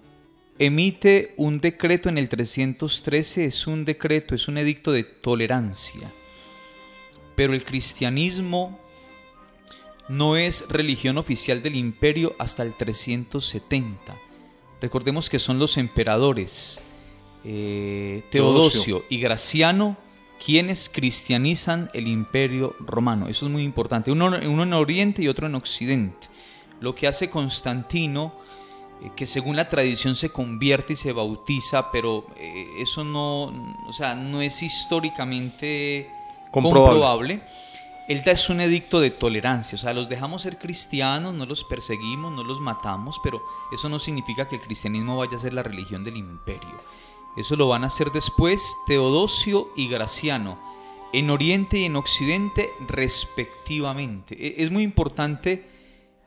emite 0.59 1.35
un 1.37 1.59
decreto 1.59 2.09
en 2.09 2.19
el 2.19 2.29
313, 2.29 3.47
es 3.47 3.67
un 3.67 3.85
decreto, 3.85 4.35
es 4.35 4.49
un 4.49 4.59
edicto 4.59 4.93
de 4.93 5.05
tolerancia. 5.05 6.13
Pero 7.35 7.55
el 7.55 7.65
cristianismo 7.65 8.79
no 10.09 10.37
es 10.37 10.69
religión 10.69 11.19
oficial 11.19 11.63
del 11.63 11.77
imperio 11.77 12.35
hasta 12.39 12.63
el 12.63 12.75
370. 12.75 14.17
Recordemos 14.81 15.31
que 15.31 15.39
son 15.39 15.59
los 15.59 15.77
emperadores 15.77 16.83
eh, 17.45 18.23
Teodosio, 18.31 18.99
Teodosio. 19.01 19.05
y 19.09 19.19
Graciano 19.21 19.97
quienes 20.45 20.89
cristianizan 20.89 21.89
el 21.95 22.09
imperio 22.09 22.75
romano. 22.81 23.29
Eso 23.29 23.47
es 23.47 23.53
muy 23.53 23.63
importante. 23.63 24.11
Uno, 24.11 24.27
uno 24.27 24.63
en 24.65 24.73
Oriente 24.73 25.23
y 25.23 25.29
otro 25.29 25.47
en 25.47 25.55
Occidente. 25.55 26.27
Lo 26.81 26.97
que 26.97 27.07
hace 27.07 27.31
Constantino, 27.31 28.41
que 29.17 29.27
según 29.27 29.57
la 29.57 29.69
tradición 29.69 30.15
se 30.17 30.31
convierte 30.31 30.93
y 30.93 30.97
se 30.97 31.13
bautiza, 31.13 31.91
pero 31.91 32.27
eh, 32.37 32.67
eso 32.79 33.05
no, 33.05 33.45
o 33.89 33.93
sea, 33.93 34.15
no 34.15 34.41
es 34.41 34.63
históricamente 34.63 36.11
Comprobable. 36.51 36.91
comprobable. 36.91 37.43
Él 38.09 38.23
da 38.25 38.33
es 38.33 38.51
un 38.51 38.61
edicto 38.61 39.01
de 39.01 39.11
tolerancia, 39.11 39.77
o 39.77 39.79
sea, 39.79 39.95
los 39.95 40.09
dejamos 40.09 40.43
ser 40.43 40.59
cristianos, 40.59 41.33
no 41.35 41.47
los 41.47 41.65
perseguimos, 41.65 42.33
no 42.33 42.43
los 42.45 42.61
matamos, 42.61 43.21
pero 43.23 43.41
eso 43.73 43.89
no 43.89 43.99
significa 43.99 44.49
que 44.49 44.57
el 44.57 44.63
cristianismo 44.63 45.17
vaya 45.17 45.37
a 45.37 45.41
ser 45.41 45.55
la 45.55 45.63
religión 45.63 46.03
del 46.05 46.17
imperio. 46.17 46.83
Eso 47.37 47.57
lo 47.57 47.69
van 47.69 47.85
a 47.85 47.87
hacer 47.87 48.11
después 48.11 48.77
Teodosio 48.87 49.71
y 49.77 49.89
Graciano, 49.89 50.59
en 51.13 51.31
Oriente 51.31 51.79
y 51.79 51.85
en 51.85 51.97
Occidente 51.97 52.71
respectivamente. 52.89 54.35
E- 54.39 54.63
Es 54.63 54.71
muy 54.71 54.83
importante 54.83 55.65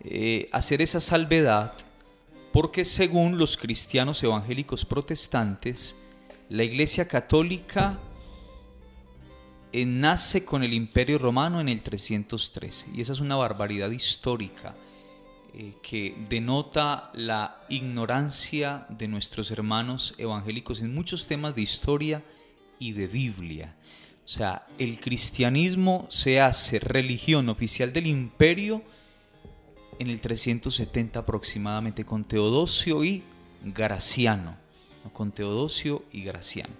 eh, 0.01 0.49
hacer 0.51 0.82
esa 0.82 0.99
salvedad 0.99 1.73
porque 2.56 2.86
según 2.86 3.38
los 3.38 3.58
cristianos 3.58 4.24
evangélicos 4.24 4.86
protestantes, 4.86 5.97
la 6.47 6.64
Iglesia 6.64 7.06
Católica 7.06 7.99
eh, 9.74 9.86
nace 9.86 10.45
con 10.45 10.64
el 10.64 10.74
Imperio 10.74 11.18
Romano 11.18 11.60
en 11.60 11.68
el 11.68 11.82
313 11.82 12.91
y 12.95 13.01
esa 13.01 13.12
es 13.12 13.20
una 13.20 13.36
barbaridad 13.36 13.91
histórica 13.91 14.74
eh, 15.53 15.74
que 15.84 16.16
denota 16.30 17.12
la 17.14 17.58
ignorancia 17.68 18.86
de 18.88 19.10
nuestros 19.10 19.51
hermanos 19.51 20.16
evangélicos 20.18 20.80
en 20.80 20.95
muchos 20.95 21.28
temas 21.28 21.56
de 21.56 21.62
historia 21.62 22.24
y 22.80 22.93
de 22.93 23.08
Biblia. 23.08 23.76
O 24.24 24.30
sea, 24.30 24.66
el 24.80 25.01
cristianismo 25.01 26.08
se 26.10 26.39
hace 26.39 26.80
religión 26.80 27.49
oficial 27.49 27.91
del 27.91 28.08
imperio 28.08 28.82
en 30.00 30.10
el 30.10 30.20
370 30.22 31.20
aproximadamente 31.20 32.06
con 32.06 32.24
Teodosio 32.24 33.04
y 33.04 33.24
Graciano. 33.64 34.56
¿no? 35.04 35.14
Con 35.14 35.32
Teodosio 35.32 36.04
y 36.12 36.24
Graciano. 36.24 36.74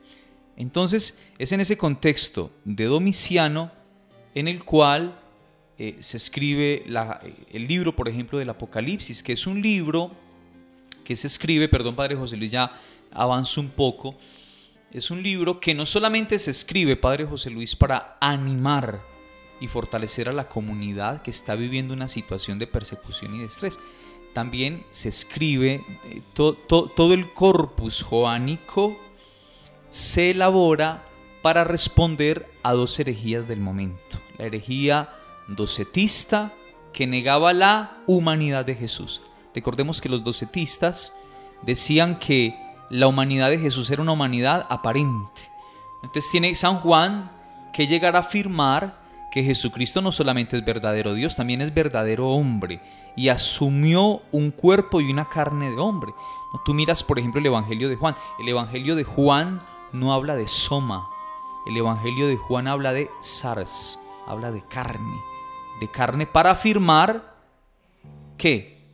Entonces, 0.58 1.22
es 1.38 1.52
en 1.52 1.60
ese 1.62 1.78
contexto 1.78 2.52
de 2.64 2.86
Domiciano 2.86 3.72
en 4.34 4.48
el 4.48 4.64
cual 4.64 5.20
eh, 5.78 5.98
se 6.00 6.16
escribe 6.16 6.84
la- 6.88 7.22
el 7.52 7.68
libro, 7.68 7.94
por 7.96 8.08
ejemplo, 8.08 8.40
del 8.40 8.50
Apocalipsis, 8.50 9.22
que 9.22 9.34
es 9.34 9.46
un 9.46 9.62
libro 9.62 10.10
que 11.04 11.18
se 11.18 11.28
escribe, 11.28 11.68
perdón, 11.68 11.96
Padre 11.96 12.16
José 12.16 12.38
Luis, 12.38 12.52
ya 12.52 12.80
avanzo 13.12 13.60
un 13.60 13.70
poco, 13.70 14.16
es 14.94 15.12
un 15.12 15.22
libro 15.22 15.60
que 15.60 15.74
no 15.76 15.86
solamente 15.86 16.40
se 16.40 16.52
escribe, 16.52 16.96
Padre 16.96 17.26
José 17.26 17.50
Luis, 17.50 17.76
para 17.76 18.18
animar 18.22 19.02
y 19.60 19.68
fortalecer 19.68 20.30
a 20.30 20.34
la 20.34 20.48
comunidad 20.50 21.22
que 21.22 21.32
está 21.32 21.56
viviendo 21.56 21.94
una 21.94 22.08
situación 22.08 22.60
de 22.60 22.68
persecución 22.68 23.36
y 23.36 23.40
de 23.40 23.46
estrés, 23.46 23.80
también 24.34 24.86
se 24.92 25.10
escribe, 25.10 25.84
eh, 26.06 26.22
to- 26.34 26.54
to- 26.56 26.90
todo 26.90 27.14
el 27.14 27.32
corpus 27.34 28.04
joánico 28.04 28.98
se 29.90 30.32
elabora 30.32 31.06
para 31.42 31.64
responder 31.64 32.52
a 32.64 32.74
dos 32.74 33.00
herejías 33.00 33.48
del 33.48 33.60
momento. 33.62 34.20
La 34.38 34.46
herejía 34.46 35.10
docetista 35.48 36.54
que 36.92 37.08
negaba 37.08 37.54
la 37.54 37.98
humanidad 38.08 38.66
de 38.66 38.76
Jesús. 38.76 39.22
Recordemos 39.54 40.02
que 40.02 40.10
los 40.10 40.24
docetistas 40.24 41.16
decían 41.62 42.20
que 42.20 42.56
la 42.90 43.08
humanidad 43.08 43.50
de 43.50 43.60
Jesús 43.60 43.90
era 43.90 44.02
una 44.02 44.12
humanidad 44.12 44.66
aparente. 44.70 45.42
Entonces 46.04 46.30
tiene 46.32 46.54
San 46.56 46.78
Juan 46.80 47.32
que 47.74 47.88
llegar 47.88 48.16
a 48.16 48.20
afirmar 48.20 49.00
que 49.36 49.44
Jesucristo 49.44 50.02
no 50.02 50.14
solamente 50.14 50.56
es 50.56 50.64
verdadero 50.64 51.14
Dios, 51.14 51.36
también 51.36 51.60
es 51.60 51.74
verdadero 51.74 52.30
hombre 52.30 52.80
y 53.18 53.28
asumió 53.28 54.22
un 54.32 54.50
cuerpo 54.50 55.02
y 55.02 55.12
una 55.12 55.28
carne 55.28 55.72
de 55.72 55.78
hombre. 55.78 56.14
Tú 56.64 56.74
miras, 56.74 57.04
por 57.04 57.20
ejemplo, 57.20 57.42
el 57.42 57.48
Evangelio 57.48 57.90
de 57.90 57.98
Juan. 57.98 58.16
El 58.40 58.48
Evangelio 58.48 58.96
de 58.96 59.04
Juan 59.04 59.60
no 59.92 60.14
habla 60.14 60.38
de 60.38 60.48
soma. 60.48 61.10
El 61.68 61.76
Evangelio 61.76 62.28
de 62.30 62.38
Juan 62.38 62.70
habla 62.70 62.94
de 62.94 63.10
sars, 63.20 64.00
habla 64.26 64.54
de 64.54 64.64
carne. 64.70 65.18
De 65.82 65.92
carne 65.92 66.26
para 66.26 66.52
afirmar 66.52 67.36
que 68.38 68.88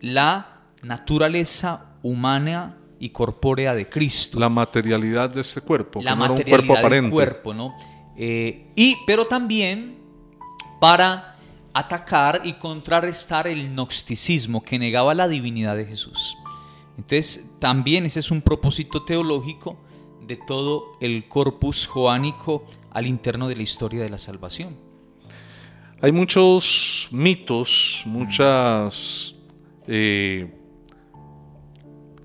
la 0.00 0.62
naturaleza 0.82 1.94
humana 2.02 2.78
y 2.98 3.10
corpórea 3.10 3.76
de 3.76 3.88
Cristo. 3.88 4.40
La 4.40 4.48
materialidad 4.48 5.30
de 5.30 5.42
este 5.42 5.60
cuerpo, 5.60 6.00
la 6.02 6.16
materialidad 6.16 6.58
un 6.58 6.66
cuerpo 6.66 6.76
aparente. 6.76 7.02
Del 7.02 7.12
cuerpo, 7.12 7.54
¿no? 7.54 7.91
Eh, 8.16 8.70
y, 8.74 8.98
pero 9.06 9.26
también 9.26 9.98
para 10.80 11.36
atacar 11.72 12.42
y 12.44 12.54
contrarrestar 12.54 13.46
el 13.46 13.70
gnosticismo 13.70 14.62
que 14.62 14.78
negaba 14.78 15.14
la 15.14 15.28
divinidad 15.28 15.76
de 15.76 15.86
Jesús. 15.86 16.36
Entonces, 16.96 17.54
también 17.58 18.04
ese 18.04 18.20
es 18.20 18.30
un 18.30 18.42
propósito 18.42 19.02
teológico 19.02 19.76
de 20.26 20.36
todo 20.36 20.92
el 21.00 21.28
corpus 21.28 21.86
joánico 21.86 22.66
al 22.90 23.06
interno 23.06 23.48
de 23.48 23.56
la 23.56 23.62
historia 23.62 24.02
de 24.02 24.10
la 24.10 24.18
salvación. 24.18 24.76
Hay 26.00 26.12
muchos 26.12 27.08
mitos, 27.12 28.02
muchas 28.06 29.34
eh, 29.86 30.52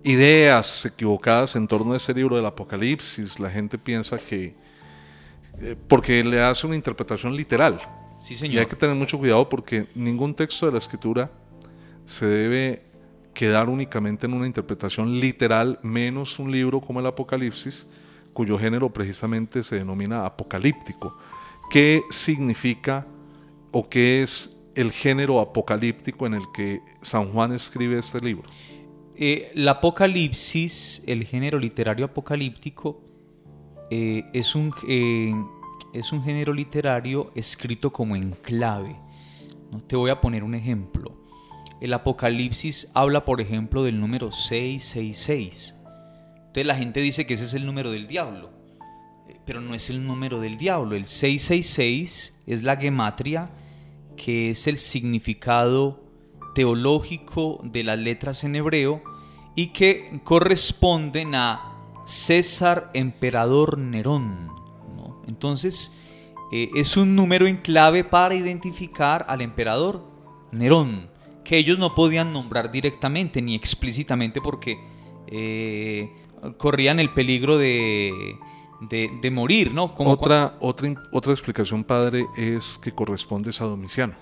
ideas 0.03 0.85
equivocadas 0.85 1.55
en 1.55 1.67
torno 1.67 1.93
a 1.93 1.97
ese 1.97 2.13
libro 2.13 2.35
del 2.35 2.45
Apocalipsis. 2.45 3.39
La 3.39 3.49
gente 3.49 3.77
piensa 3.77 4.17
que, 4.17 4.55
porque 5.87 6.23
le 6.23 6.41
hace 6.41 6.67
una 6.67 6.75
interpretación 6.75 7.35
literal. 7.35 7.79
Sí, 8.19 8.35
señor. 8.35 8.55
Y 8.55 8.59
hay 8.59 8.65
que 8.65 8.75
tener 8.75 8.95
mucho 8.95 9.17
cuidado 9.17 9.47
porque 9.47 9.87
ningún 9.95 10.33
texto 10.33 10.65
de 10.65 10.71
la 10.71 10.77
escritura 10.77 11.31
se 12.05 12.25
debe 12.25 12.83
quedar 13.33 13.69
únicamente 13.69 14.25
en 14.25 14.33
una 14.33 14.47
interpretación 14.47 15.19
literal, 15.19 15.79
menos 15.83 16.39
un 16.39 16.51
libro 16.51 16.81
como 16.81 16.99
el 16.99 17.05
Apocalipsis, 17.05 17.87
cuyo 18.33 18.57
género 18.57 18.91
precisamente 18.91 19.63
se 19.63 19.75
denomina 19.77 20.25
apocalíptico. 20.25 21.15
¿Qué 21.69 22.01
significa 22.09 23.05
o 23.71 23.87
qué 23.89 24.23
es 24.23 24.57
el 24.73 24.91
género 24.91 25.39
apocalíptico 25.39 26.25
en 26.25 26.35
el 26.35 26.43
que 26.53 26.81
San 27.01 27.31
Juan 27.31 27.51
escribe 27.53 27.99
este 27.99 28.19
libro? 28.19 28.43
Eh, 29.15 29.51
el 29.53 29.67
Apocalipsis, 29.67 31.03
el 31.07 31.25
género 31.25 31.59
literario 31.59 32.05
apocalíptico, 32.05 33.01
eh, 33.89 34.25
es, 34.33 34.55
un, 34.55 34.73
eh, 34.87 35.33
es 35.93 36.11
un 36.11 36.23
género 36.23 36.53
literario 36.53 37.31
escrito 37.35 37.91
como 37.91 38.15
en 38.15 38.31
clave. 38.31 38.95
Te 39.87 39.95
voy 39.95 40.09
a 40.09 40.21
poner 40.21 40.43
un 40.43 40.55
ejemplo. 40.55 41.15
El 41.79 41.93
Apocalipsis 41.93 42.91
habla, 42.93 43.23
por 43.23 43.39
ejemplo, 43.39 43.83
del 43.83 43.99
número 43.99 44.31
666. 44.31 45.75
Entonces 46.37 46.65
la 46.65 46.75
gente 46.75 47.01
dice 47.01 47.27
que 47.27 47.35
ese 47.35 47.45
es 47.45 47.53
el 47.53 47.65
número 47.65 47.91
del 47.91 48.07
diablo, 48.07 48.49
pero 49.45 49.61
no 49.61 49.75
es 49.75 49.89
el 49.89 50.05
número 50.05 50.39
del 50.39 50.57
diablo. 50.57 50.95
El 50.95 51.05
666 51.05 52.43
es 52.47 52.63
la 52.63 52.77
gematria, 52.77 53.51
que 54.15 54.49
es 54.49 54.65
el 54.65 54.77
significado 54.77 56.03
teológico 56.55 57.61
de 57.63 57.83
las 57.83 57.99
letras 57.99 58.43
en 58.43 58.55
hebreo 58.55 59.03
y 59.55 59.67
que 59.67 60.19
corresponden 60.23 61.35
a 61.35 61.66
César 62.07 62.89
Emperador 62.93 63.77
Nerón. 63.77 64.49
Entonces, 65.27 65.97
eh, 66.53 66.69
es 66.73 66.95
un 66.95 67.17
número 67.17 67.47
en 67.47 67.57
clave 67.57 68.05
para 68.05 68.33
identificar 68.33 69.25
al 69.27 69.41
emperador 69.41 70.05
Nerón, 70.53 71.09
que 71.43 71.57
ellos 71.57 71.77
no 71.77 71.93
podían 71.95 72.31
nombrar 72.31 72.71
directamente 72.71 73.41
ni 73.41 73.55
explícitamente 73.55 74.39
porque 74.39 74.79
eh, 75.27 76.09
corrían 76.57 77.01
el 77.01 77.13
peligro 77.13 77.57
de, 77.57 78.37
de, 78.79 79.31
morir, 79.31 79.73
¿no? 79.73 79.93
otra, 79.97 80.55
otra, 80.61 80.93
otra 81.11 81.33
explicación, 81.33 81.83
padre, 81.83 82.25
es 82.37 82.79
que 82.81 82.93
corresponde 82.93 83.51
a 83.59 83.63
Domiciano. 83.65 84.15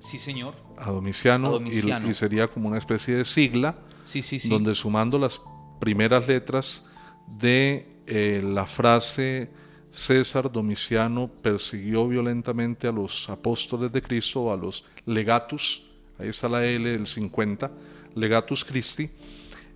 Sí, 0.00 0.16
señor. 0.16 0.54
A 0.78 0.90
Domiciano, 0.90 1.60
Y, 1.60 2.14
sería 2.14 2.48
como 2.48 2.68
una 2.68 2.78
especie 2.78 3.16
de 3.16 3.26
sigla, 3.26 3.76
sí, 4.02 4.22
sí, 4.22 4.38
sí. 4.38 4.48
donde 4.48 4.74
sumando 4.74 5.18
las 5.18 5.42
primeras 5.78 6.26
letras 6.26 6.87
de 7.36 7.86
eh, 8.06 8.40
la 8.42 8.66
frase 8.66 9.50
César 9.90 10.50
Domiciano 10.50 11.28
persiguió 11.28 12.06
violentamente 12.08 12.86
a 12.86 12.92
los 12.92 13.28
apóstoles 13.28 13.90
de 13.92 14.02
Cristo, 14.02 14.52
a 14.52 14.56
los 14.56 14.84
legatus, 15.06 15.84
ahí 16.18 16.28
está 16.28 16.48
la 16.48 16.64
L 16.64 16.90
del 16.90 17.06
50, 17.06 17.70
legatus 18.14 18.64
Christi, 18.64 19.10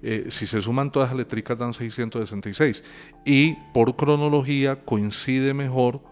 eh, 0.03 0.27
si 0.29 0.47
se 0.47 0.61
suman 0.61 0.91
todas 0.91 1.11
las 1.11 1.19
letricas 1.19 1.57
dan 1.59 1.73
666 1.73 2.85
y 3.25 3.55
por 3.73 3.95
cronología 3.95 4.85
coincide 4.85 5.55
mejor 5.55 6.03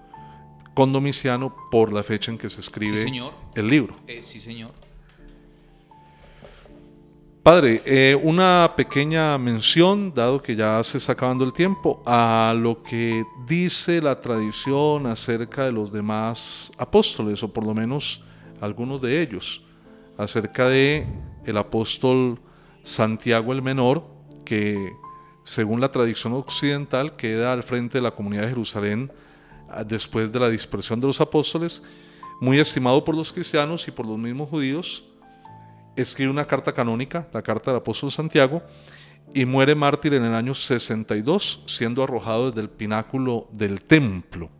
con 0.74 0.92
Domiciano 0.92 1.54
por 1.70 1.92
la 1.92 2.02
fecha 2.02 2.30
en 2.30 2.38
que 2.38 2.48
se 2.48 2.60
escribe 2.60 3.04
el 3.54 3.66
libro. 3.66 3.94
Eh, 4.06 4.22
sí, 4.22 4.38
señor. 4.38 4.72
Padre, 7.50 7.82
eh, 7.84 8.16
una 8.22 8.74
pequeña 8.76 9.36
mención, 9.36 10.14
dado 10.14 10.40
que 10.40 10.54
ya 10.54 10.84
se 10.84 10.98
está 10.98 11.14
acabando 11.14 11.44
el 11.44 11.52
tiempo, 11.52 12.00
a 12.06 12.54
lo 12.56 12.80
que 12.80 13.24
dice 13.44 14.00
la 14.00 14.20
tradición 14.20 15.08
acerca 15.08 15.64
de 15.64 15.72
los 15.72 15.90
demás 15.90 16.70
apóstoles, 16.78 17.42
o 17.42 17.52
por 17.52 17.66
lo 17.66 17.74
menos 17.74 18.22
algunos 18.60 19.00
de 19.00 19.20
ellos, 19.20 19.64
acerca 20.16 20.68
de 20.68 21.04
el 21.44 21.56
apóstol 21.56 22.38
Santiago 22.84 23.52
el 23.52 23.62
Menor, 23.62 24.04
que 24.44 24.92
según 25.42 25.80
la 25.80 25.90
tradición 25.90 26.34
occidental 26.34 27.16
queda 27.16 27.52
al 27.52 27.64
frente 27.64 27.98
de 27.98 28.02
la 28.02 28.12
comunidad 28.12 28.42
de 28.42 28.50
Jerusalén 28.50 29.10
después 29.86 30.30
de 30.30 30.38
la 30.38 30.50
dispersión 30.50 31.00
de 31.00 31.08
los 31.08 31.20
apóstoles, 31.20 31.82
muy 32.40 32.60
estimado 32.60 33.02
por 33.02 33.16
los 33.16 33.32
cristianos 33.32 33.88
y 33.88 33.90
por 33.90 34.06
los 34.06 34.18
mismos 34.18 34.48
judíos, 34.48 35.09
escribe 35.96 36.30
una 36.30 36.46
carta 36.46 36.72
canónica, 36.72 37.28
la 37.32 37.42
carta 37.42 37.70
del 37.70 37.80
apóstol 37.80 38.10
Santiago, 38.10 38.62
y 39.34 39.44
muere 39.44 39.74
mártir 39.74 40.14
en 40.14 40.24
el 40.24 40.34
año 40.34 40.54
62, 40.54 41.62
siendo 41.66 42.02
arrojado 42.02 42.50
desde 42.50 42.62
el 42.62 42.70
pináculo 42.70 43.48
del 43.52 43.82
templo. 43.82 44.50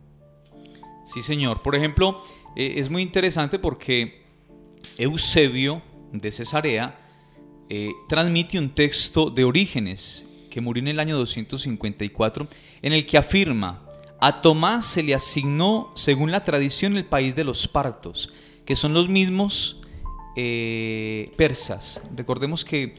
Sí, 1.03 1.21
señor. 1.21 1.61
Por 1.61 1.75
ejemplo, 1.75 2.23
eh, 2.55 2.75
es 2.77 2.89
muy 2.89 3.01
interesante 3.01 3.59
porque 3.59 4.25
Eusebio 4.97 5.81
de 6.11 6.31
Cesarea 6.31 6.99
eh, 7.69 7.91
transmite 8.07 8.59
un 8.59 8.69
texto 8.69 9.29
de 9.29 9.43
Orígenes, 9.43 10.27
que 10.49 10.61
murió 10.61 10.81
en 10.81 10.89
el 10.89 10.99
año 10.99 11.17
254, 11.17 12.47
en 12.81 12.93
el 12.93 13.05
que 13.05 13.17
afirma, 13.17 13.81
a 14.19 14.41
Tomás 14.41 14.85
se 14.85 15.01
le 15.01 15.15
asignó, 15.15 15.91
según 15.95 16.31
la 16.31 16.43
tradición, 16.43 16.95
el 16.95 17.05
país 17.05 17.35
de 17.35 17.43
los 17.43 17.67
partos, 17.67 18.31
que 18.65 18.75
son 18.75 18.93
los 18.93 19.09
mismos 19.09 19.80
eh, 20.35 21.31
persas. 21.37 22.01
Recordemos 22.15 22.63
que 22.65 22.95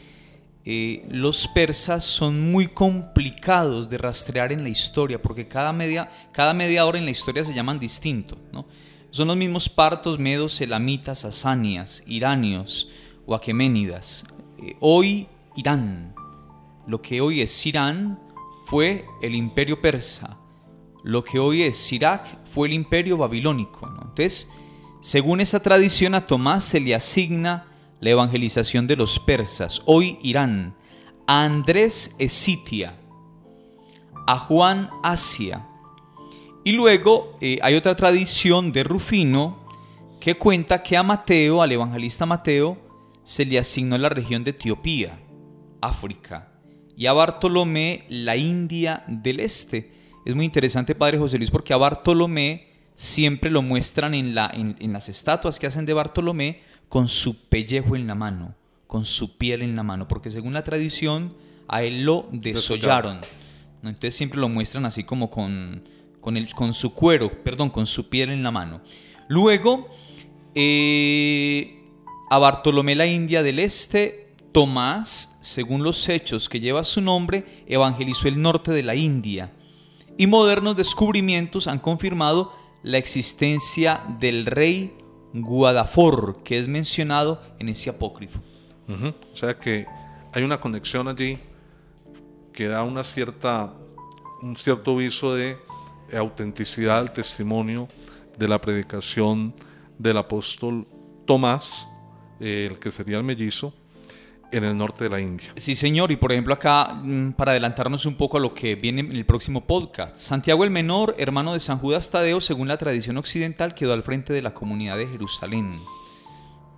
eh, 0.65 1.07
los 1.11 1.49
persas 1.49 2.05
son 2.05 2.53
muy 2.53 2.69
complicados 2.69 3.89
de 3.89 3.99
rastrear 3.99 4.53
en 4.53 4.63
la 4.63 4.69
historia, 4.69 5.21
porque 5.21 5.49
cada 5.49 5.73
media, 5.73 6.11
cada 6.33 6.55
media 6.55 6.87
hora 6.87 6.99
en 6.99 7.05
la 7.05 7.11
historia 7.11 7.45
se 7.45 7.55
llaman 7.55 7.79
distinto. 7.79 8.39
¿no? 8.53 8.67
Son 9.11 9.29
los 9.29 9.37
mismos 9.37 9.69
partos, 9.69 10.19
medos, 10.19 10.61
elamitas, 10.61 11.25
asanias, 11.25 12.03
iranios 12.07 12.91
o 13.27 13.35
aqueménidas. 13.35 14.25
Eh, 14.59 14.77
hoy 14.81 15.29
Irán, 15.57 16.15
lo 16.87 17.03
que 17.03 17.21
hoy 17.21 17.41
es 17.41 17.67
Irán, 17.67 18.19
fue 18.65 19.05
el 19.21 19.35
imperio 19.35 19.81
persa 19.81 20.39
lo 21.03 21.25
que 21.25 21.39
hoy 21.39 21.63
es 21.63 21.93
Irak 21.93 22.39
fue 22.47 22.69
el 22.69 22.75
imperio 22.75 23.17
babilónico. 23.17 23.87
Entonces, 23.89 24.53
según 25.03 25.41
esta 25.41 25.59
tradición, 25.59 26.15
a 26.15 26.29
Tomás 26.29 26.65
se 26.65 26.79
le 26.79 26.95
asigna 26.95 27.67
la 27.99 28.11
evangelización 28.11 28.87
de 28.87 28.95
los 28.95 29.19
persas, 29.19 29.83
hoy 29.85 30.17
Irán, 30.23 30.77
a 31.27 31.43
Andrés 31.43 32.15
Esitia, 32.21 32.95
a 34.29 34.39
Juan 34.39 34.91
Asia. 35.03 35.67
Y 36.63 36.71
luego 36.71 37.37
eh, 37.41 37.59
hay 37.63 37.75
otra 37.75 37.97
tradición 37.97 38.71
de 38.71 38.85
Rufino 38.85 39.67
que 40.21 40.37
cuenta 40.37 40.85
que 40.85 40.97
a 40.97 41.03
Mateo, 41.03 41.63
al 41.63 41.73
evangelista 41.73 42.25
Mateo, 42.25 42.79
se 43.25 43.45
le 43.45 43.59
asignó 43.59 43.99
la 43.99 44.09
región 44.09 44.45
de 44.45 44.53
Etiopía, 44.53 45.19
África, 45.81 46.53
y 46.97 47.07
a 47.07 47.13
Bartolomé 47.13 48.05
la 48.09 48.37
India 48.37 49.03
del 49.09 49.41
Este 49.41 49.91
es 50.25 50.37
muy 50.37 50.45
interesante, 50.45 50.95
Padre 50.95 51.19
José 51.19 51.39
Luis, 51.39 51.51
porque 51.51 51.75
a 51.75 51.77
Bartolomé 51.77 52.72
siempre 52.95 53.51
lo 53.51 53.63
muestran 53.63 54.15
en, 54.15 54.35
la, 54.35 54.51
en, 54.53 54.93
las 54.93 55.09
estatuas 55.09 55.59
que 55.59 55.67
hacen 55.67 55.87
de 55.87 55.93
Bartolomé 55.93 56.63
con 56.89 57.09
su 57.09 57.49
pellejo 57.49 57.97
en 57.97 58.07
la 58.07 58.15
mano, 58.15 58.55
con 58.87 59.05
su 59.05 59.37
piel 59.39 59.63
en 59.63 59.77
la 59.77 59.83
mano, 59.83 60.09
porque 60.09 60.31
según 60.31 60.53
la 60.53 60.65
tradición 60.65 61.35
a 61.69 61.83
él 61.83 62.05
lo 62.05 62.29
desollaron. 62.33 63.21
¿no? 63.83 63.89
Entonces 63.89 64.15
siempre 64.15 64.41
lo 64.41 64.49
muestran 64.49 64.85
así 64.85 65.05
como 65.05 65.31
con, 65.31 65.89
con, 66.21 66.37
el, 66.37 66.53
con 66.55 66.75
su 66.75 66.95
cuero, 66.95 67.43
perdón, 67.43 67.71
con 67.71 67.87
su 67.87 68.09
piel 68.09 68.31
en 68.31 68.43
la 68.43 68.51
mano. 68.51 68.83
Luego, 69.29 69.89
eh, 70.55 71.83
a 72.31 72.39
Bartolomé 72.39 72.95
la 72.95 73.07
India 73.07 73.43
del 73.43 73.59
Este, 73.59 74.35
Tomás, 74.53 75.39
según 75.41 75.83
los 75.83 76.09
hechos 76.11 76.51
que 76.51 76.61
lleva 76.61 76.85
su 76.85 77.01
nombre, 77.01 77.65
evangelizó 77.67 78.29
el 78.29 78.41
norte 78.41 78.71
de 78.71 78.83
la 78.83 78.95
India. 78.95 79.51
Y 80.19 80.27
modernos 80.27 80.77
descubrimientos 80.77 81.67
han 81.67 81.79
confirmado 81.79 82.53
la 82.83 82.99
existencia 82.99 84.03
del 84.19 84.47
rey 84.47 84.97
Guadafor, 85.33 86.43
que 86.43 86.59
es 86.59 86.69
mencionado 86.69 87.41
en 87.59 87.69
ese 87.69 87.91
apócrifo. 87.91 88.41
O 89.33 89.37
sea 89.37 89.59
que 89.59 89.87
hay 90.35 90.43
una 90.43 90.61
conexión 90.61 91.09
allí 91.09 91.39
que 92.53 92.69
da 92.69 92.83
una 92.83 93.03
cierta, 93.03 93.73
un 94.43 94.55
cierto 94.57 94.97
viso 94.97 95.35
de 95.35 95.57
autenticidad 96.13 96.99
al 96.99 97.13
testimonio 97.13 97.89
de 98.37 98.49
la 98.49 98.61
predicación 98.61 99.55
del 99.99 100.19
apóstol 100.19 100.87
Tomás, 101.25 101.89
el 102.41 102.79
que 102.79 102.91
sería 102.91 103.17
el 103.17 103.23
mellizo, 103.23 103.73
en 104.53 104.65
el 104.65 104.77
norte 104.77 105.05
de 105.05 105.11
la 105.11 105.21
India. 105.21 105.53
Sí, 105.57 105.75
señor, 105.75 106.13
y 106.13 106.17
por 106.17 106.31
ejemplo 106.31 106.55
acá, 106.55 106.95
mm, 106.95 107.33
para 107.33 107.53
adelantarnos 107.53 108.07
un 108.07 108.15
poco 108.15 108.37
a 108.37 108.41
lo 108.41 108.55
que 108.55 108.75
viene 108.75 109.01
en 109.01 109.13
el 109.13 109.25
próximo 109.25 109.63
podcast, 109.63 110.17
Santiago 110.17 110.63
el 110.65 110.71
Menor, 110.71 111.15
hermano 111.19 111.55
de 111.55 111.61
San 111.61 111.79
Judas 111.79 112.11
Tadeo, 112.11 112.41
según 112.41 112.69
la 112.69 112.77
tradición 112.77 113.17
occidental, 113.17 113.75
quedó 113.75 113.95
al 113.95 114.03
frente 114.03 114.33
de 114.33 114.43
la 114.43 114.53
comunidad 114.55 114.99
de 114.99 115.09
Jerusalén. 115.09 115.77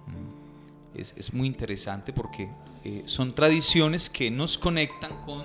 Mm, 0.07 0.99
es, 0.99 1.35
muy 1.35 1.49
interesante 1.49 2.12
porque 2.12 2.49
eh, 2.85 3.03
son 3.07 3.35
tradiciones 3.35 4.09
que 4.09 4.31
nos 4.31 4.57
conectan 4.57 5.20
con, 5.22 5.45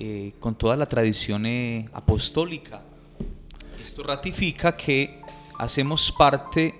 eh, 0.00 0.32
con 0.40 0.54
toda 0.54 0.76
la 0.76 0.86
tradición 0.86 1.44
eh, 1.46 1.88
apostólica. 1.92 2.82
Esto 3.82 4.02
ratifica 4.02 4.74
que 4.74 5.20
hacemos 5.58 6.10
parte 6.10 6.74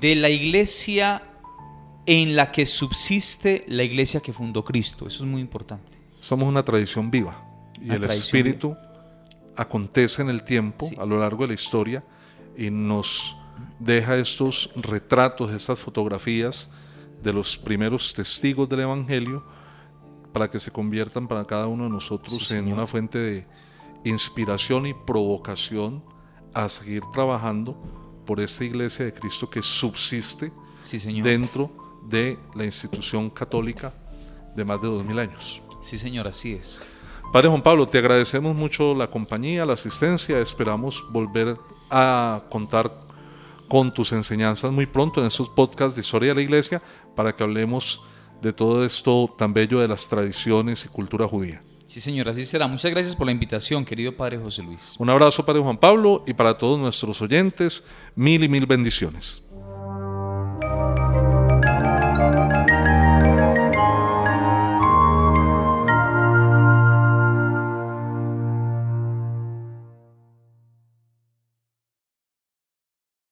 de 0.00 0.14
la 0.16 0.28
iglesia 0.28 1.22
en 2.06 2.36
la 2.36 2.52
que 2.52 2.66
subsiste 2.66 3.64
la 3.68 3.82
iglesia 3.82 4.20
que 4.20 4.32
fundó 4.32 4.64
Cristo. 4.64 5.06
Eso 5.06 5.24
es 5.24 5.28
muy 5.30 5.40
importante. 5.40 5.98
Somos 6.20 6.48
una 6.48 6.64
tradición 6.64 7.10
viva 7.10 7.44
y 7.80 7.90
el 7.90 8.04
Espíritu 8.04 8.76
acontece 9.56 10.22
en 10.22 10.30
el 10.30 10.44
tiempo, 10.44 10.88
a 10.98 11.04
lo 11.04 11.18
largo 11.18 11.42
de 11.42 11.48
la 11.48 11.54
historia, 11.54 12.04
y 12.56 12.70
nos 12.70 13.36
deja 13.78 14.16
estos 14.16 14.70
retratos, 14.76 15.52
estas 15.52 15.80
fotografías 15.80 16.70
de 17.22 17.32
los 17.32 17.58
primeros 17.58 18.14
testigos 18.14 18.68
del 18.68 18.80
Evangelio 18.80 19.44
para 20.32 20.50
que 20.50 20.60
se 20.60 20.70
conviertan 20.70 21.26
para 21.26 21.44
cada 21.44 21.66
uno 21.66 21.84
de 21.84 21.90
nosotros 21.90 22.50
en 22.50 22.72
una 22.72 22.86
fuente 22.86 23.18
de 23.18 23.46
inspiración 24.04 24.86
y 24.86 24.94
provocación 24.94 26.04
a 26.54 26.68
seguir 26.68 27.02
trabajando 27.12 27.76
por 28.24 28.40
esta 28.40 28.64
iglesia 28.64 29.04
de 29.04 29.12
Cristo 29.12 29.48
que 29.48 29.62
subsiste 29.62 30.52
dentro 31.22 31.85
de 32.08 32.38
la 32.54 32.64
institución 32.64 33.30
católica 33.30 33.92
de 34.54 34.64
más 34.64 34.80
de 34.80 34.88
dos 34.88 35.04
mil 35.04 35.18
años. 35.18 35.62
Sí, 35.82 35.98
señor, 35.98 36.26
así 36.26 36.52
es. 36.52 36.80
Padre 37.32 37.48
Juan 37.48 37.62
Pablo, 37.62 37.86
te 37.86 37.98
agradecemos 37.98 38.54
mucho 38.54 38.94
la 38.94 39.08
compañía, 39.08 39.64
la 39.64 39.74
asistencia. 39.74 40.38
Esperamos 40.38 41.04
volver 41.10 41.56
a 41.90 42.42
contar 42.48 43.06
con 43.68 43.92
tus 43.92 44.12
enseñanzas 44.12 44.70
muy 44.70 44.86
pronto 44.86 45.20
en 45.20 45.26
estos 45.26 45.50
podcasts 45.50 45.96
de 45.96 46.00
Historia 46.00 46.30
de 46.30 46.36
la 46.36 46.42
Iglesia 46.42 46.82
para 47.14 47.34
que 47.34 47.42
hablemos 47.42 48.00
de 48.40 48.52
todo 48.52 48.84
esto 48.84 49.34
tan 49.36 49.52
bello 49.52 49.80
de 49.80 49.88
las 49.88 50.08
tradiciones 50.08 50.84
y 50.84 50.88
cultura 50.88 51.26
judía. 51.26 51.62
Sí, 51.86 52.00
señor, 52.00 52.28
así 52.28 52.44
será. 52.44 52.66
Muchas 52.66 52.90
gracias 52.90 53.14
por 53.14 53.26
la 53.26 53.32
invitación, 53.32 53.84
querido 53.84 54.14
Padre 54.16 54.38
José 54.38 54.62
Luis. 54.62 54.96
Un 54.98 55.08
abrazo, 55.08 55.46
Padre 55.46 55.62
Juan 55.62 55.78
Pablo, 55.78 56.24
y 56.26 56.34
para 56.34 56.58
todos 56.58 56.78
nuestros 56.78 57.22
oyentes, 57.22 57.84
mil 58.14 58.42
y 58.42 58.48
mil 58.48 58.66
bendiciones. 58.66 59.45